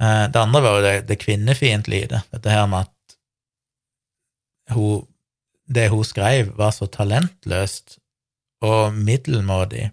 Eh, 0.02 0.26
det 0.32 0.40
andre 0.40 0.62
var 0.64 0.76
jo 0.76 0.82
det, 0.82 0.96
det 1.08 1.20
kvinnefiendtlige 1.22 2.08
i 2.08 2.10
det, 2.10 2.20
dette 2.32 2.50
her 2.50 2.66
med 2.66 2.88
at 2.88 3.16
hun, 4.74 5.06
det 5.68 5.90
hun 5.92 6.04
skrev, 6.04 6.50
var 6.58 6.74
så 6.74 6.88
talentløst 6.90 7.98
og 8.66 8.94
middelmådig, 8.94 9.90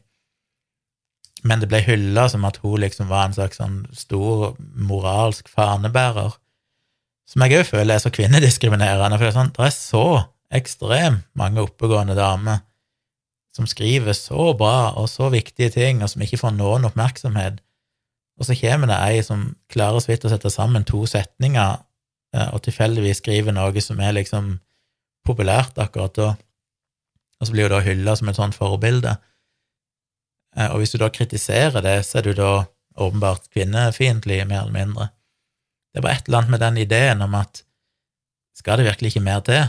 men 1.48 1.62
det 1.62 1.70
ble 1.70 1.80
hylla 1.86 2.28
som 2.32 2.46
at 2.48 2.58
hun 2.64 2.82
liksom 2.82 3.12
var 3.12 3.28
en 3.28 3.36
slags 3.38 3.60
sånn 3.62 3.84
stor 3.96 4.56
moralsk 4.60 5.50
fanebærer, 5.52 6.34
som 7.28 7.44
jeg 7.44 7.60
òg 7.60 7.68
føler 7.68 7.96
er 7.96 8.04
så 8.04 8.12
kvinnediskriminerende, 8.14 9.18
for 9.18 9.28
det 9.28 9.32
er, 9.34 9.38
sånn, 9.38 9.54
det 9.56 9.68
er 9.68 9.76
så 9.76 10.06
ekstremt 10.58 11.26
mange 11.38 11.64
oppegående 11.66 12.16
damer 12.18 12.64
som 13.56 13.68
skriver 13.68 14.14
så 14.16 14.52
bra 14.58 14.94
og 15.00 15.10
så 15.10 15.32
viktige 15.34 15.74
ting, 15.74 16.04
og 16.04 16.12
som 16.12 16.24
ikke 16.24 16.40
får 16.40 16.54
noen 16.56 16.86
oppmerksomhet, 16.88 17.60
og 18.38 18.46
så 18.46 18.56
kommer 18.60 18.92
det 18.92 18.98
ei 19.02 19.22
som 19.26 19.48
klarer 19.74 20.04
så 20.04 20.12
vidt 20.12 20.28
å 20.28 20.32
sette 20.32 20.52
sammen 20.54 20.86
to 20.86 21.02
setninger 21.10 21.80
eh, 22.38 22.50
og 22.54 22.62
tilfeldigvis 22.68 23.24
skriver 23.24 23.56
noe 23.56 23.82
som 23.82 24.00
er 24.00 24.14
liksom 24.20 24.60
populært 25.28 25.80
akkurat 25.82 26.14
da, 26.16 26.30
og 27.38 27.50
så 27.50 27.54
blir 27.54 27.68
hun 27.68 27.76
da 27.76 27.84
hylla 27.86 28.16
som 28.18 28.30
et 28.30 28.38
sånt 28.38 28.58
forbilde. 28.58 29.18
Eh, 30.58 30.70
og 30.70 30.82
hvis 30.82 30.94
du 30.94 31.02
da 31.02 31.10
kritiserer 31.14 31.84
det, 31.86 32.00
så 32.06 32.22
er 32.22 32.30
du 32.30 32.38
da 32.38 32.52
åpenbart 32.98 33.50
kvinnefiendtlig, 33.54 34.42
mer 34.50 34.64
eller 34.64 34.74
mindre. 34.74 35.10
Det 35.98 36.04
bare 36.06 36.20
et 36.20 36.28
eller 36.30 36.43
annet 36.43 36.54
med 36.54 36.62
den 36.62 36.76
ideen 36.78 37.24
om 37.26 37.34
at 37.34 37.64
skal 38.54 38.78
det 38.78 38.86
virkelig 38.86 39.16
ikke 39.16 39.26
mer 39.26 39.39
til? 39.45 39.64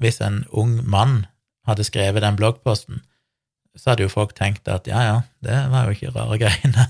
Hvis 0.00 0.22
en 0.24 0.46
ung 0.48 0.78
mann 0.88 1.26
hadde 1.68 1.84
skrevet 1.84 2.24
den 2.24 2.38
bloggposten, 2.40 3.02
så 3.76 3.90
hadde 3.90 4.06
jo 4.06 4.12
folk 4.12 4.32
tenkt 4.32 4.68
at 4.72 4.88
ja, 4.88 5.02
ja, 5.04 5.18
det 5.44 5.58
var 5.72 5.84
jo 5.84 5.92
ikke 5.92 6.14
rare 6.14 6.38
greiene. 6.42 6.86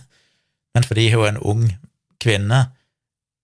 Men 0.75 0.87
fordi 0.87 1.09
hun 1.11 1.25
er 1.25 1.33
en 1.33 1.43
ung 1.43 1.67
kvinne, 2.23 2.61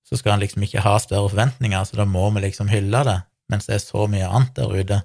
så 0.06 0.18
skal 0.18 0.36
han 0.36 0.44
liksom 0.44 0.62
ikke 0.62 0.86
ha 0.86 0.94
større 1.02 1.32
forventninger, 1.34 1.82
så 1.84 1.98
da 1.98 2.06
må 2.06 2.28
vi 2.30 2.46
liksom 2.46 2.70
hylle 2.70 3.02
det 3.10 3.18
mens 3.50 3.66
det 3.66 3.80
er 3.80 3.82
så 3.82 4.06
mye 4.06 4.30
annet 4.30 4.54
der 4.54 4.70
ute 4.70 5.00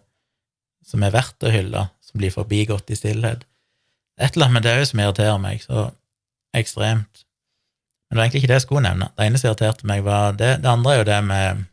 som 0.85 1.01
er 1.01 1.13
verdt 1.15 1.41
å 1.41 1.49
hylle, 1.49 1.87
som 2.05 2.21
blir 2.21 2.29
forbigått 2.29 2.91
i 2.93 2.97
stillhet. 2.99 3.47
Et 4.21 4.35
eller 4.35 4.51
annet 4.51 4.59
med 4.59 4.67
det 4.67 4.75
òg 4.77 4.85
som 4.91 5.01
irriterer 5.01 5.39
meg 5.41 5.63
så 5.65 5.87
ekstremt. 6.53 7.24
Men 8.05 8.15
det 8.15 8.19
var 8.19 8.25
egentlig 8.25 8.43
ikke 8.43 8.51
det 8.51 8.59
jeg 8.59 8.65
skulle 8.65 8.85
nevne. 8.85 9.07
Det 9.15 9.25
ene 9.25 9.39
som 9.41 9.49
irriterte 9.49 9.89
meg, 9.89 10.03
var 10.05 10.35
det. 10.37 10.51
Det 10.63 10.69
andre 10.71 10.93
er 10.93 10.99
jo 10.99 11.07
det 11.09 11.21
med 11.29 11.63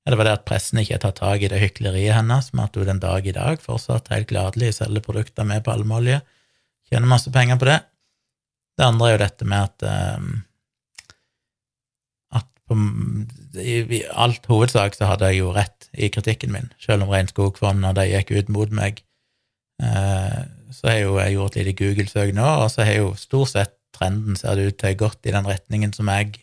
ja, 0.00 0.12
det 0.12 0.16
var 0.16 0.28
det 0.28 0.36
at 0.38 0.44
pressen 0.48 0.80
ikke 0.80 0.96
har 0.96 1.02
tatt 1.02 1.18
tak 1.20 1.42
i 1.44 1.48
det 1.52 1.60
hykleriet 1.60 2.16
hennes, 2.16 2.52
med 2.56 2.70
at 2.70 2.76
hun 2.78 2.88
den 2.88 3.02
dag 3.02 3.26
i 3.26 3.34
dag 3.36 3.60
fortsatt 3.60 4.08
helt 4.12 4.30
gladelig 4.30 4.78
selger 4.78 5.04
produkter 5.04 5.44
med 5.44 5.64
palmeolje, 5.66 6.22
tjener 6.88 7.10
masse 7.10 7.32
penger 7.32 7.60
på 7.60 7.68
det. 7.68 7.80
Det 8.80 8.86
andre 8.86 9.08
er 9.08 9.12
jo 9.12 9.20
dette 9.20 9.48
med 9.48 9.66
at 9.68 9.84
um, 10.16 10.30
på, 12.70 12.78
i, 13.58 13.76
i, 13.82 14.00
alt 14.14 14.46
hovedsak 14.48 14.94
så 14.94 15.10
hadde 15.10 15.30
jeg 15.30 15.42
jo 15.42 15.50
rett 15.56 15.90
i 15.92 16.08
kritikken 16.12 16.52
min, 16.54 16.70
selv 16.80 17.04
om 17.04 17.12
Regnskogfondet 17.12 17.90
og 17.90 17.98
de 17.98 18.06
gikk 18.12 18.30
ut 18.38 18.52
mot 18.54 18.72
meg. 18.80 19.02
Uh, 19.82 20.46
så 20.70 20.92
har 20.92 21.00
jo 21.02 21.18
jeg 21.18 21.34
gjort 21.34 21.58
litt 21.58 21.78
Google-søk 21.80 22.32
nå, 22.36 22.46
og 22.62 22.70
så 22.70 22.86
har 22.86 23.00
jo 23.00 23.12
stort 23.18 23.52
sett 23.52 23.74
trenden 24.00 24.38
ser 24.40 24.56
det 24.56 24.70
ut 24.70 24.78
til 24.80 24.96
gått 24.98 25.28
i 25.28 25.34
den 25.34 25.48
retningen 25.48 25.92
som 25.92 26.08
jeg 26.08 26.40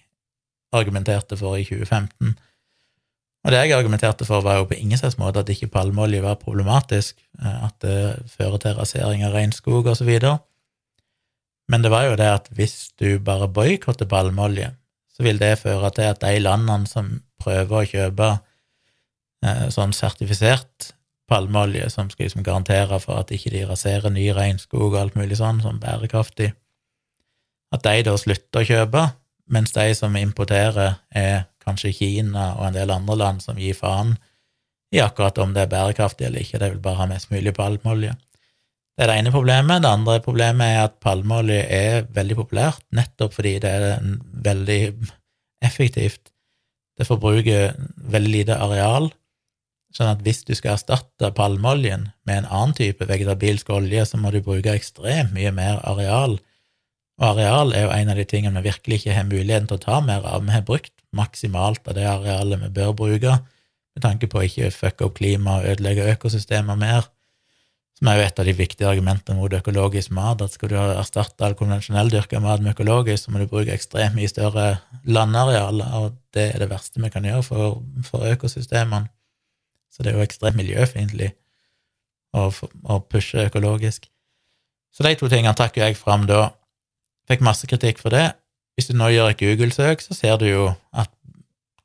argumenterte 0.76 1.38
for 1.40 1.58
i 1.58 1.66
2015. 1.66 2.36
Og 3.48 3.54
det 3.54 3.62
jeg 3.62 3.78
argumenterte 3.78 4.26
for, 4.28 4.44
var 4.44 4.60
jo 4.60 4.68
på 4.68 4.76
ingen 4.76 5.00
slags 5.00 5.16
måte 5.20 5.40
at 5.40 5.50
ikke 5.50 5.70
palmeolje 5.72 6.20
var 6.24 6.40
problematisk, 6.42 7.16
eh, 7.40 7.64
at 7.68 7.78
det 7.82 8.28
fører 8.34 8.60
til 8.60 8.76
rasering 8.76 9.24
av 9.24 9.38
regnskog 9.38 9.88
videre. 10.04 10.40
Men 11.72 11.84
det 11.84 11.92
var 11.92 12.08
jo 12.08 12.18
det 12.20 12.28
at 12.28 12.50
hvis 12.56 12.92
du 13.00 13.20
bare 13.20 13.48
boikotter 13.48 14.08
palmeolje, 14.08 14.74
så 15.16 15.24
vil 15.24 15.40
det 15.40 15.60
føre 15.60 15.92
til 15.96 16.12
at 16.12 16.22
de 16.22 16.40
landene 16.40 16.88
som 16.88 17.22
prøver 17.40 17.80
å 17.80 17.88
kjøpe 17.88 18.30
eh, 19.46 19.68
sånn 19.72 19.96
sertifisert 19.96 20.92
palmeolje, 21.28 21.90
som 21.90 22.10
skal 22.10 22.28
liksom 22.28 22.44
garantere 22.44 23.00
for 23.04 23.20
at 23.20 23.32
ikke 23.32 23.52
de 23.56 23.66
raserer 23.68 24.12
ny 24.12 24.30
regnskog 24.36 24.94
og 24.94 25.00
alt 25.02 25.16
mulig 25.20 25.40
sånn, 25.40 25.64
som 25.64 25.80
bærekraftig, 25.80 26.54
at 27.74 27.84
de 27.84 28.04
da 28.08 28.16
slutter 28.20 28.64
å 28.64 28.68
kjøpe, 28.68 29.04
mens 29.52 29.74
de 29.76 29.88
som 29.96 30.16
importerer, 30.20 30.98
er 31.12 31.48
kanskje 31.64 31.94
Kina 31.96 32.54
og 32.56 32.70
en 32.70 32.78
del 32.78 32.92
andre 32.94 33.18
land 33.20 33.44
som 33.44 33.60
gir 33.60 33.76
faen 33.76 34.16
i 34.96 35.02
akkurat 35.04 35.38
om 35.44 35.52
det 35.56 35.66
er 35.66 35.72
bærekraftig 35.72 36.30
eller 36.30 36.44
ikke, 36.44 36.62
de 36.62 36.72
vil 36.72 36.84
bare 36.84 37.02
ha 37.02 37.10
mest 37.10 37.32
mulig 37.32 37.52
palmeolje. 37.56 38.14
Det 38.98 39.06
er 39.06 39.12
det 39.12 39.18
ene 39.20 39.34
problemet. 39.34 39.84
Det 39.84 39.90
andre 39.92 40.16
problemet 40.26 40.74
er 40.74 40.80
at 40.88 40.96
palmeolje 41.04 41.60
er 41.70 42.08
veldig 42.16 42.38
populært, 42.40 42.82
nettopp 42.96 43.36
fordi 43.36 43.58
det 43.62 43.70
er 43.70 44.00
veldig 44.48 44.82
effektivt. 45.68 46.32
Det 46.98 47.06
forbruker 47.06 47.76
veldig 48.10 48.32
lite 48.32 48.58
areal, 48.58 49.12
sånn 49.94 50.10
at 50.16 50.24
hvis 50.26 50.42
du 50.48 50.56
skal 50.58 50.76
erstatte 50.76 51.30
palmeoljen 51.36 52.08
med 52.26 52.42
en 52.42 52.50
annen 52.50 52.74
type 52.78 53.06
vegetabilsk 53.06 53.70
olje, 53.76 54.06
så 54.08 54.18
må 54.18 54.32
du 54.34 54.40
bruke 54.46 54.74
ekstremt 54.74 55.36
mye 55.36 55.52
mer 55.54 55.84
areal. 55.86 56.40
Og 57.18 57.28
areal 57.32 57.74
er 57.74 57.88
jo 57.88 57.94
en 57.96 58.14
av 58.14 58.20
de 58.20 58.26
tingene 58.30 58.62
vi 58.62 58.70
virkelig 58.70 59.02
ikke 59.02 59.18
har 59.18 59.30
muligheten 59.30 59.70
til 59.70 59.80
å 59.80 59.86
ta 59.86 60.00
mer 60.06 60.26
av. 60.28 60.44
Vi 60.46 60.54
har 60.54 60.66
brukt 60.68 60.94
maksimalt 61.18 61.88
av 61.88 61.98
det 61.98 62.06
arealet 62.06 62.62
vi 62.66 62.74
bør 62.78 62.94
bruke, 62.98 63.40
med 63.98 64.06
tanke 64.06 64.30
på 64.30 64.42
å 64.42 64.46
ikke 64.46 64.74
fucke 64.76 65.08
opp 65.08 65.18
klimaet 65.18 65.64
og 65.64 65.72
ødelegge 65.74 66.12
økosystemer 66.14 66.78
mer 66.78 67.08
som 67.98 68.12
er 68.12 68.20
jo 68.20 68.26
et 68.28 68.40
av 68.40 68.46
de 68.46 68.54
viktige 68.54 68.90
argumentene 68.92 69.40
mot 69.40 69.54
økologisk 69.58 70.12
mat, 70.14 70.42
at 70.46 70.54
skal 70.54 70.70
du 70.70 70.76
erstatte 70.78 71.46
all 71.46 71.56
konvensjonell 71.58 72.12
dyrka 72.14 72.40
mat 72.44 72.62
med 72.62 72.76
økologisk, 72.76 73.24
så 73.24 73.34
må 73.34 73.42
du 73.42 73.50
bruke 73.50 73.74
ekstremt 73.74 74.14
mye 74.18 74.30
større 74.30 74.68
landarealer, 75.10 75.96
og 75.98 76.20
det 76.38 76.52
er 76.52 76.62
det 76.62 76.70
verste 76.70 77.02
vi 77.02 77.10
kan 77.14 77.26
gjøre 77.26 77.46
for, 77.48 77.80
for 78.06 78.28
økosystemene. 78.30 79.10
Så 79.90 80.06
det 80.06 80.12
er 80.12 80.20
jo 80.20 80.28
ekstremt 80.28 80.60
miljøfiendtlig 80.60 81.32
å, 82.38 82.52
pushe 83.10 83.48
økologisk. 83.48 84.06
Så 84.94 85.06
de 85.06 85.16
to 85.18 85.30
tingene 85.32 85.58
trakk 85.58 85.80
jeg 85.82 85.98
fram 85.98 86.30
da. 86.30 86.52
Fikk 87.28 87.44
masse 87.44 87.68
kritikk 87.68 88.00
for 88.00 88.14
det. 88.16 88.32
Hvis 88.78 88.92
du 88.92 88.96
nå 88.96 89.10
gjør 89.12 89.32
et 89.32 89.42
Google-søk, 89.42 90.04
så 90.06 90.16
ser 90.16 90.38
du 90.40 90.48
jo 90.48 90.66
at 90.94 91.12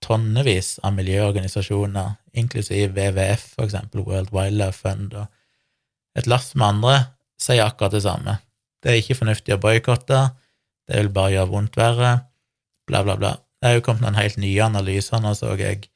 tonnevis 0.03 0.77
av 0.85 0.95
miljøorganisasjoner, 0.97 2.17
inklusiv 2.39 2.93
WWF, 2.97 3.53
eksempel 3.63 4.05
World 4.07 4.33
Wildlife 4.35 4.83
Fund, 4.83 5.15
og 5.17 6.19
et 6.19 6.29
lass 6.29 6.53
med 6.55 6.67
andre 6.69 6.97
sier 7.41 7.65
akkurat 7.65 7.95
det 7.95 8.03
samme. 8.05 8.37
Det 8.83 8.91
er 8.93 9.01
ikke 9.01 9.19
fornuftig 9.23 9.55
å 9.57 9.63
boikotte, 9.63 10.21
det 10.91 10.99
vil 10.99 11.13
bare 11.15 11.37
gjøre 11.37 11.53
vondt 11.53 11.79
verre, 11.79 12.13
bla, 12.91 13.03
bla, 13.07 13.17
bla. 13.17 13.37
Det 13.63 13.71
er 13.71 13.79
jo 13.79 13.85
kommet 13.87 14.05
noen 14.05 14.19
helt 14.19 14.39
nye 14.43 14.65
analyser 14.65 15.23
nå, 15.23 15.35
så 15.39 15.55
jeg, 15.59 15.87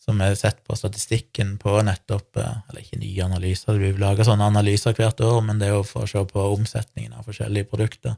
som 0.00 0.20
er 0.24 0.36
sett 0.38 0.62
på 0.64 0.76
statistikken 0.78 1.56
på 1.60 1.74
nettopp 1.84 2.38
eh, 2.40 2.60
Eller 2.70 2.84
ikke 2.84 3.00
nye 3.02 3.24
analyser, 3.26 3.74
det 3.74 3.82
blir 3.82 4.00
laga 4.00 4.24
sånne 4.24 4.48
analyser 4.48 4.96
hvert 4.96 5.20
år, 5.20 5.42
men 5.44 5.60
det 5.60 5.68
er 5.68 5.76
jo 5.76 5.84
for 5.84 6.06
å 6.06 6.10
se 6.10 6.22
på 6.30 6.46
omsetningen 6.54 7.18
av 7.18 7.28
forskjellige 7.28 7.68
produkter. 7.68 8.16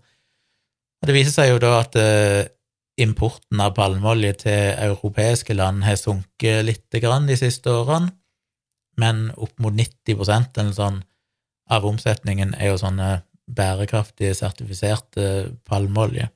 Det 1.06 1.14
viser 1.14 1.34
seg 1.34 1.52
jo 1.52 1.58
da 1.62 1.74
at 1.80 1.96
eh, 1.98 2.48
importen 2.98 3.60
av 3.62 3.74
palmeolje 3.76 4.32
til 4.42 4.72
europeiske 4.74 5.54
land 5.54 5.84
har 5.86 5.98
sunket 6.00 6.64
lite 6.66 7.02
grann 7.02 7.28
de 7.28 7.36
siste 7.38 7.70
årene, 7.70 8.10
men 8.98 9.28
opp 9.38 9.54
mot 9.62 9.74
90 9.74 10.18
eller 10.58 10.74
sånn 10.74 11.02
av 11.70 11.84
omsetningen 11.86 12.56
er 12.58 12.72
jo 12.72 12.80
sånne 12.80 13.10
bærekraftige, 13.48 14.34
sertifiserte 14.34 15.54
palmeolje. 15.68 16.28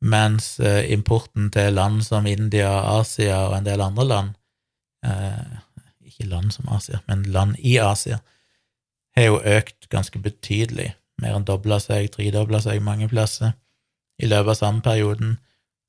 Mens 0.00 0.58
eh, 0.60 0.92
importen 0.92 1.50
til 1.52 1.74
land 1.76 2.04
som 2.04 2.28
India, 2.28 2.70
Asia 3.00 3.46
og 3.48 3.58
en 3.58 3.66
del 3.66 3.82
andre 3.84 4.06
land 4.08 4.30
eh, 5.04 5.58
Ikke 6.08 6.24
land 6.30 6.54
som 6.54 6.70
Asia, 6.72 7.02
men 7.08 7.26
land 7.34 7.58
i 7.58 7.76
Asia 7.78 8.16
har 9.16 9.26
jo 9.26 9.42
økt 9.44 9.90
ganske 9.92 10.22
betydelig 10.22 10.94
mer 11.22 11.36
enn 11.38 11.46
dobla 11.48 11.80
seg, 11.82 12.10
tredobla 12.14 12.60
seg 12.64 12.82
mange 12.84 13.08
plasser 13.10 13.54
i 14.20 14.28
løpet 14.28 14.54
av 14.54 14.58
samme 14.58 14.84
perioden. 14.84 15.38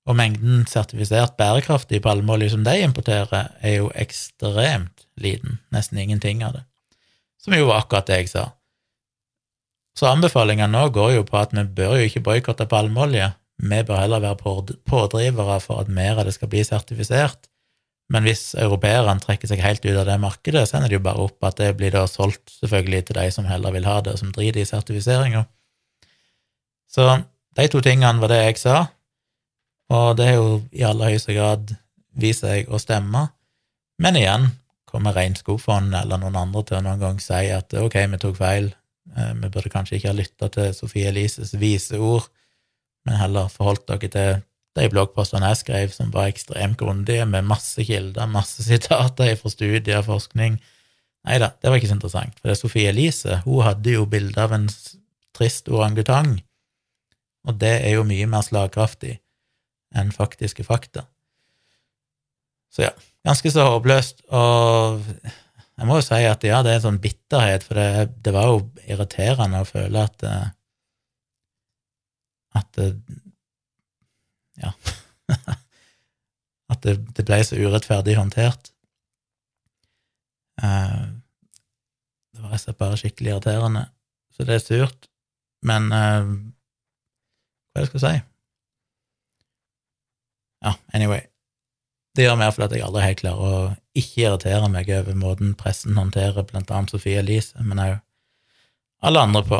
Og 0.09 0.17
mengden 0.17 0.63
sertifisert 0.69 1.35
bærekraftig 1.37 2.01
palmeolje 2.01 2.53
som 2.55 2.63
de 2.65 2.73
importerer, 2.81 3.51
er 3.61 3.75
jo 3.77 3.91
ekstremt 3.93 5.05
liten, 5.21 5.59
nesten 5.73 5.99
ingenting 6.01 6.41
av 6.43 6.55
det. 6.57 6.63
Som 7.41 7.53
jo 7.57 7.67
var 7.69 7.83
akkurat 7.83 8.09
det 8.09 8.23
jeg 8.23 8.31
sa. 8.31 8.47
Så 9.97 10.07
anbefalingene 10.07 10.71
nå 10.71 10.87
går 10.95 11.17
jo 11.17 11.27
på 11.27 11.37
at 11.37 11.53
vi 11.53 11.63
bør 11.77 11.99
jo 11.99 12.07
ikke 12.07 12.23
boikotte 12.25 12.67
palmeolje, 12.69 13.33
vi 13.61 13.83
bør 13.85 14.01
heller 14.01 14.23
være 14.23 14.73
pådrivere 14.89 15.59
for 15.61 15.83
at 15.83 15.91
mer 15.91 16.17
av 16.17 16.25
det 16.25 16.33
skal 16.33 16.49
bli 16.49 16.63
sertifisert. 16.65 17.50
Men 18.11 18.25
hvis 18.27 18.51
europeerne 18.59 19.21
trekker 19.23 19.47
seg 19.47 19.61
helt 19.63 19.85
ut 19.85 19.95
av 19.95 20.07
det 20.09 20.17
markedet, 20.19 20.65
så 20.67 20.77
ender 20.77 20.91
det 20.91 20.97
jo 20.97 21.05
bare 21.05 21.27
opp 21.27 21.47
at 21.47 21.59
det 21.61 21.69
blir 21.79 21.93
da 21.95 22.03
solgt 22.09 22.51
selvfølgelig 22.57 23.05
til 23.07 23.19
de 23.21 23.27
som 23.31 23.47
heller 23.47 23.71
vil 23.75 23.87
ha 23.87 23.99
det, 24.03 24.15
og 24.15 24.19
som 24.19 24.33
driter 24.35 24.59
i 24.59 24.67
sertifiseringa. 24.67 25.45
Så 26.91 27.07
de 27.55 27.67
to 27.71 27.79
tingene 27.83 28.19
var 28.19 28.33
det 28.33 28.41
jeg 28.41 28.57
sa, 28.59 28.81
og 29.91 30.17
det 30.19 30.27
har 30.27 30.39
jo 30.39 30.59
i 30.75 30.83
aller 30.87 31.13
høyeste 31.13 31.35
grad 31.35 31.71
vist 32.19 32.43
seg 32.43 32.67
å 32.71 32.79
stemme. 32.79 33.29
Men 34.01 34.19
igjen 34.19 34.49
kommer 34.91 35.15
Regnskogfondet 35.15 36.03
eller 36.03 36.19
noen 36.19 36.39
andre 36.39 36.63
til 36.67 36.79
å 36.79 36.83
noen 36.83 36.99
gang 36.99 37.19
si 37.23 37.47
at 37.55 37.71
ok, 37.79 37.95
vi 38.11 38.19
tok 38.19 38.37
feil, 38.39 38.71
eh, 39.15 39.33
vi 39.39 39.47
burde 39.47 39.71
kanskje 39.71 39.97
ikke 39.97 40.11
ha 40.11 40.17
lytta 40.17 40.51
til 40.51 40.73
Sofie 40.75 41.11
Elises 41.11 41.55
vise 41.59 41.99
ord, 41.99 42.27
men 43.07 43.19
heller 43.21 43.51
forholdt 43.51 43.87
dere 43.87 44.11
til 44.11 44.41
de 44.77 44.87
bloggpostene 44.91 45.49
jeg 45.51 45.61
skrev, 45.61 45.93
som 45.95 46.11
var 46.13 46.29
ekstremt 46.31 46.79
grundige, 46.79 47.25
med 47.27 47.47
masse 47.47 47.83
kilder, 47.87 48.29
masse 48.31 48.63
sitater 48.69 49.33
fra 49.39 49.51
studier 49.51 49.99
og 49.99 50.07
forskning. 50.07 50.59
Nei 51.27 51.37
da, 51.41 51.51
det 51.61 51.69
var 51.69 51.77
ikke 51.77 51.91
så 51.91 51.97
interessant, 51.99 52.39
for 52.39 52.49
det 52.49 52.55
er 52.55 52.61
Sofie 52.61 52.89
Elise 52.89 53.41
hun 53.43 53.65
hadde 53.65 53.93
jo 53.93 54.07
bilde 54.09 54.41
av 54.41 54.55
en 54.55 54.65
trist 55.37 55.69
orangutang, 55.69 56.39
og 57.47 57.59
det 57.61 57.75
er 57.81 57.97
jo 57.97 58.07
mye 58.07 58.25
mer 58.29 58.45
slagkraftig 58.45 59.19
enn 59.97 60.13
faktiske 60.15 60.65
fakta. 60.65 61.05
Så 62.71 62.87
ja, 62.87 62.91
ganske 63.27 63.51
så 63.51 63.67
håpløst, 63.67 64.23
og 64.31 65.03
jeg 65.11 65.89
må 65.89 65.99
jo 65.99 66.05
si 66.05 66.23
at 66.25 66.45
ja, 66.47 66.61
det 66.63 66.73
er 66.73 66.79
en 66.79 66.87
sånn 66.87 67.01
bitterhet, 67.03 67.67
for 67.67 67.77
det, 67.77 68.09
det 68.23 68.33
var 68.33 68.49
jo 68.49 68.63
irriterende 68.87 69.61
å 69.61 69.67
føle 69.67 70.07
at 70.07 70.25
eh, 70.25 70.49
at 72.57 72.81
eh, 72.81 72.95
ja 74.61 74.71
At 76.71 76.85
det, 76.85 76.95
det, 77.17 77.25
ble 77.27 77.41
så 77.43 77.57
urettferdig 77.59 78.13
håndtert. 78.15 78.69
Eh, 80.63 81.01
det 82.31 82.39
var 82.39 82.53
rett 82.53 82.77
bare 82.79 82.99
skikkelig 83.01 83.33
irriterende. 83.33 83.81
Så 84.31 84.47
det 84.47 84.55
er 84.55 84.63
surt. 84.63 85.09
Men 85.67 85.89
hva 85.91 87.83
skal 87.83 87.99
jeg 87.99 88.05
si? 88.05 88.13
Ja, 90.63 90.77
anyway. 90.95 91.25
Det 92.15 92.25
gjør 92.25 92.39
mer 92.39 92.51
fordi 92.51 92.67
at 92.67 92.75
jeg 92.75 92.85
aldri 92.85 93.03
helt 93.05 93.21
klarer 93.21 93.51
å 93.51 93.59
ikke 93.97 94.25
irritere 94.25 94.71
meg 94.71 94.89
over 94.95 95.17
måten 95.17 95.53
pressen 95.59 95.99
håndterer 95.99 96.45
blant 96.47 96.71
annet 96.71 96.91
Sofie 96.91 97.19
Elise, 97.21 97.55
men 97.63 97.79
òg 97.79 97.99
alle 99.01 99.23
andre 99.25 99.41
på, 99.47 99.59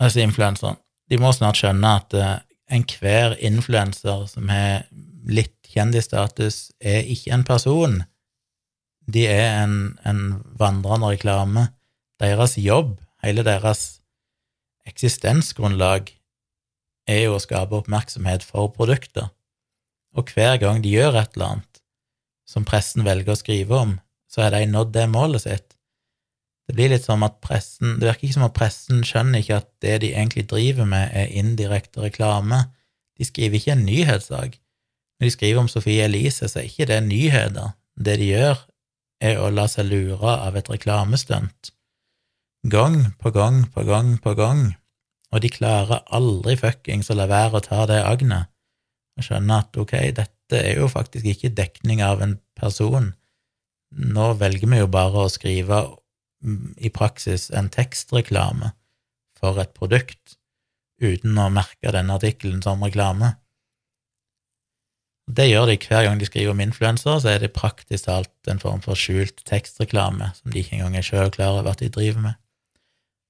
altså 0.00 0.22
influenseren. 0.22 0.78
De 1.10 1.18
må 1.20 1.32
snart 1.34 1.58
skjønne 1.58 1.90
at 2.00 2.14
uh, 2.16 2.36
enhver 2.68 3.36
influenser 3.44 4.26
som 4.30 4.48
har 4.52 4.86
litt 5.28 5.56
kjendisstatus, 5.68 6.70
er 6.80 7.08
ikke 7.08 7.32
en 7.34 7.44
person. 7.48 7.96
De 9.08 9.24
er 9.28 9.62
en, 9.64 9.98
en 10.04 10.40
vandrende 10.60 11.12
reklame. 11.14 11.68
Deres 12.20 12.56
jobb, 12.60 12.96
hele 13.24 13.44
deres 13.46 14.00
eksistensgrunnlag, 14.88 16.12
er 17.08 17.24
jo 17.24 17.36
å 17.36 17.42
skape 17.42 17.76
oppmerksomhet 17.78 18.44
for 18.44 18.72
produkter. 18.74 19.30
Og 20.16 20.32
hver 20.34 20.58
gang 20.60 20.82
de 20.84 20.92
gjør 20.92 21.20
et 21.20 21.36
eller 21.36 21.54
annet 21.54 21.82
som 22.48 22.64
pressen 22.68 23.04
velger 23.04 23.34
å 23.34 23.38
skrive 23.38 23.76
om, 23.76 23.96
så 24.28 24.44
har 24.44 24.54
de 24.56 24.68
nådd 24.68 24.92
det 24.96 25.08
målet 25.12 25.44
sitt. 25.44 25.77
Det 26.68 26.76
blir 26.76 26.90
litt 26.92 27.06
som 27.06 27.22
at 27.24 27.38
pressen 27.40 27.94
Det 27.96 28.04
virker 28.10 28.26
ikke 28.28 28.36
som 28.36 28.44
at 28.44 28.56
pressen 28.56 29.04
skjønner 29.06 29.40
ikke 29.40 29.60
at 29.62 29.68
det 29.80 29.94
de 30.04 30.12
egentlig 30.12 30.44
driver 30.50 30.88
med, 30.88 31.08
er 31.16 31.32
indirekte 31.40 32.02
reklame. 32.04 32.66
De 33.16 33.24
skriver 33.24 33.56
ikke 33.56 33.72
en 33.72 33.86
nyhetssak. 33.86 34.58
Når 35.18 35.26
de 35.26 35.34
skriver 35.34 35.62
om 35.62 35.70
Sofie 35.72 36.04
Elise, 36.04 36.48
så 36.48 36.60
er 36.60 36.68
ikke 36.68 36.86
det 36.90 37.00
nyheter. 37.08 37.72
Det 37.98 38.18
de 38.20 38.28
gjør, 38.34 38.60
er 39.24 39.40
å 39.40 39.48
la 39.50 39.64
seg 39.66 39.88
lure 39.88 40.36
av 40.36 40.60
et 40.60 40.68
reklamestunt. 40.70 41.72
Gang 42.68 43.14
på 43.18 43.32
gang 43.34 43.64
på 43.72 43.82
gang 43.88 44.18
på 44.22 44.36
gang 44.38 44.68
og 45.32 45.44
de 45.44 45.50
klarer 45.52 46.04
aldri 46.14 46.56
fuckings 46.56 47.10
å 47.12 47.16
la 47.18 47.28
være 47.28 47.58
å 47.58 47.64
ta 47.64 47.84
det 47.88 48.00
agnet 48.04 48.48
og 49.18 49.26
skjønne 49.26 49.60
at 49.64 49.76
ok, 49.76 49.94
dette 50.14 50.58
er 50.58 50.78
jo 50.78 50.88
faktisk 50.90 51.26
ikke 51.26 51.50
dekning 51.58 52.00
av 52.06 52.22
en 52.22 52.36
person. 52.56 53.10
Nå 53.90 54.28
velger 54.38 54.70
vi 54.70 54.78
jo 54.78 54.90
bare 54.92 55.24
å 55.24 55.32
skrive 55.32 55.80
i 56.78 56.90
praksis 56.94 57.48
en 57.50 57.70
tekstreklame 57.72 58.72
for 59.38 59.58
et 59.62 59.74
produkt 59.74 60.38
uten 61.02 61.38
å 61.38 61.50
merke 61.50 61.92
denne 61.94 62.16
artikkelen 62.18 62.62
som 62.62 62.82
reklame. 62.82 63.34
Det 65.28 65.44
gjør 65.44 65.68
de 65.68 65.76
hver 65.82 66.06
gang 66.06 66.18
de 66.18 66.26
skriver 66.26 66.54
om 66.54 66.62
influensere, 66.64 67.18
så 67.20 67.34
er 67.34 67.42
det 67.42 67.52
praktisk 67.56 68.06
talt 68.06 68.50
en 68.50 68.62
form 68.62 68.80
for 68.84 68.98
skjult 68.98 69.42
tekstreklame 69.48 70.30
som 70.38 70.52
de 70.52 70.62
ikke 70.62 70.78
engang 70.78 70.96
er 70.96 71.06
sjøl 71.06 71.30
klar 71.34 71.58
over 71.58 71.74
at 71.74 71.82
de 71.82 71.90
driver 71.92 72.24
med. 72.30 72.38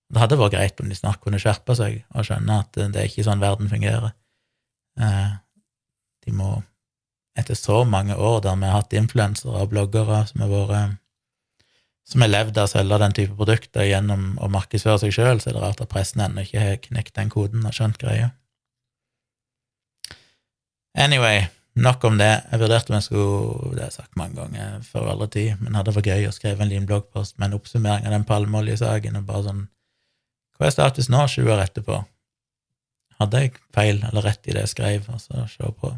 Det 0.08 0.22
hadde 0.22 0.38
vært 0.40 0.54
greit 0.54 0.80
om 0.80 0.88
de 0.88 0.96
snart 0.96 1.20
kunne 1.20 1.40
skjerpe 1.42 1.74
seg 1.76 1.98
og 2.14 2.24
skjønne 2.24 2.62
at 2.62 2.78
det 2.78 2.96
er 2.96 3.10
ikke 3.10 3.26
sånn 3.26 3.42
verden 3.42 3.68
fungerer. 3.68 4.14
Eh, 5.00 5.34
de 6.24 6.32
må, 6.36 6.54
etter 7.36 7.58
så 7.58 7.82
mange 7.84 8.16
år 8.16 8.40
der 8.46 8.56
vi 8.56 8.70
har 8.70 8.80
hatt 8.80 8.96
influensere 8.96 9.64
og 9.64 9.74
bloggere 9.74 10.22
som 10.30 10.46
har 10.46 10.54
vært 10.54 10.96
som 12.08 12.24
har 12.24 12.30
levd 12.30 12.56
av 12.56 12.68
å 12.68 12.72
selge 12.72 12.98
den 13.02 13.14
type 13.16 13.36
produkter 13.36 13.84
gjennom 13.84 14.30
å 14.40 14.48
markedsføre 14.52 15.02
seg 15.02 15.12
sjøl, 15.12 15.42
så 15.42 15.50
er 15.50 15.58
det 15.58 15.62
rart 15.64 15.82
at 15.84 15.92
pressen 15.92 16.22
ennå 16.24 16.46
ikke 16.46 16.64
har 16.64 16.82
knekt 16.86 17.14
den 17.18 17.32
koden 17.32 17.66
og 17.68 17.76
skjønt 17.76 18.00
greia. 18.00 18.30
Anyway, 20.98 21.44
nok 21.76 22.04
om 22.08 22.16
det. 22.18 22.30
Jeg 22.50 22.62
vurderte 22.62 22.90
om 22.90 22.96
jeg 22.96 23.06
skulle 23.06 23.74
Det 23.74 23.82
har 23.82 23.90
jeg 23.90 23.98
sagt 23.98 24.16
mange 24.16 24.40
ganger 24.40 24.80
før 24.88 25.12
aldri 25.12 25.28
tid, 25.36 25.60
men 25.60 25.76
hadde 25.76 25.94
vært 25.94 26.08
gøy 26.10 26.30
å 26.30 26.34
skrive 26.34 26.64
en 26.64 26.72
liten 26.72 26.88
bloggpost 26.88 27.36
med 27.36 27.50
en 27.50 27.58
oppsummering 27.60 28.08
av 28.08 28.16
den 28.16 28.26
palmeoljesaken 28.28 29.20
og 29.20 29.28
bare 29.28 29.44
sånn 29.50 29.66
hva 30.58 30.66
er 30.66 30.74
status 30.74 31.06
nå, 31.06 31.20
sju 31.30 31.44
år 31.46 31.60
etterpå? 31.62 32.00
Hadde 33.20 33.42
jeg 33.44 33.52
feil 33.74 34.00
eller 34.08 34.24
rett 34.26 34.48
i 34.48 34.54
det 34.56 34.64
jeg 34.64 34.72
skrev, 34.72 35.04
og 35.12 35.20
så 35.22 35.44
se 35.50 35.70
på 35.70 35.92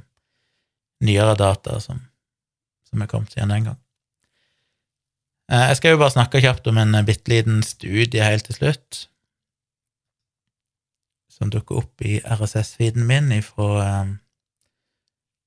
nyere 1.06 1.32
data 1.40 1.78
som, 1.80 2.02
som 2.90 3.00
er 3.00 3.08
kommet 3.08 3.32
igjen 3.36 3.54
den 3.54 3.70
gang. 3.70 3.78
Eh, 5.50 5.66
jeg 5.72 5.80
skal 5.80 5.96
jo 5.96 5.98
bare 5.98 6.14
snakke 6.14 6.42
kjapt 6.44 6.68
om 6.70 6.78
en 6.78 6.94
bitte 7.06 7.32
liten 7.32 7.62
studie 7.66 8.22
helt 8.22 8.46
til 8.46 8.54
slutt, 8.54 9.04
som 11.30 11.50
dukker 11.50 11.80
opp 11.80 12.04
i 12.06 12.20
RSS-feeden 12.22 13.06
min 13.08 13.32
ifra, 13.34 13.70
eh, 13.82 14.12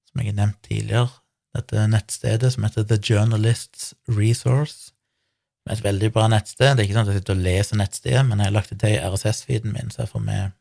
som 0.10 0.20
jeg 0.20 0.34
har 0.34 0.40
nevnt 0.42 0.60
tidligere, 0.68 1.14
dette 1.56 1.86
nettstedet 1.88 2.52
som 2.52 2.66
heter 2.68 2.84
The 2.90 2.98
Journalists 3.00 3.94
Resource 4.10 4.92
med 5.64 5.78
et 5.78 5.84
veldig 5.86 6.10
bra 6.12 6.28
nettsted. 6.28 6.74
Det 6.76 6.84
er 6.84 6.90
ikke 6.90 6.98
sånn 6.98 7.08
at 7.08 7.14
jeg 7.14 7.22
sitter 7.22 7.38
og 7.38 7.46
leser 7.46 7.80
nettstedet, 7.80 8.26
men 8.28 8.42
jeg 8.42 8.50
har 8.50 8.58
lagt 8.58 8.74
det 8.74 8.80
til 8.82 8.98
i 8.98 9.04
RSS-feeden 9.08 9.72
min, 9.72 9.94
så 9.94 10.04
jeg 10.04 10.12
får 10.12 10.26
med 10.26 10.52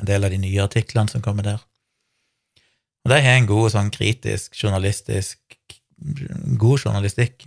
en 0.00 0.08
del 0.08 0.24
av 0.24 0.34
de 0.34 0.40
nye 0.42 0.64
artiklene 0.64 1.12
som 1.12 1.22
kommer 1.22 1.46
der. 1.46 1.62
Og 3.04 3.12
de 3.12 3.20
har 3.22 3.38
en 3.38 3.46
god 3.46 3.70
sånn 3.76 3.92
kritisk, 3.94 4.56
journalistisk 4.58 5.38
God 6.58 6.84
journalistikk, 6.84 7.46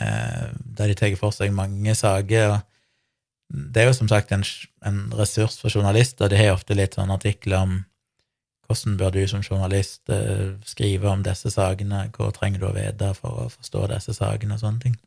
eh, 0.00 0.48
der 0.54 0.90
de 0.90 0.96
tar 0.98 1.16
for 1.20 1.34
seg 1.34 1.52
mange 1.54 1.94
saker. 1.94 2.60
Det 3.50 3.82
er 3.82 3.90
jo 3.90 3.98
som 3.98 4.08
sagt 4.08 4.32
en, 4.32 4.44
en 4.86 5.00
ressurs 5.18 5.58
for 5.58 5.72
journalister. 5.72 6.30
De 6.30 6.38
har 6.38 6.54
ofte 6.54 6.76
litt 6.78 6.98
sånn 6.98 7.10
artikler 7.10 7.64
om 7.64 7.78
hvordan 8.70 8.96
bør 8.96 9.10
du 9.10 9.24
som 9.26 9.42
journalist 9.42 10.08
eh, 10.14 10.54
skrive 10.64 11.10
om 11.10 11.24
disse 11.26 11.50
sakene, 11.50 12.06
hva 12.14 12.30
trenger 12.34 12.62
du 12.62 12.68
å 12.68 12.74
vite 12.76 13.14
for 13.18 13.46
å 13.46 13.48
forstå 13.50 13.88
disse 13.90 14.14
sakene, 14.14 14.54
og 14.54 14.62
sånne 14.62 14.84
ting. 14.84 14.98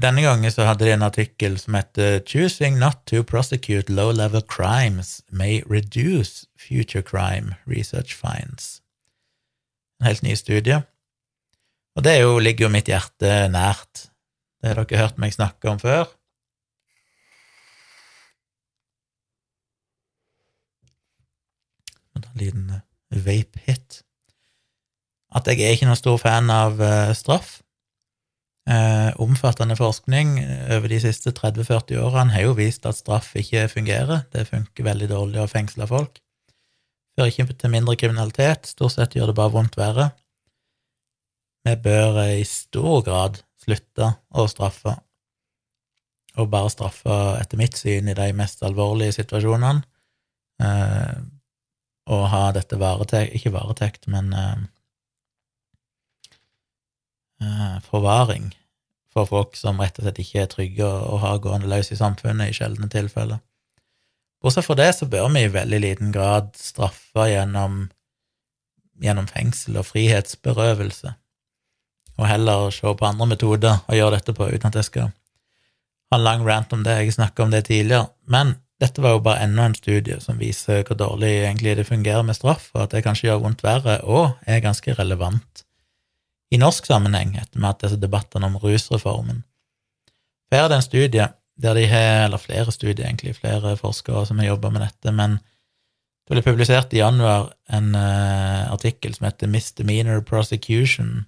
Denne 0.00 0.24
gangen 0.24 0.52
så 0.52 0.66
hadde 0.68 0.84
de 0.84 0.92
en 0.92 1.04
artikkel 1.06 1.54
som 1.60 1.76
heter 1.76 2.20
Choosing 2.28 2.76
not 2.78 3.06
to 3.08 3.22
prosecute 3.24 3.92
low-level 3.92 4.42
crimes 4.42 5.22
may 5.30 5.62
reduce 5.66 6.46
future 6.56 7.02
crime 7.02 7.56
research 7.64 8.12
finds. 8.12 8.82
En 10.00 10.08
helt 10.10 10.24
ny 10.26 10.36
studie. 10.36 10.80
Og 11.96 12.04
det 12.04 12.18
jo, 12.20 12.36
ligger 12.42 12.66
jo 12.66 12.72
mitt 12.72 12.90
hjerte 12.90 13.46
nært. 13.52 14.08
Det 14.60 14.72
har 14.72 14.82
dere 14.82 15.04
hørt 15.06 15.20
meg 15.20 15.32
snakke 15.32 15.70
om 15.70 15.80
før. 15.80 16.10
En 22.16 22.26
liten 22.36 22.68
eh, 22.72 22.82
vape-hit. 23.24 24.02
At 25.36 25.48
jeg 25.48 25.62
er 25.64 25.76
ikke 25.76 25.88
noen 25.88 25.98
stor 26.00 26.20
fan 26.20 26.52
av 26.52 26.80
uh, 26.80 27.12
straff. 27.16 27.58
Eh, 28.66 29.10
omfattende 29.22 29.76
forskning 29.78 30.38
over 30.74 30.90
de 30.90 30.96
siste 30.98 31.30
30-40 31.36 32.00
årene 32.02 32.34
har 32.34 32.48
jo 32.48 32.56
vist 32.58 32.86
at 32.88 32.98
straff 32.98 33.30
ikke 33.38 33.68
fungerer. 33.70 34.24
Det 34.32 34.48
funker 34.48 34.88
veldig 34.88 35.10
dårlig 35.12 35.42
å 35.44 35.50
fengsle 35.50 35.86
folk. 35.90 36.18
Fører 37.16 37.32
ikke 37.32 37.56
til 37.56 37.72
mindre 37.72 37.96
kriminalitet, 37.96 38.68
stort 38.68 38.92
sett 38.92 39.16
gjør 39.16 39.30
det 39.32 39.38
bare 39.38 39.54
vondt 39.54 39.78
verre. 39.80 40.10
Vi 41.64 41.74
bør 41.82 42.20
i 42.28 42.44
stor 42.46 43.00
grad 43.06 43.40
slutte 43.64 44.10
å 44.36 44.44
straffe, 44.52 44.92
og 46.36 46.50
bare 46.52 46.70
straffe, 46.70 47.16
etter 47.40 47.58
mitt 47.58 47.78
syn, 47.80 48.12
i 48.12 48.18
de 48.18 48.28
mest 48.36 48.60
alvorlige 48.66 49.16
situasjonene, 49.16 49.82
eh, 50.62 51.16
og 52.06 52.22
ha 52.30 52.44
dette 52.54 52.78
varetekt 52.78 53.34
Ikke 53.34 53.50
varetekt, 53.56 54.06
men 54.12 54.30
eh, 54.36 54.60
eh, 57.42 57.80
forvaring 57.88 58.52
for 59.16 59.26
folk 59.26 59.56
som 59.56 59.80
rett 59.80 59.98
og 59.98 60.04
slett 60.06 60.20
ikke 60.22 60.44
er 60.44 60.52
trygge 60.52 60.86
å 60.86 61.16
ha 61.24 61.32
gående 61.40 61.70
løs 61.72 61.90
i 61.90 61.98
samfunnet, 61.98 62.52
i 62.52 62.56
sjeldne 62.60 62.92
tilfeller. 62.92 63.40
Bortsett 64.42 64.66
fra 64.66 64.76
det 64.78 64.90
så 64.94 65.08
bør 65.10 65.30
vi 65.34 65.44
i 65.46 65.52
veldig 65.52 65.78
liten 65.82 66.12
grad 66.14 66.52
straffe 66.60 67.28
gjennom, 67.30 67.86
gjennom 69.02 69.28
fengsel 69.30 69.78
og 69.80 69.88
frihetsberøvelse, 69.88 71.14
og 72.16 72.28
heller 72.28 72.70
se 72.72 72.92
på 72.96 73.08
andre 73.08 73.30
metoder 73.32 73.80
å 73.88 73.96
gjøre 73.96 74.18
dette 74.18 74.36
på, 74.36 74.48
uten 74.52 74.70
at 74.70 74.78
jeg 74.80 74.90
skal 74.90 75.10
ha 75.10 76.18
en 76.18 76.24
lang 76.24 76.44
rant 76.46 76.72
om 76.72 76.84
det, 76.86 76.94
jeg 77.00 77.16
snakka 77.16 77.44
om 77.44 77.52
det 77.52 77.66
tidligere. 77.66 78.12
Men 78.30 78.54
dette 78.80 79.02
var 79.02 79.16
jo 79.16 79.24
bare 79.24 79.44
enda 79.44 79.66
en 79.66 79.76
studie 79.76 80.20
som 80.22 80.38
viser 80.40 80.84
hvor 80.86 80.98
dårlig 81.00 81.32
egentlig 81.42 81.76
det 81.78 81.88
fungerer 81.88 82.24
med 82.26 82.36
straff, 82.38 82.68
og 82.74 82.86
at 82.86 82.94
det 82.94 83.04
kanskje 83.06 83.30
gjør 83.30 83.42
vondt 83.44 83.64
verre, 83.64 83.98
og 84.04 84.36
er 84.46 84.64
ganske 84.64 84.94
relevant 85.00 85.64
i 86.52 86.60
norsk 86.62 86.86
sammenheng, 86.86 87.34
etter 87.40 87.58
med 87.58 87.72
at 87.72 87.82
disse 87.82 87.98
debattene 87.98 88.46
om 88.46 88.58
rusreformen. 88.62 89.42
For 90.46 90.58
her 90.58 90.68
er 90.68 90.70
det 90.70 90.78
en 90.78 90.86
studie 90.86 91.26
der 91.56 91.76
de 91.78 91.86
har, 91.88 92.26
eller 92.26 92.40
flere 92.40 92.72
studier, 92.72 93.06
egentlig, 93.06 93.36
flere 93.38 93.76
forskere 93.80 94.26
som 94.28 94.40
har 94.40 94.52
jobba 94.52 94.70
med 94.74 94.84
dette, 94.84 95.12
men 95.12 95.38
det 96.26 96.34
ble 96.34 96.42
publisert 96.42 96.92
i 96.92 97.00
januar 97.00 97.52
en 97.72 97.94
uh, 97.94 98.66
artikkel 98.72 99.14
som 99.14 99.28
heter 99.28 99.50
Misdemeanor 99.50 100.24
Prosecution, 100.26 101.24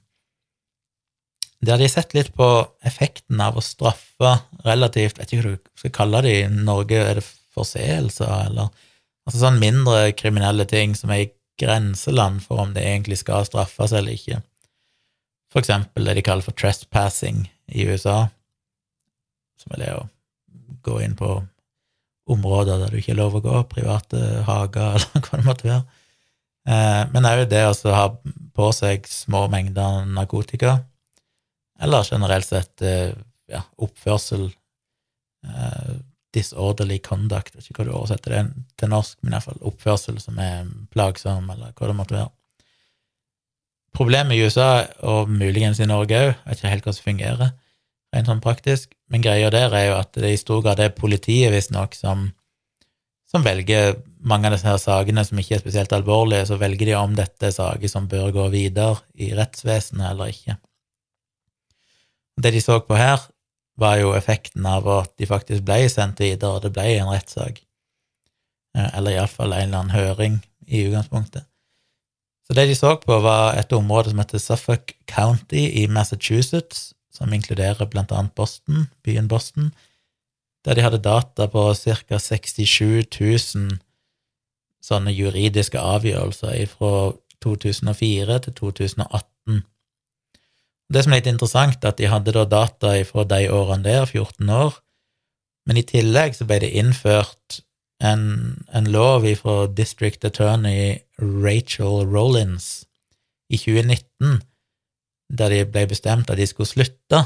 der 1.62 1.78
de 1.78 1.86
har 1.86 1.92
sett 1.92 2.14
litt 2.14 2.32
på 2.38 2.48
effekten 2.86 3.40
av 3.42 3.56
å 3.58 3.64
straffe 3.64 4.36
relativt 4.62 5.18
Vet 5.18 5.32
ikke 5.32 5.42
hva 5.42 5.54
du 5.56 5.80
skal 5.80 5.94
kalle 5.94 6.20
det 6.26 6.34
i 6.42 6.50
Norge, 6.52 6.98
er 6.98 7.18
det 7.18 7.26
forseelser, 7.54 8.30
eller? 8.50 8.70
Altså 9.26 9.42
sånn 9.42 9.58
mindre 9.60 10.12
kriminelle 10.16 10.64
ting 10.70 10.94
som 10.96 11.10
er 11.12 11.24
i 11.24 11.32
grenseland 11.58 12.44
for 12.44 12.62
om 12.62 12.70
det 12.76 12.84
egentlig 12.86 13.18
skal 13.20 13.46
straffes 13.46 13.92
eller 13.92 14.14
ikke. 14.14 14.38
For 15.52 15.60
eksempel 15.62 16.06
det 16.06 16.18
de 16.18 16.24
kaller 16.26 16.46
for 16.46 16.56
trespassing 16.56 17.48
i 17.74 17.88
USA, 17.90 18.28
som 19.58 19.74
er 19.74 19.82
det 19.82 19.90
å 19.96 20.06
gå 20.84 20.98
inn 21.04 21.16
på 21.18 21.36
områder 22.28 22.82
der 22.82 22.92
du 22.92 22.98
ikke 23.00 23.14
er 23.14 23.20
lov 23.22 23.38
å 23.38 23.44
gå, 23.44 23.62
private 23.70 24.20
hager 24.48 24.98
eller 24.98 25.24
hva 25.24 25.40
det 25.40 25.46
måtte 25.46 25.68
være. 25.68 25.84
Eh, 26.68 27.02
men 27.14 27.28
òg 27.28 27.46
det 27.48 27.64
å 27.68 27.94
ha 27.94 28.04
på 28.58 28.68
seg 28.76 29.08
små 29.08 29.46
mengder 29.52 30.04
narkotika, 30.12 30.78
eller 31.80 32.04
generelt 32.04 32.48
sett 32.48 32.84
eh, 32.84 33.14
ja, 33.48 33.62
oppførsel, 33.80 34.48
eh, 35.46 35.92
disorderly 36.36 36.98
conduct, 37.00 37.54
jeg 37.54 37.62
vet 37.62 37.70
ikke 37.70 37.84
hva 37.84 37.88
du 37.88 37.94
oversetter 37.96 38.34
det 38.34 38.42
til 38.76 38.90
norsk, 38.92 39.16
men 39.22 39.36
iallfall 39.38 39.62
oppførsel 39.70 40.18
som 40.20 40.36
er 40.42 40.66
plagsom, 40.92 41.48
eller 41.54 41.72
hva 41.72 41.88
det 41.88 41.96
måtte 41.96 42.18
være. 42.18 42.32
Problemet 43.96 44.36
i 44.36 44.44
USA, 44.44 44.84
og 45.08 45.30
muligens 45.32 45.80
i 45.80 45.88
Norge 45.88 46.20
òg, 46.20 46.34
er 46.44 46.58
ikke 46.58 46.74
helt 46.74 46.84
hvordan 46.84 46.98
det 46.98 47.06
fungerer, 47.06 47.54
rent 48.14 48.30
sånn 48.30 48.42
praktisk, 48.44 48.92
men 49.12 49.24
greia 49.24 49.50
der 49.52 49.74
er 49.76 49.88
jo 49.90 49.96
at 49.98 50.14
det 50.16 50.32
i 50.32 50.40
stor 50.40 50.62
grad 50.64 50.80
er 50.80 50.94
politiet, 50.96 51.52
visstnok, 51.52 51.96
som, 51.98 52.30
som 53.28 53.44
velger 53.44 53.98
mange 54.24 54.48
av 54.48 54.56
disse 54.56 54.68
her 54.68 54.80
sakene 54.82 55.24
som 55.26 55.40
ikke 55.40 55.58
er 55.58 55.62
spesielt 55.62 55.92
alvorlige, 55.94 56.46
så 56.48 56.58
velger 56.60 56.90
de 56.90 56.96
om 56.98 57.16
dette 57.16 57.50
er 57.50 57.54
saker 57.54 57.92
som 57.92 58.08
bør 58.10 58.32
gå 58.34 58.48
videre 58.54 58.98
i 59.14 59.30
rettsvesenet 59.36 60.10
eller 60.12 60.32
ikke. 60.32 60.58
Det 62.38 62.54
de 62.54 62.62
så 62.62 62.78
på 62.86 62.98
her, 62.98 63.20
var 63.78 64.00
jo 64.00 64.14
effekten 64.16 64.66
av 64.66 64.88
at 64.90 65.12
de 65.20 65.26
faktisk 65.30 65.62
ble 65.66 65.84
sendt 65.90 66.18
videre, 66.22 66.56
og 66.56 66.64
det 66.64 66.72
ble 66.74 66.86
en 66.96 67.12
rettssak. 67.12 67.60
Eh, 68.74 68.88
eller 68.98 69.14
iallfall 69.14 69.54
en 69.54 69.68
eller 69.68 69.84
annen 69.84 69.94
høring 69.94 70.40
i 70.66 70.82
utgangspunktet. 70.88 71.46
Så 72.46 72.56
det 72.56 72.64
de 72.70 72.74
så 72.74 72.94
på, 72.96 73.18
var 73.22 73.58
et 73.60 73.72
område 73.76 74.10
som 74.10 74.22
heter 74.22 74.40
Suffolk 74.42 74.94
County 75.06 75.68
i 75.82 75.86
Massachusetts, 75.86 76.94
som 77.18 77.34
inkluderer 77.34 77.88
annet 77.98 78.34
Boston, 78.34 78.86
byen 79.02 79.28
Boston, 79.28 79.72
der 80.64 80.74
de 80.74 80.84
hadde 80.84 81.02
data 81.02 81.46
på 81.50 81.74
ca. 81.74 82.18
67 82.18 83.20
000 83.20 83.78
sånne 84.84 85.12
juridiske 85.12 85.80
avgjørelser 85.80 86.66
fra 86.70 87.12
2004 87.44 88.38
til 88.46 88.54
2018. 88.60 89.62
Det 90.88 91.04
som 91.04 91.12
er 91.12 91.20
litt 91.20 91.30
interessant, 91.30 91.82
er 91.82 91.92
at 91.92 92.00
de 92.00 92.08
hadde 92.08 92.34
da 92.34 92.44
data 92.48 92.94
fra 93.04 93.24
de 93.28 93.42
årene 93.52 93.84
der, 93.84 94.06
14 94.06 94.48
år, 94.48 94.78
men 95.68 95.76
i 95.76 95.84
tillegg 95.84 96.38
så 96.38 96.46
ble 96.48 96.62
det 96.64 96.72
innført 96.80 97.60
en, 98.00 98.64
en 98.72 98.88
lov 98.88 99.26
fra 99.36 99.66
District 99.66 100.24
Attorney 100.24 101.02
Rachel 101.18 102.06
Rollins 102.08 102.86
i 103.52 103.58
2019, 103.58 104.40
der 105.28 105.52
de 105.52 105.64
ble 105.68 105.84
bestemt 105.90 106.30
at 106.30 106.38
de 106.40 106.46
skulle 106.48 106.70
slutte 106.70 107.22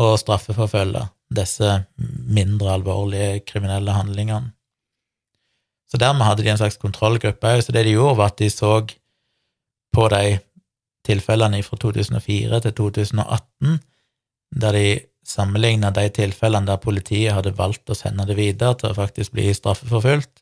å 0.00 0.14
straffeforfølge 0.18 1.04
disse 1.32 1.68
mindre 1.98 2.74
alvorlige 2.76 3.42
kriminelle 3.48 3.94
handlingene. 3.94 4.52
Så 5.92 6.00
dermed 6.00 6.24
hadde 6.24 6.44
de 6.44 6.52
en 6.52 6.60
slags 6.60 6.80
kontrollgruppe 6.80 7.50
òg, 7.52 7.62
så 7.64 7.72
det 7.74 7.84
de 7.84 7.94
gjorde, 7.94 8.16
var 8.16 8.32
at 8.32 8.40
de 8.40 8.48
så 8.48 8.72
på 9.92 10.06
de 10.08 10.38
tilfellene 11.04 11.60
fra 11.66 11.76
2004 11.76 12.60
til 12.64 12.74
2018, 12.78 13.80
der 14.62 14.76
de 14.78 14.86
sammenligna 15.28 15.90
de 15.94 16.06
tilfellene 16.14 16.66
der 16.66 16.80
politiet 16.80 17.34
hadde 17.36 17.52
valgt 17.58 17.92
å 17.92 17.96
sende 17.96 18.24
det 18.28 18.38
videre 18.38 18.78
til 18.78 18.90
å 18.90 18.96
faktisk 18.96 19.36
bli 19.36 19.50
straffeforfulgt, 19.54 20.40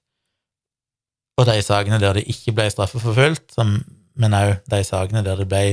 og 1.40 1.48
de 1.48 1.58
sakene 1.64 1.98
der 1.98 2.20
det 2.20 2.28
ikke 2.30 2.54
ble 2.54 2.68
straffeforfulgt, 2.70 3.56
men 4.20 4.36
òg 4.36 4.58
de 4.70 4.82
sakene 4.86 5.24
der 5.26 5.40
det 5.40 5.48
ble 5.50 5.64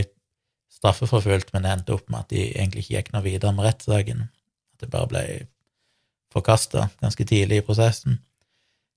straffeforfulgt, 0.77 1.51
men 1.53 1.65
det 1.65 1.73
endte 1.73 1.95
opp 1.97 2.07
med 2.11 2.23
at 2.23 2.31
de 2.33 2.45
egentlig 2.53 2.85
ikke 2.85 2.95
gikk 2.95 3.11
noe 3.15 3.25
videre 3.25 3.53
med 3.55 3.67
rettssaken, 3.67 4.27
at 4.27 4.85
det 4.85 4.91
bare 4.93 5.11
ble 5.11 5.25
forkasta 6.33 6.87
ganske 7.01 7.25
tidlig 7.27 7.61
i 7.61 7.65
prosessen. 7.65 8.19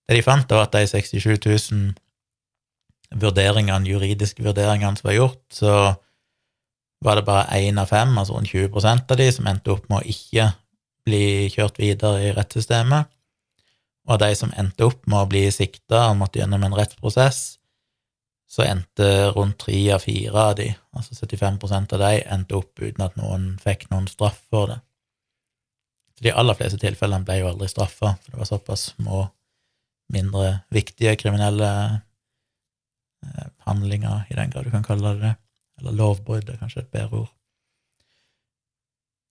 Det 0.09 0.19
de 0.19 0.27
fant, 0.27 0.51
var 0.51 0.67
at 0.67 0.77
de 0.77 0.87
67 0.91 1.47
000 1.73 3.21
vurderingene, 3.21 3.89
juridiske 3.89 4.45
vurderingene 4.45 4.99
som 4.99 5.09
var 5.09 5.17
gjort, 5.17 5.43
så 5.55 5.75
var 7.01 7.17
det 7.17 7.27
bare 7.27 7.61
én 7.63 7.79
av 7.81 7.89
fem, 7.91 8.13
altså 8.19 8.37
rundt 8.37 8.53
20% 8.53 9.15
av 9.15 9.21
de, 9.21 9.31
som 9.33 9.49
endte 9.49 9.73
opp 9.73 9.87
med 9.89 10.03
å 10.03 10.11
ikke 10.13 10.51
bli 11.09 11.49
kjørt 11.53 11.81
videre 11.81 12.27
i 12.29 12.35
rettssystemet. 12.37 13.09
Og 14.11 14.21
de 14.21 14.35
som 14.37 14.53
endte 14.59 14.85
opp 14.85 15.07
med 15.09 15.23
å 15.23 15.31
bli 15.31 15.47
sikta 15.55 16.09
og 16.11 16.19
måtte 16.21 16.43
gjennom 16.43 16.67
en 16.67 16.77
rettsprosess, 16.77 17.60
så 18.51 18.65
endte 18.67 19.09
rundt 19.37 19.61
tre 19.63 19.79
av 19.95 20.03
fire 20.03 20.45
av 20.51 20.55
de, 20.59 20.69
altså 20.97 21.15
75% 21.15 21.95
av 21.97 22.03
de, 22.03 22.15
endte 22.35 22.57
opp 22.59 22.81
uten 22.83 23.05
at 23.07 23.19
noen 23.21 23.53
fikk 23.63 23.87
noen 23.93 24.09
straff 24.11 24.41
for 24.51 24.73
det. 24.73 24.81
Så 26.19 26.27
de 26.27 26.35
aller 26.43 26.59
fleste 26.59 26.81
tilfellene 26.83 27.27
ble 27.29 27.39
jo 27.41 27.51
aldri 27.53 27.71
straffa, 27.71 28.17
for 28.19 28.33
det 28.33 28.41
var 28.41 28.51
såpass 28.51 28.89
små, 28.97 29.29
mindre 30.11 30.65
viktige 30.75 31.15
kriminelle 31.21 31.71
eh, 33.23 33.47
handlinger, 33.69 34.27
i 34.27 34.35
den 34.35 34.51
grad 34.51 34.67
du 34.67 34.75
kan 34.75 34.87
kalle 34.87 35.15
det 35.15 35.29
det 35.29 35.37
eller 35.81 35.97
lovbrudd 35.97 36.49
er 36.51 36.61
kanskje 36.61 36.85
et 36.85 36.93
bedre 36.93 37.25
ord. 37.25 37.31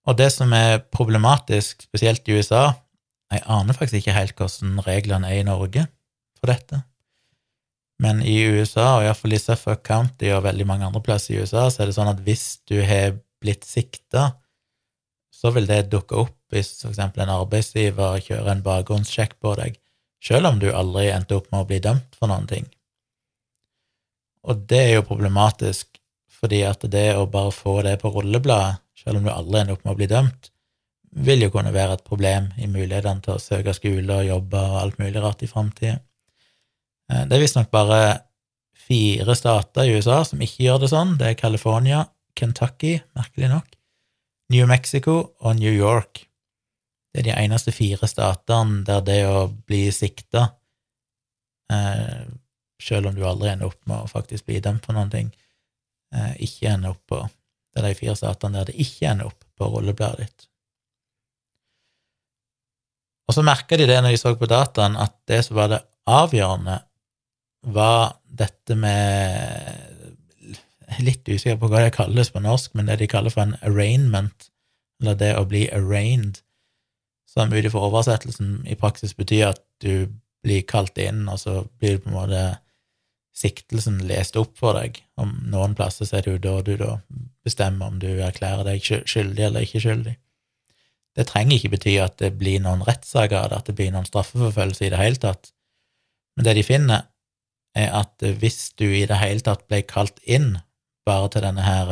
Og 0.09 0.17
det 0.17 0.31
som 0.33 0.53
er 0.55 0.79
problematisk, 0.89 1.83
spesielt 1.85 2.27
i 2.27 2.39
USA 2.39 2.71
Jeg 3.29 3.43
aner 3.45 3.77
faktisk 3.77 3.99
ikke 3.99 4.13
helt 4.15 4.39
hvordan 4.39 4.79
reglene 4.81 5.27
er 5.29 5.43
i 5.43 5.45
Norge 5.45 5.83
for 6.39 6.49
dette, 6.49 6.79
men 7.99 8.21
i 8.23 8.37
USA, 8.47 8.95
og 8.97 9.05
iallfall 9.05 9.35
i 9.35 9.41
Suffolk 9.41 9.83
County 9.87 10.31
og 10.31 10.45
veldig 10.45 10.67
mange 10.67 10.87
andre 10.87 11.01
plasser 11.03 11.35
i 11.35 11.41
USA, 11.43 11.67
så 11.67 11.83
er 11.83 11.89
det 11.89 11.97
sånn 11.97 12.11
at 12.11 12.21
hvis 12.23 12.61
du 12.69 12.77
har 12.87 13.17
blitt 13.43 13.67
sikta, 13.67 14.31
så 15.35 15.51
vil 15.55 15.67
det 15.67 15.89
dukke 15.91 16.17
opp 16.19 16.35
hvis 16.53 16.79
eksempel 16.87 17.23
en 17.23 17.35
arbeidsgiver 17.35 18.19
kjører 18.25 18.53
en 18.53 18.65
bakgrunnssjekk 18.65 19.37
på 19.43 19.53
deg, 19.59 19.77
selv 20.23 20.49
om 20.49 20.59
du 20.59 20.69
aldri 20.71 21.09
endte 21.13 21.37
opp 21.37 21.51
med 21.51 21.61
å 21.61 21.69
bli 21.69 21.79
dømt 21.83 22.15
for 22.17 22.31
noen 22.31 22.47
ting. 22.49 22.65
Og 24.47 24.63
det 24.71 24.79
er 24.79 24.93
jo 24.97 25.07
problematisk 25.07 25.99
fordi 26.39 26.61
at 26.63 26.85
det 26.91 27.11
å 27.19 27.27
bare 27.27 27.51
få 27.51 27.81
det 27.83 27.97
på 27.99 28.11
rullebladet, 28.15 28.79
selv 28.99 29.19
om 29.19 29.27
du 29.27 29.31
aldri 29.31 29.59
ender 29.59 29.75
opp 29.75 29.83
med 29.83 29.91
å 29.91 29.99
bli 29.99 30.07
dømt, 30.11 30.51
vil 31.25 31.43
jo 31.43 31.49
kunne 31.51 31.73
være 31.75 31.97
et 31.97 32.05
problem 32.07 32.51
i 32.59 32.67
mulighetene 32.69 33.23
til 33.25 33.35
å 33.35 33.41
søke 33.43 33.73
skole 33.75 34.21
og 34.21 34.27
jobbe 34.27 34.61
og 34.71 34.77
alt 34.83 35.01
mulig 35.01 35.23
rart 35.23 35.43
i 35.43 35.49
framtida. 35.51 35.97
Eh, 37.09 37.25
det 37.25 37.35
er 37.35 37.43
visstnok 37.43 37.71
bare 37.73 38.01
fire 38.89 39.35
stater 39.37 39.85
i 39.85 39.97
USA 39.97 40.21
som 40.25 40.41
ikke 40.41 40.65
gjør 40.65 40.83
det 40.83 40.91
sånn. 40.93 41.15
Det 41.19 41.31
er 41.31 41.39
California, 41.39 42.05
Kentucky, 42.37 42.97
merkelig 43.17 43.51
nok, 43.51 43.77
New 44.53 44.69
Mexico 44.69 45.19
og 45.39 45.59
New 45.59 45.73
York. 45.73 46.25
Det 47.13 47.23
er 47.23 47.29
de 47.29 47.37
eneste 47.45 47.73
fire 47.73 48.09
statene 48.09 48.83
der 48.85 49.01
det 49.05 49.19
å 49.29 49.47
bli 49.49 49.87
sikta, 49.93 50.51
eh, 51.73 52.25
selv 52.81 53.09
om 53.09 53.17
du 53.17 53.25
aldri 53.25 53.49
ender 53.51 53.69
opp 53.69 53.81
med 53.89 54.05
å 54.05 54.09
faktisk 54.09 54.45
bli 54.45 54.61
dømt 54.63 54.85
for 54.85 54.97
noen 54.97 55.09
ting, 55.11 55.33
eh, 56.13 56.33
ikke 56.45 56.73
ender 56.73 56.95
opp 56.95 57.05
på 57.07 57.27
Det 57.69 57.83
er 57.83 57.93
de 57.93 57.99
fire 57.99 58.15
statene 58.17 58.57
der 58.57 58.65
det 58.65 58.81
ikke 58.81 59.11
ender 59.11 59.27
opp 59.29 59.43
på 59.55 59.67
rullebladet 59.69 60.25
ditt. 60.25 60.47
Og 63.29 63.35
så 63.35 63.43
merka 63.45 63.77
de 63.77 63.85
det 63.85 63.99
når 64.01 64.15
de 64.15 64.17
så 64.17 64.33
på 64.35 64.49
dataen, 64.49 64.97
at 64.97 65.13
det 65.29 65.45
som 65.45 65.55
var 65.55 65.69
det 65.69 65.83
avgjørende, 66.09 66.79
var 67.61 68.15
dette 68.25 68.75
med 68.75 69.75
litt 71.03 71.27
usikker 71.27 71.59
på 71.61 71.69
hva 71.69 71.83
det 71.85 71.95
kalles 71.95 72.31
på 72.33 72.41
norsk, 72.43 72.73
men 72.75 72.89
det 72.89 72.99
de 73.01 73.09
kaller 73.11 73.33
for 73.33 73.45
en 73.45 73.57
arraignment, 73.65 74.49
eller 75.01 75.17
det 75.19 75.33
å 75.37 75.47
bli 75.47 75.67
arraigned, 75.75 76.41
som 77.29 77.53
ut 77.53 77.65
ifra 77.65 77.83
oversettelsen 77.85 78.63
i 78.67 78.77
praksis 78.79 79.13
betyr 79.15 79.51
at 79.51 79.61
du 79.83 80.09
blir 80.43 80.63
kalt 80.67 80.97
inn, 80.97 81.27
og 81.29 81.39
så 81.41 81.61
blir 81.79 81.99
på 82.01 82.09
en 82.09 82.17
måte 82.17 82.43
siktelsen 83.39 84.01
lest 84.09 84.35
opp 84.39 84.57
for 84.59 84.75
deg. 84.75 84.97
Om 85.19 85.35
noen 85.51 85.75
plasser 85.77 86.07
så 86.07 86.19
er 86.19 86.25
det 86.25 86.33
jo 86.33 86.41
da 86.43 86.55
du 86.65 86.73
da 86.79 86.95
bestemmer 87.45 87.91
om 87.91 87.99
du 88.01 88.09
erklærer 88.25 88.65
deg 88.67 88.83
skyldig 88.83 89.45
eller 89.45 89.67
ikke 89.67 89.83
skyldig. 89.83 90.15
Det 91.15 91.27
trenger 91.27 91.57
ikke 91.57 91.73
bety 91.75 91.95
at 92.01 92.17
det 92.21 92.33
blir 92.39 92.61
noen 92.63 92.83
rettssaker, 92.87 93.53
at 93.53 93.69
det 93.69 93.75
blir 93.77 93.93
noen 93.93 94.07
straffeforfølgelse 94.07 94.87
i 94.87 94.91
det 94.93 94.99
hele 94.99 95.21
tatt. 95.21 95.51
Men 96.37 96.47
det 96.47 96.57
de 96.59 96.65
finner, 96.65 97.07
er 97.77 97.91
at 97.99 98.25
hvis 98.41 98.71
du 98.79 98.85
i 98.87 99.05
det 99.09 99.19
hele 99.21 99.43
tatt 99.45 99.67
ble 99.69 99.81
kalt 99.87 100.17
inn 100.25 100.57
bare 101.07 101.29
til 101.33 101.45
denne 101.45 101.65
her 101.65 101.91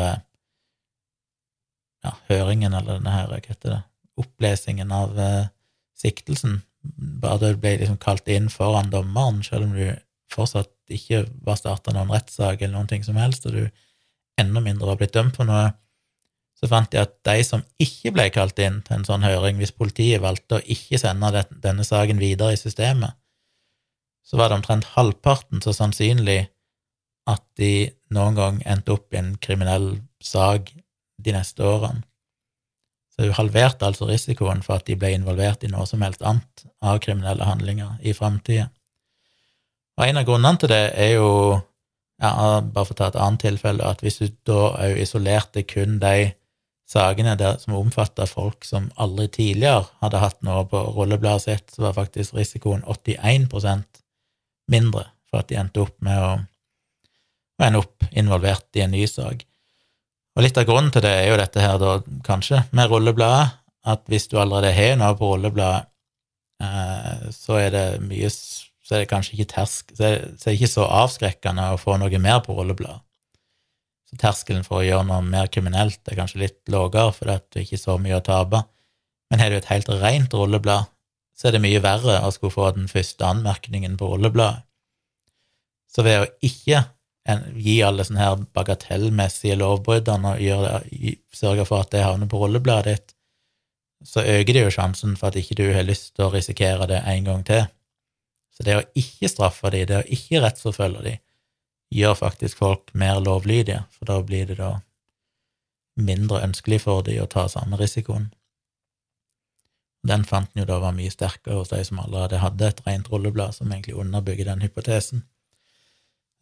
ja, 2.06 2.14
høringen, 2.30 2.74
eller 2.74 2.98
denne 2.98 3.14
her, 3.14 3.30
hva 3.30 3.40
heter 3.42 3.76
det, 3.76 3.82
opplesingen 4.18 4.94
av 4.94 5.18
eh, 5.22 5.50
siktelsen, 5.98 6.62
bare 7.22 7.54
du 7.54 7.62
ble 7.62 7.76
liksom 7.82 8.00
kalt 8.02 8.30
inn 8.32 8.50
foran 8.54 8.92
dommeren, 8.94 9.44
selv 9.46 9.68
om 9.68 9.76
du 9.78 9.92
fortsatt 10.34 10.72
ikke 10.94 11.26
var 11.46 11.60
starta 11.60 11.94
noen 11.96 12.12
rettssak 12.14 12.62
eller 12.62 12.76
noen 12.76 12.90
ting 12.90 13.04
som 13.06 13.20
helst, 13.20 13.48
og 13.48 13.58
du 13.58 13.68
enda 14.40 14.64
mindre 14.64 14.92
var 14.92 15.00
blitt 15.00 15.16
dømt 15.16 15.38
for 15.40 15.50
noe, 15.50 15.72
så 16.58 16.70
fant 16.70 16.90
de 16.94 17.02
at 17.02 17.14
de 17.28 17.38
som 17.46 17.62
ikke 17.82 18.14
ble 18.16 18.28
kalt 18.34 18.58
inn 18.64 18.80
til 18.86 18.98
en 18.98 19.06
sånn 19.06 19.26
høring, 19.26 19.60
hvis 19.62 19.76
politiet 19.78 20.24
valgte 20.24 20.58
å 20.58 20.66
ikke 20.66 21.00
sende 21.02 21.46
denne 21.52 21.86
saken 21.86 22.22
videre 22.22 22.56
i 22.56 22.60
systemet, 22.60 23.17
så 24.28 24.38
var 24.38 24.50
det 24.50 24.60
omtrent 24.60 24.90
halvparten 24.98 25.64
så 25.64 25.74
sannsynlig 25.76 26.50
at 27.28 27.44
de 27.60 27.90
noen 28.16 28.36
gang 28.36 28.60
endte 28.68 28.96
opp 28.96 29.14
i 29.14 29.20
en 29.22 29.34
kriminell 29.44 29.98
sak 30.24 30.74
de 31.24 31.36
neste 31.36 31.64
årene. 31.64 32.04
Så 33.16 33.26
hun 33.26 33.38
halverte 33.40 33.88
altså 33.88 34.08
risikoen 34.10 34.62
for 34.66 34.78
at 34.78 34.86
de 34.88 34.98
ble 35.00 35.16
involvert 35.16 35.64
i 35.66 35.72
noe 35.72 35.88
som 35.90 36.04
helst 36.06 36.22
annet 36.22 36.68
av 36.86 37.00
kriminelle 37.04 37.48
handlinger 37.48 37.96
i 38.06 38.14
framtida. 38.14 38.68
Og 39.98 40.06
en 40.06 40.20
av 40.22 40.28
grunnene 40.28 40.62
til 40.62 40.70
det 40.70 40.84
er 40.94 41.16
jo, 41.16 41.30
ja, 42.22 42.32
bare 42.62 42.86
for 42.86 42.94
å 42.94 43.00
ta 43.00 43.08
et 43.10 43.18
annet 43.18 43.42
tilfelle, 43.48 43.82
at 43.82 44.04
hvis 44.06 44.20
du 44.22 44.28
da 44.46 44.60
òg 44.76 45.00
isolerte 45.02 45.64
kun 45.66 45.98
de 46.04 46.34
sakene 46.88 47.34
som 47.60 47.80
omfatta 47.80 48.28
folk 48.30 48.68
som 48.68 48.92
aldri 48.96 49.28
tidligere 49.40 49.88
hadde 50.04 50.22
hatt 50.22 50.38
noe 50.46 50.68
på 50.70 50.84
rullebladet 50.96 51.48
sitt, 51.48 51.74
så 51.74 51.88
var 51.88 51.98
faktisk 51.98 52.38
risikoen 52.38 52.86
81 52.86 53.50
mindre 54.72 55.08
for 55.28 55.42
at 55.42 55.50
de 55.52 55.60
endte 55.60 55.84
opp 55.84 55.96
med 56.06 56.18
å, 56.22 56.32
å 57.58 57.68
ende 57.68 57.82
opp 57.84 58.08
involvert 58.12 58.80
i 58.80 58.84
en 58.86 58.94
ny 58.96 59.06
sak. 59.10 59.44
Og 60.38 60.46
litt 60.46 60.58
av 60.60 60.68
grunnen 60.70 60.92
til 60.94 61.02
det 61.02 61.14
er 61.18 61.32
jo 61.32 61.40
dette 61.40 61.64
her, 61.64 61.80
da, 61.82 61.98
kanskje, 62.26 62.62
med 62.78 62.92
rullebladet, 62.92 63.56
at 63.88 64.04
hvis 64.12 64.28
du 64.30 64.38
allerede 64.38 64.76
har 64.76 65.00
noe 65.00 65.16
på 65.18 65.32
rullebladet, 65.32 65.88
eh, 66.62 67.28
så 67.34 67.60
er 67.64 67.74
det 67.74 67.88
mye 68.06 68.32
Så 68.88 68.96
er 68.96 69.02
det 69.02 69.10
kanskje 69.12 69.34
ikke 69.36 69.52
tersk, 69.52 69.90
så 69.98 70.04
er 70.08 70.14
det, 70.16 70.28
så 70.40 70.46
er 70.48 70.54
det 70.54 70.60
ikke 70.62 70.72
så 70.72 70.84
avskrekkende 70.88 71.64
å 71.74 71.80
få 71.82 71.98
noe 72.00 72.20
mer 72.24 72.38
på 72.46 72.54
rullebladet. 72.56 73.02
Så 74.08 74.16
terskelen 74.22 74.64
for 74.64 74.80
å 74.80 74.86
gjøre 74.86 75.04
noe 75.10 75.26
mer 75.28 75.50
kriminelt 75.52 76.00
er 76.08 76.16
kanskje 76.16 76.46
litt 76.46 76.72
lavere, 76.72 77.12
for 77.12 77.28
det 77.28 77.36
er 77.60 77.66
ikke 77.66 77.82
så 77.82 77.98
mye 78.00 78.22
å 78.22 78.24
tape. 78.24 78.62
Men 79.28 79.44
har 79.44 79.52
du 79.52 79.58
et 79.58 79.68
helt 79.68 79.92
rent 79.92 80.38
rulleblad, 80.40 80.88
så 81.38 81.48
er 81.48 81.56
det 81.56 81.64
mye 81.64 81.82
verre 81.84 82.20
å 82.26 82.32
skulle 82.34 82.56
få 82.56 82.72
den 82.76 82.88
første 82.90 83.26
anmerkningen 83.26 83.98
på 84.00 84.10
rullebladet. 84.14 84.64
Så 85.88 86.04
ved 86.06 86.24
å 86.24 86.30
ikke 86.46 86.84
gi 87.60 87.78
alle 87.84 88.06
sånne 88.08 88.24
her 88.24 88.42
bagatellmessige 88.56 89.58
lovbruddene 89.60 90.36
og 90.38 91.36
sørge 91.36 91.66
for 91.68 91.84
at 91.84 91.92
det 91.94 92.06
havner 92.06 92.30
på 92.32 92.40
rullebladet 92.42 92.94
ditt, 92.94 93.14
så 94.06 94.22
øker 94.22 94.54
det 94.54 94.64
jo 94.64 94.74
sjansen 94.74 95.16
for 95.18 95.30
at 95.30 95.40
ikke 95.40 95.58
du 95.58 95.66
har 95.74 95.86
lyst 95.86 96.14
til 96.16 96.28
å 96.28 96.34
risikere 96.34 96.88
det 96.90 97.02
en 97.02 97.28
gang 97.28 97.44
til. 97.48 97.66
Så 98.54 98.66
det 98.66 98.78
å 98.78 98.86
ikke 98.98 99.30
straffe 99.30 99.72
dem, 99.74 99.88
det 99.90 100.02
å 100.02 100.10
ikke 100.18 100.42
rettsforfølge 100.44 101.04
dem, 101.06 101.24
gjør 101.94 102.18
faktisk 102.20 102.60
folk 102.62 102.94
mer 102.94 103.20
lovlydige, 103.24 103.84
for 103.96 104.10
da 104.10 104.20
blir 104.26 104.50
det 104.50 104.58
da 104.60 104.78
mindre 105.98 106.44
ønskelig 106.46 106.82
for 106.84 107.06
de 107.06 107.18
å 107.22 107.30
ta 107.30 107.48
samme 107.50 107.80
risikoen. 107.80 108.30
Den 110.06 110.26
fant 110.28 110.50
en 110.54 110.62
jo 110.62 110.68
da 110.70 110.78
var 110.82 110.96
mye 110.96 111.12
sterkere 111.12 111.58
hos 111.58 111.72
de 111.74 111.82
som 111.88 112.00
allerede 112.04 112.42
hadde 112.42 112.70
et 112.70 112.84
rent 112.86 113.10
rulleblad, 113.12 113.56
som 113.58 113.72
egentlig 113.72 113.98
underbygger 113.98 114.52
den 114.52 114.64
hypotesen. 114.66 115.24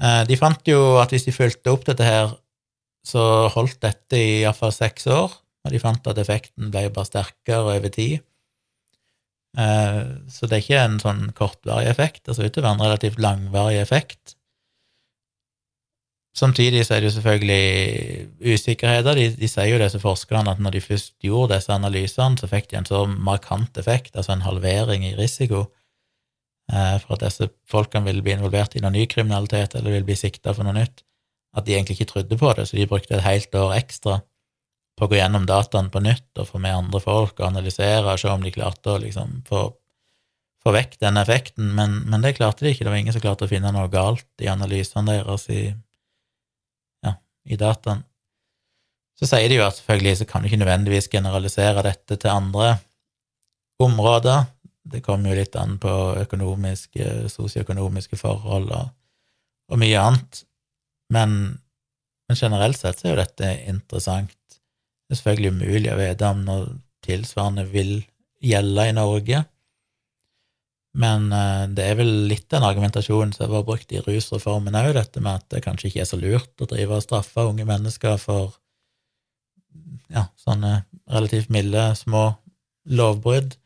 Eh, 0.04 0.24
de 0.28 0.38
fant 0.40 0.68
jo 0.68 0.98
at 1.02 1.14
hvis 1.14 1.28
de 1.28 1.36
fulgte 1.36 1.72
opp 1.72 1.86
dette 1.88 2.06
her, 2.06 2.36
så 3.06 3.48
holdt 3.54 3.80
dette 3.86 4.20
i 4.20 4.42
iallfall 4.42 4.74
seks 4.76 5.08
år, 5.14 5.34
og 5.66 5.74
de 5.74 5.82
fant 5.82 6.08
at 6.10 6.20
effekten 6.22 6.72
ble 6.74 6.88
bare 6.94 7.10
sterkere 7.10 7.78
over 7.78 7.92
tid. 7.94 8.20
Eh, 9.58 10.02
så 10.28 10.50
det 10.50 10.58
er 10.58 10.64
ikke 10.66 10.82
en 10.84 10.98
sånn 11.02 11.28
kortvarig 11.38 11.88
effekt, 11.90 12.26
det 12.26 12.36
ser 12.36 12.50
ut 12.50 12.58
til 12.58 12.64
å 12.64 12.68
være 12.68 12.78
en 12.80 12.86
relativt 12.90 13.22
langvarig 13.24 13.80
effekt. 13.80 14.35
Samtidig 16.36 16.84
så 16.84 16.96
er 16.96 17.00
det 17.00 17.08
jo 17.08 17.16
selvfølgelig 17.16 18.56
usikkerheter. 18.56 19.16
De, 19.16 19.30
de 19.40 19.48
sier 19.48 19.70
jo 19.72 19.80
disse 19.80 20.02
forskerne 20.04 20.52
at 20.52 20.60
når 20.60 20.76
de 20.76 20.84
først 20.84 21.14
gjorde 21.24 21.56
disse 21.56 21.72
analysene, 21.72 22.36
så 22.40 22.50
fikk 22.52 22.68
de 22.72 22.82
en 22.82 22.88
så 22.90 23.06
markant 23.08 23.80
effekt, 23.80 24.18
altså 24.20 24.36
en 24.36 24.44
halvering 24.44 25.06
i 25.08 25.14
risiko, 25.16 25.64
eh, 26.74 26.98
for 27.00 27.16
at 27.16 27.24
disse 27.24 27.48
folkene 27.72 28.10
ville 28.10 28.26
bli 28.26 28.36
involvert 28.36 28.76
i 28.76 28.84
noe 28.84 28.92
ny 28.92 29.06
kriminalitet 29.08 29.78
eller 29.80 29.96
ville 29.96 30.10
bli 30.10 30.20
sikta 30.20 30.52
for 30.58 30.68
noe 30.68 30.76
nytt, 30.76 31.06
at 31.56 31.68
de 31.68 31.78
egentlig 31.78 32.02
ikke 32.02 32.12
trodde 32.12 32.40
på 32.42 32.52
det, 32.58 32.68
så 32.68 32.76
de 32.76 32.90
brukte 32.92 33.16
et 33.16 33.24
helt 33.24 33.56
år 33.56 33.78
ekstra 33.78 34.20
på 34.96 35.08
å 35.08 35.12
gå 35.12 35.20
gjennom 35.20 35.48
dataen 35.48 35.88
på 35.92 36.04
nytt 36.04 36.40
og 36.40 36.52
få 36.52 36.60
med 36.60 36.76
andre 36.76 37.00
folk 37.04 37.40
og 37.40 37.48
analysere 37.48 38.12
og 38.12 38.20
se 38.20 38.32
om 38.32 38.44
de 38.44 38.52
klarte 38.56 38.92
å 38.92 39.00
liksom 39.00 39.42
få, 39.48 39.64
få 40.64 40.76
vekk 40.76 41.00
den 41.04 41.20
effekten, 41.24 41.72
men, 41.80 42.02
men, 42.10 42.24
det 42.24 42.36
klarte 42.36 42.68
de 42.68 42.76
ikke. 42.76 42.84
Det 42.84 42.92
var 42.92 43.00
ingen 43.00 43.16
som 43.16 43.24
klarte 43.24 43.48
å 43.48 43.52
finne 43.52 43.72
noe 43.76 43.88
galt 43.92 44.28
i 44.44 44.52
analysene 44.52 45.16
deres 45.16 45.48
i 45.52 45.64
i 47.46 47.58
dataen. 47.60 48.04
Så 49.16 49.30
sier 49.30 49.48
de 49.48 49.60
jo 49.60 49.66
at 49.66 49.78
selvfølgelig 49.78 50.18
så 50.20 50.28
kan 50.28 50.44
du 50.44 50.50
ikke 50.50 50.60
nødvendigvis 50.60 51.08
generalisere 51.12 51.86
dette 51.86 52.18
til 52.20 52.34
andre 52.34 52.76
områder. 53.80 54.50
Det 54.86 55.02
kommer 55.06 55.32
jo 55.32 55.40
litt 55.40 55.56
an 55.60 55.78
på 55.82 55.92
økonomiske, 56.22 57.30
sosioøkonomiske 57.32 58.20
forhold 58.20 58.70
og, 58.76 58.90
og, 59.72 59.78
mye 59.82 60.02
annet. 60.02 60.44
Men, 61.14 61.32
men, 62.28 62.40
generelt 62.40 62.78
sett 62.80 63.00
så 63.00 63.08
er 63.08 63.16
jo 63.16 63.22
dette 63.22 63.54
interessant. 63.72 64.36
Det 65.06 65.16
er 65.16 65.22
selvfølgelig 65.22 65.54
umulig 65.56 65.94
å 65.94 66.00
vite 66.02 66.32
om 66.34 66.44
noe 66.46 66.68
tilsvarende 67.06 67.66
vil 67.70 67.98
gjelde 68.44 68.90
i 68.90 68.96
Norge. 68.98 69.44
Men 70.96 71.28
eh, 71.36 71.66
det 71.76 71.90
er 71.90 71.98
vel 72.00 72.12
litt 72.30 72.48
den 72.54 72.64
argumentasjonen 72.64 73.34
som 73.36 73.52
var 73.52 73.66
brukt 73.68 73.92
i 73.92 74.00
rusreformen 74.04 74.78
òg, 74.80 74.94
dette 74.96 75.24
med 75.24 75.42
at 75.42 75.50
det 75.52 75.64
kanskje 75.66 75.90
ikke 75.90 76.06
er 76.06 76.08
så 76.08 76.20
lurt 76.20 76.64
å 76.64 76.70
drive 76.72 77.00
og 77.00 77.04
straffe 77.04 77.44
unge 77.44 77.68
mennesker 77.68 78.16
for 78.22 78.56
ja, 80.14 80.28
sånne 80.40 80.86
relativt 81.12 81.52
milde, 81.52 81.90
små 82.00 82.30
lovbrudd, 82.86 83.58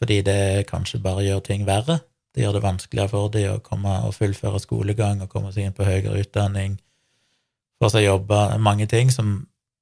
fordi 0.00 0.22
det 0.26 0.66
kanskje 0.70 1.02
bare 1.04 1.26
gjør 1.26 1.44
ting 1.44 1.68
verre. 1.68 2.00
Det 2.34 2.42
gjør 2.42 2.56
det 2.56 2.64
vanskeligere 2.64 3.12
for 3.12 3.30
dem 3.34 3.52
å 3.52 3.62
komme 3.62 3.92
og 4.08 4.16
fullføre 4.16 4.62
skolegang 4.62 5.20
og 5.22 5.30
komme 5.30 5.52
seg 5.54 5.68
inn 5.68 5.76
på 5.76 5.86
høyere 5.86 6.16
utdanning, 6.22 6.78
få 7.78 7.92
seg 7.92 8.08
jobbe, 8.08 8.40
mange 8.62 8.88
ting 8.90 9.12
som, 9.12 9.36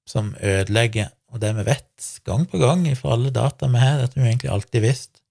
som 0.09 0.35
ødelegger. 0.41 1.13
Og 1.33 1.41
det 1.41 1.55
vi 1.57 1.65
vet 1.71 2.13
gang 2.29 2.45
på 2.49 2.61
gang 2.61 2.85
fra 2.99 3.15
alle 3.15 3.31
data 3.33 3.71
vi 3.71 3.81
har, 3.81 4.03
dette 4.03 4.19
har 4.19 4.27
vi 4.27 4.33
egentlig 4.35 4.53
alltid 4.53 4.85
visst, 4.85 5.22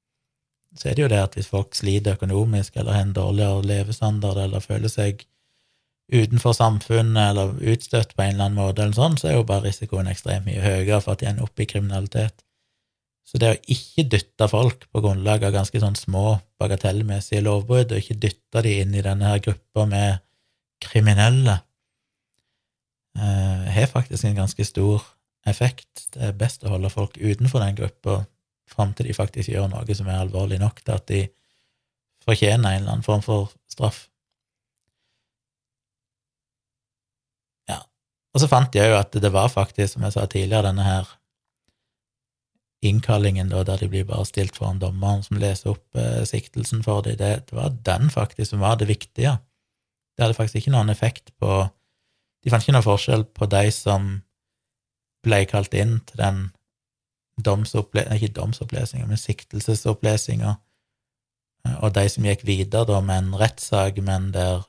så 0.78 0.90
er 0.90 0.96
det 0.96 1.04
jo 1.04 1.12
det 1.12 1.20
at 1.20 1.36
hvis 1.36 1.50
folk 1.52 1.76
sliter 1.76 2.16
økonomisk 2.16 2.78
eller 2.78 2.96
har 2.96 3.06
en 3.06 3.16
dårligere 3.16 3.66
levestandard 3.68 4.40
eller 4.40 4.64
føler 4.64 4.92
seg 4.92 5.26
utenfor 6.12 6.56
samfunnet 6.56 7.32
eller 7.32 7.56
utstøtt 7.74 8.16
på 8.16 8.24
en 8.24 8.34
eller 8.34 8.50
annen 8.50 8.60
måte, 8.60 8.84
eller 8.84 8.96
sånn, 8.96 9.18
så 9.20 9.30
er 9.30 9.38
jo 9.38 9.48
bare 9.48 9.70
risikoen 9.70 10.10
ekstremt 10.12 10.48
mye 10.48 10.64
høyere 10.64 11.00
for 11.04 11.16
at 11.16 11.22
de 11.22 11.30
ender 11.30 11.48
opp 11.48 11.60
i 11.60 11.68
kriminalitet. 11.72 12.44
Så 13.28 13.40
det 13.40 13.52
å 13.54 13.60
ikke 13.72 14.08
dytte 14.12 14.48
folk 14.52 14.88
på 14.92 15.04
grunnlag 15.04 15.46
av 15.48 15.54
ganske 15.56 15.80
sånn 15.80 15.96
små 15.96 16.42
bagatellmessige 16.60 17.46
lovbrudd, 17.46 17.94
og 17.94 18.02
ikke 18.02 18.20
dytte 18.26 18.64
de 18.66 18.74
inn 18.82 18.96
i 18.98 19.04
denne 19.06 19.30
her 19.30 19.44
gruppa 19.46 19.86
med 19.88 20.20
kriminelle, 20.84 21.62
eh, 23.16 23.72
har 23.72 23.88
faktisk 23.92 24.28
en 24.28 24.42
ganske 24.42 24.68
stor 24.68 25.06
effekt. 25.48 26.10
Det 26.12 26.28
er 26.28 26.38
best 26.38 26.66
å 26.66 26.74
holde 26.74 26.92
folk 26.92 27.16
utenfor 27.22 27.64
den 27.64 27.80
gruppa 27.80 28.26
fram 28.72 28.96
til 28.96 29.10
de 29.10 29.18
faktisk 29.18 29.52
gjør 29.52 29.70
noe 29.72 29.98
som 29.98 30.10
er 30.10 30.22
alvorlig 30.22 30.60
nok 30.62 30.82
til 30.84 30.96
at 30.96 31.08
de 31.12 31.22
fortjener 32.26 32.70
en 32.76 32.84
eller 32.84 32.96
annen 32.96 33.06
form 33.06 33.24
for 33.26 33.52
straff. 33.72 34.06
Ja. 37.70 37.82
Og 38.34 38.44
så 38.44 38.50
fant 38.52 38.76
jeg 38.78 38.92
jo 38.92 39.00
at 39.00 39.16
det 39.18 39.34
var 39.34 39.50
faktisk, 39.54 39.96
som 39.96 40.06
jeg 40.06 40.16
sa 40.16 40.28
tidligere, 40.30 40.70
denne 40.70 40.86
her 40.86 41.10
innkallingen 42.82 43.52
da, 43.52 43.62
der 43.66 43.78
de 43.78 43.90
blir 43.92 44.08
bare 44.10 44.26
stilt 44.26 44.58
foran 44.58 44.82
dommeren 44.82 45.22
som 45.26 45.38
leser 45.42 45.76
opp 45.76 45.98
eh, 45.98 46.24
siktelsen 46.26 46.82
for 46.86 47.06
dem, 47.06 47.20
det, 47.20 47.34
det, 47.50 47.56
var 47.58 47.76
den 47.86 48.10
faktisk 48.10 48.54
som 48.54 48.64
var 48.64 48.80
det 48.82 48.90
viktige. 48.90 49.38
Det 50.18 50.26
hadde 50.26 50.38
faktisk 50.38 50.64
ikke 50.64 50.74
noen 50.76 50.90
effekt 50.94 51.34
på 51.42 51.68
De 52.42 52.50
fant 52.50 52.64
ikke 52.64 52.74
noen 52.74 52.86
forskjell 52.88 53.24
på 53.38 53.46
de 53.46 53.68
som 53.70 54.06
ble 55.22 55.44
kalt 55.46 55.76
inn 55.78 56.00
til 56.10 56.18
den 56.18 56.40
domsopplesninga, 57.40 58.18
ikke 58.18 58.36
domsopplesninga, 58.36 59.08
men 59.08 59.20
siktelsesopplesninga, 59.20 60.56
eh, 61.66 61.78
og 61.80 61.94
de 61.96 62.06
som 62.10 62.28
gikk 62.28 62.46
videre 62.48 62.86
da 62.90 63.00
med 63.02 63.18
en 63.18 63.40
rettssak, 63.42 64.02
men 64.04 64.32
der 64.36 64.66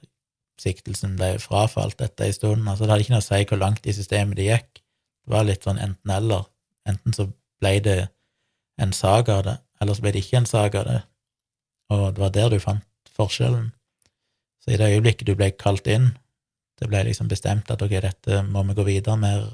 siktelsen 0.62 1.16
ble 1.18 1.34
frafalt 1.42 2.00
etter 2.04 2.28
en 2.28 2.36
stund. 2.36 2.68
Altså, 2.68 2.84
det 2.84 2.94
hadde 2.94 3.06
ikke 3.06 3.14
noe 3.16 3.24
å 3.24 3.28
si 3.28 3.44
hvor 3.48 3.60
langt 3.60 3.86
i 3.86 3.94
systemet 3.96 4.38
det 4.38 4.48
gikk. 4.48 4.82
Det 5.22 5.34
var 5.34 5.46
litt 5.48 5.66
sånn 5.66 5.80
enten-eller. 5.82 6.46
Enten 6.88 7.14
så 7.16 7.28
ble 7.62 7.76
det 7.82 7.98
en 8.82 8.92
sak 8.96 9.30
av 9.32 9.44
det, 9.46 9.56
eller 9.80 9.96
så 9.96 10.04
ble 10.04 10.14
det 10.14 10.22
ikke 10.24 10.40
en 10.40 10.48
sak 10.48 10.76
av 10.78 10.88
det, 10.88 10.98
og 11.92 12.04
det 12.14 12.22
var 12.22 12.34
der 12.34 12.50
du 12.50 12.58
fant 12.62 13.12
forskjellen. 13.16 13.70
Så 14.62 14.72
i 14.72 14.78
det 14.80 14.90
øyeblikket 14.94 15.28
du 15.28 15.34
ble 15.38 15.50
kalt 15.58 15.86
inn, 15.90 16.12
det 16.80 16.88
ble 16.90 17.02
liksom 17.06 17.28
bestemt 17.30 17.70
at 17.70 17.82
ok, 17.84 17.94
dette 18.02 18.40
må 18.48 18.64
vi 18.66 18.76
gå 18.78 18.86
videre 18.86 19.18
med 19.20 19.44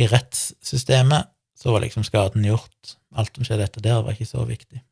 i 0.00 0.06
rettssystemet, 0.08 1.28
så 1.56 1.72
var 1.72 1.84
liksom 1.84 2.04
skaden 2.04 2.44
gjort. 2.44 2.96
Alt 3.16 3.36
som 3.36 3.46
skjedde 3.46 3.66
etter 3.66 3.84
der, 3.84 4.02
var 4.04 4.14
ikke 4.14 4.28
så 4.28 4.44
viktig. 4.48 4.82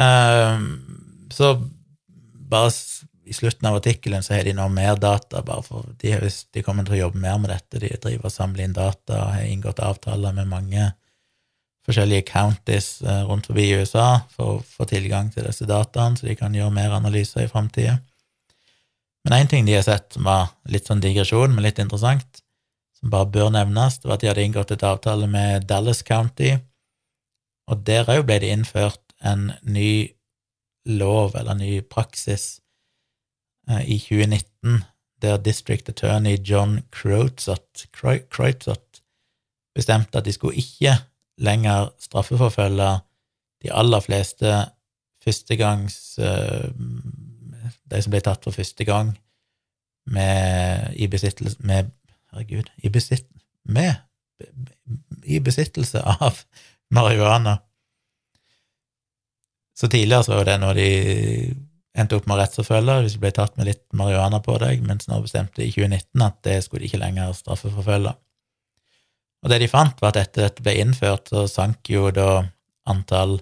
Um, 0.00 1.28
så 1.32 1.54
bare 2.50 2.70
i 3.30 3.34
slutten 3.34 3.68
av 3.68 3.76
artikkelen 3.78 4.22
så 4.22 4.34
har 4.34 4.44
de 4.44 4.54
nå 4.56 4.66
mer 4.72 4.96
data, 5.00 5.42
bare 5.46 5.62
for 5.62 5.86
de, 6.00 6.16
de 6.52 6.62
kommer 6.66 6.86
til 6.86 6.96
å 6.96 7.02
jobbe 7.04 7.20
mer 7.22 7.38
med 7.38 7.52
dette. 7.52 7.82
De 7.82 7.92
driver 7.94 8.26
og 8.26 8.34
samler 8.34 8.66
inn 8.66 8.76
data 8.76 9.20
har 9.30 9.46
inngått 9.46 9.82
avtaler 9.84 10.34
med 10.36 10.50
mange 10.50 10.88
forskjellige 11.86 12.26
counties 12.28 13.00
eh, 13.02 13.22
rundt 13.28 13.48
forbi 13.48 13.68
i 13.70 13.78
USA 13.80 14.22
for 14.34 14.56
å 14.56 14.64
få 14.66 14.86
tilgang 14.90 15.30
til 15.32 15.46
disse 15.46 15.66
dataene, 15.68 16.18
så 16.18 16.28
de 16.28 16.36
kan 16.38 16.54
gjøre 16.54 16.74
mer 16.74 16.94
analyser 16.96 17.46
i 17.46 17.50
framtida. 17.50 17.98
Men 19.24 19.42
én 19.42 19.50
ting 19.50 19.66
de 19.68 19.76
har 19.76 19.84
sett 19.86 20.16
som 20.16 20.26
var 20.28 20.50
litt 20.72 20.88
sånn 20.88 21.02
digresjon, 21.02 21.54
men 21.54 21.64
litt 21.66 21.80
interessant, 21.82 22.42
som 23.00 23.12
bare 23.12 23.30
bør 23.32 23.52
nevnes, 23.54 24.00
var 24.04 24.16
at 24.16 24.22
de 24.22 24.30
hadde 24.30 24.44
inngått 24.44 24.74
et 24.74 24.86
avtale 24.86 25.28
med 25.30 25.68
Dallas 25.68 26.02
County, 26.06 26.56
og 27.70 27.84
der 27.86 28.08
òg 28.10 28.26
ble 28.28 28.40
det 28.42 28.50
innført 28.52 29.14
en 29.24 29.50
ny 29.62 30.10
lov, 30.88 31.36
eller 31.36 31.56
ny 31.56 31.80
praksis, 31.86 32.60
Eh, 33.70 33.90
i 33.90 33.98
2019, 33.98 34.84
der 35.22 35.36
district 35.36 35.88
attorney 35.88 36.50
John 36.50 36.80
Croitzot, 36.90 39.02
bestemte 39.74 40.18
at 40.18 40.24
de 40.24 40.32
skulle 40.32 40.56
ikke 40.56 40.94
lenger 41.38 41.88
straffeforfølge 41.98 42.98
de 43.62 43.72
aller 43.72 44.00
fleste 44.00 44.46
førstegangs 45.24 46.18
eh, 46.18 46.70
De 47.90 48.02
som 48.02 48.12
ble 48.12 48.20
tatt 48.24 48.44
for 48.44 48.54
første 48.54 48.84
gang 48.84 49.12
med, 50.06 50.96
med 51.58 51.90
Herregud 52.30 52.70
i, 52.78 52.90
besitt, 52.92 53.28
med, 53.64 53.94
i 55.24 55.40
besittelse 55.44 56.02
av 56.02 56.44
marihuana. 56.94 57.58
Så 59.78 59.88
tidligere 59.88 60.26
så 60.26 60.36
var 60.36 60.48
det 60.48 60.56
når 60.60 60.78
de 60.78 60.88
endte 61.98 62.18
opp 62.18 62.26
med 62.30 62.38
rettsforfølge 62.38 62.96
hvis 63.02 63.16
du 63.16 63.22
ble 63.22 63.32
tatt 63.34 63.56
med 63.58 63.70
litt 63.70 63.84
marihuana 63.96 64.40
på 64.44 64.56
deg, 64.62 64.82
mens 64.86 65.08
nå 65.10 65.20
bestemte 65.24 65.64
i 65.64 65.70
2019 65.72 66.26
at 66.26 66.40
det 66.46 66.58
skulle 66.64 66.84
de 66.84 66.90
ikke 66.90 67.02
lenger 67.02 67.32
straffeforfølge. 67.36 68.14
Og 69.40 69.52
det 69.52 69.60
de 69.62 69.70
fant, 69.72 69.96
var 70.02 70.12
at 70.12 70.20
etter 70.20 70.46
dette 70.46 70.64
ble 70.64 70.76
innført, 70.82 71.30
så 71.32 71.46
sank 71.48 71.88
jo 71.88 72.10
da 72.12 72.42
antall 72.90 73.38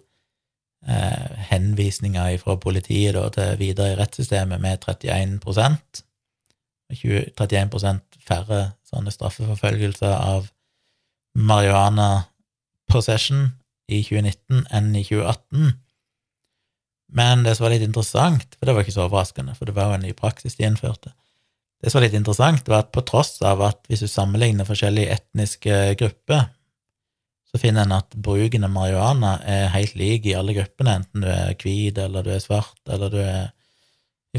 eh, 0.86 1.40
henvisninger 1.50 2.36
fra 2.42 2.54
politiet 2.62 3.16
da, 3.16 3.26
til 3.34 3.56
videre 3.60 3.94
i 3.94 3.98
rettssystemet 3.98 4.62
med 4.62 4.78
31 4.86 5.40
20, 5.42 6.04
31% 6.92 8.20
færre 8.24 8.60
sånne 8.88 9.12
straffeforfølgelser 9.12 10.14
av 10.14 10.48
marihuana 11.38 12.08
possession 12.88 13.50
i 13.88 14.00
2019 14.04 14.64
enn 14.74 14.90
i 14.96 15.04
2018. 15.04 15.76
Men 17.18 17.44
det 17.44 17.56
som 17.56 17.64
var 17.64 17.74
litt 17.74 17.86
interessant, 17.86 18.56
for 18.56 18.68
det 18.68 18.74
var 18.76 18.84
ikke 18.84 18.96
så 18.96 19.06
overraskende, 19.06 19.54
for 19.56 19.68
det 19.68 19.76
var 19.76 19.90
jo 19.90 19.98
en 19.98 20.06
ny 20.08 20.12
praksis 20.16 20.58
de 20.58 20.66
innførte 20.68 21.14
Det 21.80 21.92
som 21.92 22.00
var 22.00 22.08
litt 22.08 22.18
interessant, 22.18 22.68
var 22.68 22.82
at 22.82 22.92
på 22.92 23.04
tross 23.06 23.38
av 23.46 23.62
at 23.62 23.84
hvis 23.88 24.02
du 24.02 24.08
sammenligner 24.10 24.66
forskjellige 24.66 25.14
etniske 25.14 25.76
grupper, 26.00 26.48
så 27.48 27.60
finner 27.60 27.86
en 27.86 27.94
at 27.96 28.16
bruken 28.18 28.66
av 28.66 28.72
marihuana 28.74 29.38
er 29.46 29.70
helt 29.72 29.94
lik 29.96 30.26
i 30.26 30.34
alle 30.36 30.56
gruppene, 30.56 30.98
enten 30.98 31.22
du 31.24 31.28
er 31.30 31.54
hvit, 31.56 31.96
eller 32.02 32.26
du 32.26 32.32
er 32.34 32.42
svart, 32.44 32.80
eller 32.90 33.12
du 33.12 33.20
er 33.22 33.46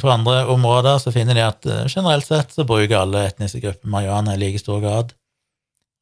fra 0.02 0.16
andre 0.18 0.44
områder, 0.52 0.98
så 1.02 1.12
finner 1.16 1.38
de 1.38 1.46
at 1.46 1.66
eh, 1.66 1.88
generelt 1.88 2.28
sett 2.28 2.54
så 2.56 2.66
bruker 2.68 3.00
alle 3.00 3.26
etniske 3.30 3.62
grupper 3.64 3.92
marihuana 3.92 4.36
i 4.36 4.42
like 4.42 4.62
stor 4.62 4.82
grad. 4.84 5.14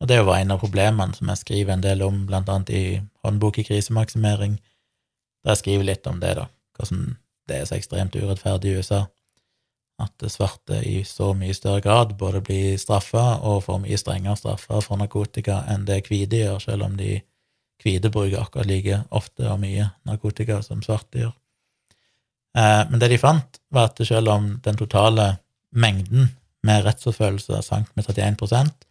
Og 0.01 0.09
det 0.11 0.19
var 0.25 0.37
en 0.37 0.53
av 0.53 0.61
problemene 0.61 1.15
som 1.17 1.29
jeg 1.31 1.41
skriver 1.41 1.73
en 1.73 1.85
del 1.85 2.03
om, 2.05 2.25
blant 2.29 2.49
annet 2.53 2.69
i 2.69 2.83
Håndbok 3.25 3.57
i 3.61 3.65
krisemaksimering, 3.65 4.59
der 5.43 5.55
jeg 5.55 5.63
skriver 5.63 5.89
litt 5.89 6.07
om 6.09 6.21
det, 6.21 6.35
da 6.37 6.47
hvordan 6.77 7.15
det 7.47 7.61
er 7.61 7.65
så 7.65 7.77
ekstremt 7.77 8.15
urettferdig 8.15 8.71
i 8.71 8.81
USA. 8.81 9.05
At 9.97 10.21
svarte 10.29 10.81
i 10.85 11.01
så 11.07 11.31
mye 11.33 11.55
større 11.57 11.81
grad 11.81 12.13
både 12.19 12.43
blir 12.45 12.77
straffa 12.77 13.39
og 13.41 13.63
får 13.65 13.81
mye 13.85 13.97
strengere 13.97 14.37
straffer 14.37 14.83
for 14.85 14.99
narkotika 15.01 15.63
enn 15.71 15.87
det 15.87 16.03
hvite 16.05 16.43
gjør, 16.43 16.59
selv 16.61 16.85
om 16.85 16.97
de 16.99 17.15
hvite 17.81 18.11
bruker 18.13 18.43
akkurat 18.43 18.69
like 18.69 19.01
ofte 19.09 19.47
og 19.49 19.61
mye 19.63 19.89
narkotika 20.05 20.61
som 20.61 20.83
svarte 20.85 21.23
gjør. 21.23 21.33
Eh, 22.57 22.83
men 22.89 22.99
det 23.01 23.11
de 23.13 23.21
fant, 23.21 23.61
var 23.73 23.91
at 23.91 24.01
selv 24.07 24.33
om 24.33 24.49
den 24.65 24.79
totale 24.79 25.35
mengden 25.75 26.31
med 26.65 26.85
rettsforfølgelse 26.87 27.61
sank 27.65 27.89
med 27.95 28.07
31% 28.07 28.87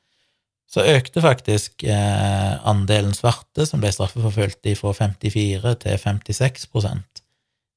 så 0.66 0.82
økte 0.82 1.22
faktisk 1.22 1.84
eh, 1.86 2.54
andelen 2.66 3.14
svarte 3.14 3.66
som 3.68 3.82
ble 3.82 3.92
straffeforfulgt, 3.94 4.66
fra 4.80 4.92
54 4.98 5.76
til 5.84 5.98
56 6.02 6.66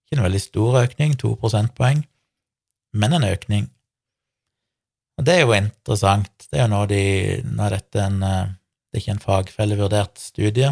ikke 0.10 0.18
en 0.18 0.26
veldig 0.26 0.42
stor 0.42 0.80
økning, 0.82 1.12
to 1.22 1.36
prosentpoeng, 1.38 2.02
men 2.98 3.14
en 3.14 3.28
økning. 3.28 3.68
Og 5.20 5.26
det 5.28 5.36
er 5.36 5.44
jo 5.44 5.54
interessant. 5.54 6.48
Det 6.50 6.58
er 6.58 6.66
jo 6.66 6.72
nå 6.72 6.80
de 6.90 7.04
Nå 7.46 7.66
er 7.68 7.76
dette 7.76 8.02
en 8.02 8.24
eh, 8.24 8.56
Det 8.90 8.98
er 8.98 9.04
ikke 9.04 9.14
en 9.14 9.22
fagfellevurdert 9.22 10.18
studie, 10.18 10.72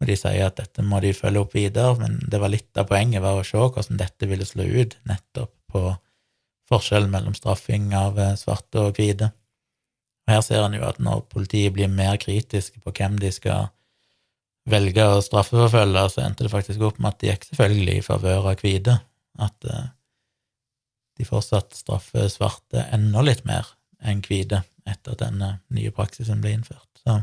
og 0.00 0.08
de 0.08 0.16
sier 0.16 0.46
at 0.46 0.56
dette 0.56 0.82
må 0.86 1.00
de 1.04 1.12
følge 1.16 1.42
opp 1.44 1.54
videre, 1.54 1.92
men 2.00 2.16
det 2.32 2.40
var 2.40 2.52
litt 2.52 2.78
av 2.80 2.88
poenget 2.88 3.20
var 3.24 3.40
å 3.40 3.44
se 3.44 3.60
hvordan 3.60 4.00
dette 4.00 4.28
ville 4.30 4.46
slå 4.48 4.64
ut 4.64 4.96
nettopp 5.08 5.52
på 5.70 5.82
forskjellen 6.70 7.10
mellom 7.12 7.34
straffing 7.36 7.90
av 7.98 8.18
eh, 8.18 8.36
svarte 8.38 8.86
og 8.86 8.96
hvite. 8.96 9.30
Og 10.24 10.32
her 10.32 10.42
ser 10.46 10.64
en 10.64 10.76
jo 10.78 10.86
at 10.86 11.00
når 11.02 11.26
politiet 11.32 11.74
blir 11.76 11.90
mer 11.92 12.16
kritiske 12.22 12.80
på 12.80 12.94
hvem 12.96 13.18
de 13.20 13.32
skal 13.34 13.68
velge 14.70 15.04
å 15.04 15.22
straffeforfølge, 15.24 16.04
så 16.12 16.24
endte 16.24 16.46
det 16.46 16.52
faktisk 16.52 16.84
opp 16.86 17.00
med 17.00 17.12
at 17.12 17.20
de 17.20 17.30
gikk 17.32 17.48
selvfølgelig 17.48 17.96
i 17.98 18.04
favør 18.06 18.50
av 18.52 18.62
hvite. 18.62 18.96
At 19.40 19.66
uh, 19.66 19.88
de 21.18 21.26
fortsatt 21.26 21.74
straffer 21.76 22.28
svarte 22.32 22.86
enda 22.94 23.24
litt 23.24 23.42
mer 23.48 23.68
enn 24.00 24.22
hvite 24.24 24.62
etter 24.88 25.16
at 25.16 25.24
denne 25.24 25.50
nye 25.74 25.92
praksisen 25.94 26.40
ble 26.44 26.54
innført. 26.56 26.88
Så 27.00 27.18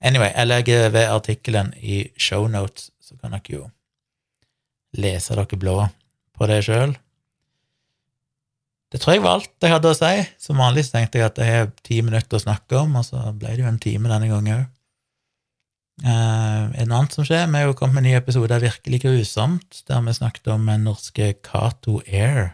anyway, 0.00 0.30
jeg 0.34 0.46
legger 0.48 0.88
ved 0.94 1.10
artikkelen 1.10 1.74
i 1.80 2.06
shownotes, 2.20 2.90
så 3.00 3.16
kan 3.18 3.36
dere 3.36 3.54
jo 3.54 3.66
lese 4.98 5.36
dere 5.36 5.60
blå 5.60 5.76
på 6.38 6.48
det 6.50 6.62
sjøl. 6.66 6.96
Det 8.88 9.02
tror 9.02 9.18
jeg 9.18 9.24
var 9.24 9.36
alt 9.36 9.64
jeg 9.64 9.74
hadde 9.74 9.92
å 9.92 9.96
si. 9.96 10.14
Som 10.40 10.62
vanlig 10.62 10.86
tenkte 10.88 11.20
jeg 11.20 11.28
at 11.28 11.40
jeg 11.42 11.54
har 11.54 11.70
ti 11.84 12.00
minutter 12.04 12.38
å 12.38 12.44
snakke 12.46 12.78
om, 12.80 12.96
og 12.96 13.04
så 13.04 13.20
ble 13.36 13.52
det 13.52 13.64
jo 13.64 13.68
en 13.68 13.80
time 13.82 14.10
denne 14.10 14.30
gangen 14.30 14.62
òg. 14.62 14.66
Uh, 15.98 16.70
noe 16.86 17.00
annet 17.00 17.14
som 17.16 17.26
skjer, 17.26 17.48
vi 17.50 17.58
har 17.58 17.66
jo 17.66 17.74
kommet 17.74 17.96
med 17.96 18.04
en 18.04 18.12
ny 18.12 18.14
episode 18.14 18.54
av 18.54 18.62
Virkelig 18.62 19.00
grusomt, 19.02 19.80
der 19.90 20.04
vi 20.06 20.14
snakket 20.14 20.46
om 20.54 20.68
en 20.70 20.84
norske 20.86 21.32
Cato 21.42 21.96
Air, 22.06 22.52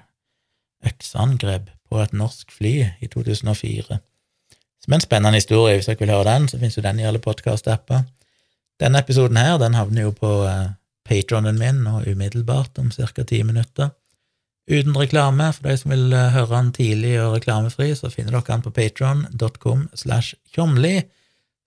økseangrep 0.89 1.69
på 1.93 2.01
et 2.01 2.17
norsk 2.17 2.55
fly 2.57 2.73
i 3.05 3.11
2004. 3.13 4.01
Som 4.85 4.93
er 4.93 5.01
en 5.01 5.05
spennende 5.07 5.41
historie. 5.41 5.79
Hvis 5.79 5.89
dere 5.89 6.03
vil 6.03 6.13
høre 6.13 6.29
den, 6.29 6.49
så 6.49 6.59
finnes 6.61 6.77
jo 6.77 6.85
den 6.85 6.99
i 7.01 7.07
alle 7.09 7.21
podkast-apper. 7.25 8.03
Denne 8.83 9.01
episoden 9.01 9.39
her, 9.41 9.57
den 9.63 9.79
havner 9.79 10.11
jo 10.11 10.11
på 10.13 10.33
eh, 10.45 10.75
patronen 11.09 11.57
min 11.57 11.81
nå 11.87 12.03
umiddelbart, 12.05 12.77
om 12.79 12.91
ca. 12.93 13.25
ti 13.25 13.43
minutter. 13.43 13.95
uten 14.69 14.97
reklame. 14.97 15.53
For 15.53 15.69
de 15.69 15.77
som 15.77 15.91
vil 15.91 16.13
eh, 16.13 16.33
høre 16.37 16.57
den 16.57 16.73
tidlig 16.77 17.15
og 17.23 17.39
reklamefri, 17.39 17.95
så 17.97 18.11
finner 18.13 18.37
dere 18.37 18.49
den 18.51 18.63
på 18.63 18.75
patron.com 18.77 19.89
slash 19.95 20.37
tjomli. 20.53 21.03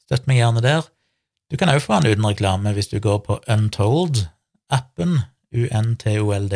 Støtt 0.06 0.28
meg 0.28 0.38
gjerne 0.38 0.62
der. 0.62 0.86
Du 1.50 1.58
kan 1.58 1.70
òg 1.74 1.82
få 1.82 1.98
den 2.02 2.14
uten 2.14 2.28
reklame 2.28 2.74
hvis 2.76 2.92
du 2.94 3.00
går 3.00 3.24
på 3.26 3.40
Untold-appen, 3.50 5.22
UNTOLD. 5.54 6.54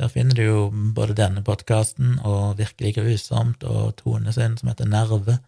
Der 0.00 0.10
finner 0.10 0.34
du 0.34 0.42
jo 0.42 0.60
både 0.94 1.14
denne 1.14 1.42
podkasten 1.46 2.16
og 2.26 2.56
Virkelig 2.58 2.96
grusomt 2.96 3.62
og 3.62 3.94
Tone 4.00 4.32
sin, 4.34 4.56
som 4.58 4.70
heter 4.72 4.90
Nerve, 4.90 5.38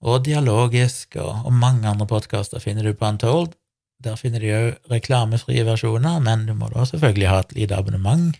og 0.00 0.22
Dialogisk, 0.24 1.16
og, 1.20 1.46
og 1.48 1.52
mange 1.52 1.88
andre 1.88 2.06
podkaster 2.08 2.62
finner 2.62 2.86
du 2.86 2.94
på 2.94 3.08
Untold. 3.08 3.56
Der 4.00 4.16
finner 4.16 4.40
du 4.40 4.48
òg 4.48 4.92
reklamefrie 4.92 5.64
versjoner, 5.66 6.22
men 6.24 6.46
du 6.48 6.54
må 6.56 6.70
da 6.72 6.86
selvfølgelig 6.88 7.28
ha 7.28 7.40
et 7.42 7.56
lite 7.58 7.76
abonnement 7.76 8.38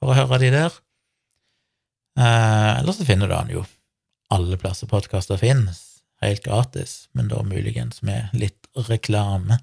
for 0.00 0.12
å 0.12 0.18
høre 0.18 0.40
de 0.42 0.50
der. 0.52 0.74
Eh, 2.18 2.72
eller 2.82 2.92
så 2.92 3.06
finner 3.08 3.30
du 3.30 3.38
han 3.38 3.54
jo 3.54 3.64
alle 4.32 4.58
plasser 4.60 4.90
podkaster 4.90 5.40
finnes, 5.40 6.02
helt 6.20 6.44
gratis, 6.44 7.06
men 7.16 7.30
da 7.30 7.40
muligens 7.46 8.02
med 8.04 8.34
litt 8.36 8.68
reklame. 8.90 9.62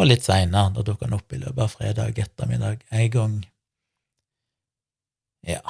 Og 0.00 0.08
litt 0.08 0.24
seinere, 0.24 0.72
da 0.72 0.82
dukker 0.86 1.06
den 1.06 1.18
opp 1.18 1.34
i 1.34 1.38
løpet 1.42 1.62
av 1.62 1.74
fredag 1.76 2.18
ettermiddag 2.18 2.82
en 2.88 3.10
gang. 3.12 3.40
Ja. 5.46 5.62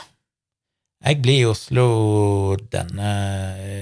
Jeg 1.03 1.19
blir 1.25 1.41
i 1.41 1.51
Oslo 1.51 1.85
denne 2.71 3.13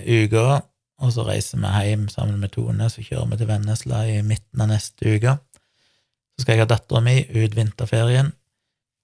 uka, 0.07 0.61
og 1.01 1.13
så 1.13 1.25
reiser 1.27 1.61
vi 1.61 1.71
hjem 1.89 2.07
sammen 2.13 2.39
med 2.41 2.53
Tone, 2.55 2.89
så 2.89 3.05
kjører 3.05 3.33
vi 3.33 3.41
til 3.41 3.49
Vennesla 3.51 4.05
i 4.09 4.21
midten 4.25 4.63
av 4.63 4.71
neste 4.71 5.17
uke. 5.17 5.35
Så 6.37 6.45
skal 6.45 6.57
jeg 6.57 6.65
ha 6.65 6.71
dattera 6.71 7.03
mi 7.05 7.19
ut 7.29 7.57
vinterferien, 7.57 8.33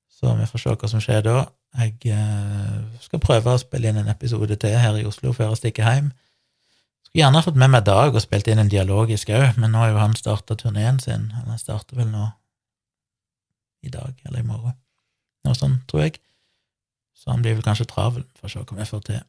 så 0.09 0.33
vi 0.39 0.49
får 0.49 0.63
se 0.63 0.77
hva 0.81 0.89
som 0.89 1.03
skjer 1.05 1.27
da. 1.27 1.43
Jeg 1.77 2.15
eh, 2.15 2.77
skal 3.05 3.21
prøve 3.21 3.53
å 3.53 3.61
spille 3.61 3.91
inn 3.91 4.01
en 4.01 4.09
episode 4.09 4.57
til 4.57 4.79
her 4.81 4.97
i 4.97 5.05
Oslo 5.05 5.35
før 5.37 5.51
jeg 5.53 5.61
stikker 5.61 5.91
hjem. 5.91 6.09
Skulle 7.05 7.21
gjerne 7.21 7.43
fått 7.45 7.59
med 7.61 7.75
meg 7.75 7.85
Dag 7.85 8.17
og 8.17 8.25
spilt 8.25 8.49
inn 8.49 8.63
en 8.63 8.73
dialogisk 8.73 9.29
òg, 9.37 9.59
men 9.61 9.75
nå 9.75 9.83
har 9.83 9.93
jo 9.93 10.01
han 10.01 10.17
starta 10.17 10.57
turneen 10.57 11.03
sin. 11.03 11.29
Han 11.37 11.61
starter 11.61 12.01
vel 12.01 12.09
nå 12.15 12.31
i 13.85 13.93
dag 13.93 14.17
eller 14.25 14.41
i 14.41 14.47
morgen, 14.47 14.75
noe 15.45 15.59
sånt, 15.59 15.85
tror 15.91 16.07
jeg. 16.07 16.17
Så 17.17 17.33
han 17.33 17.43
blir 17.43 17.57
vel 17.57 17.65
kanskje 17.65 17.89
travel, 17.91 18.27
for 18.37 18.49
å 18.49 18.53
se 18.53 18.63
hva 18.63 18.79
vi 18.79 18.89
får 18.91 19.07
til. 19.09 19.23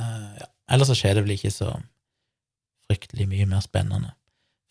Uh, 0.00 0.32
ja. 0.40 0.48
Ellers 0.74 0.90
så 0.90 0.96
skjer 0.98 1.16
det 1.16 1.24
vel 1.26 1.36
ikke 1.36 1.52
så 1.54 1.70
fryktelig 2.88 3.28
mye 3.30 3.46
mer 3.48 3.62
spennende. 3.64 4.10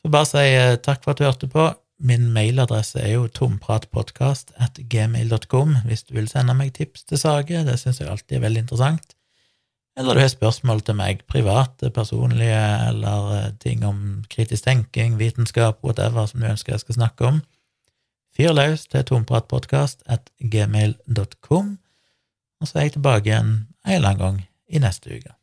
Så 0.02 0.12
bare 0.12 0.28
si 0.28 0.44
uh, 0.60 0.76
takk 0.84 1.06
for 1.06 1.14
at 1.14 1.22
du 1.22 1.28
hørte 1.28 1.50
på. 1.52 1.70
Min 2.04 2.28
mailadresse 2.36 3.00
er 3.00 3.14
jo 3.16 3.30
tompratpodkast.gmail.com 3.32 4.66
at 4.66 4.80
gmail.com 4.92 5.76
hvis 5.88 6.04
du 6.10 6.16
vil 6.18 6.28
sende 6.28 6.56
meg 6.58 6.74
tips 6.76 7.06
til 7.08 7.22
saker. 7.22 7.64
Det 7.70 7.78
syns 7.80 8.02
jeg 8.02 8.10
alltid 8.12 8.40
er 8.40 8.48
veldig 8.48 8.66
interessant. 8.66 9.16
Eller 9.98 10.18
du 10.18 10.24
har 10.24 10.32
spørsmål 10.32 10.82
til 10.82 10.98
meg, 10.98 11.22
private, 11.30 11.92
personlige, 11.94 12.62
eller 12.90 13.34
eh, 13.38 13.50
ting 13.62 13.84
om 13.86 14.24
kritisk 14.30 14.66
tenking, 14.66 15.20
vitenskap, 15.20 15.84
whatever, 15.86 16.26
som 16.26 16.42
du 16.42 16.48
ønsker 16.50 16.74
jeg 16.74 16.82
skal 16.82 16.98
snakke 16.98 17.28
om. 17.30 17.42
Fyr 18.34 18.56
løs 18.58 18.88
til 18.90 19.06
tompratpodkast 19.06 20.02
at 20.10 20.32
gmail.com, 20.40 21.78
og 22.62 22.68
så 22.68 22.80
er 22.80 22.88
jeg 22.88 22.96
tilbake 22.98 23.30
igjen 23.30 23.52
en 23.86 23.94
eller 23.94 24.10
annen 24.10 24.24
gang 24.24 24.40
i 24.68 24.82
neste 24.82 25.14
uke. 25.14 25.36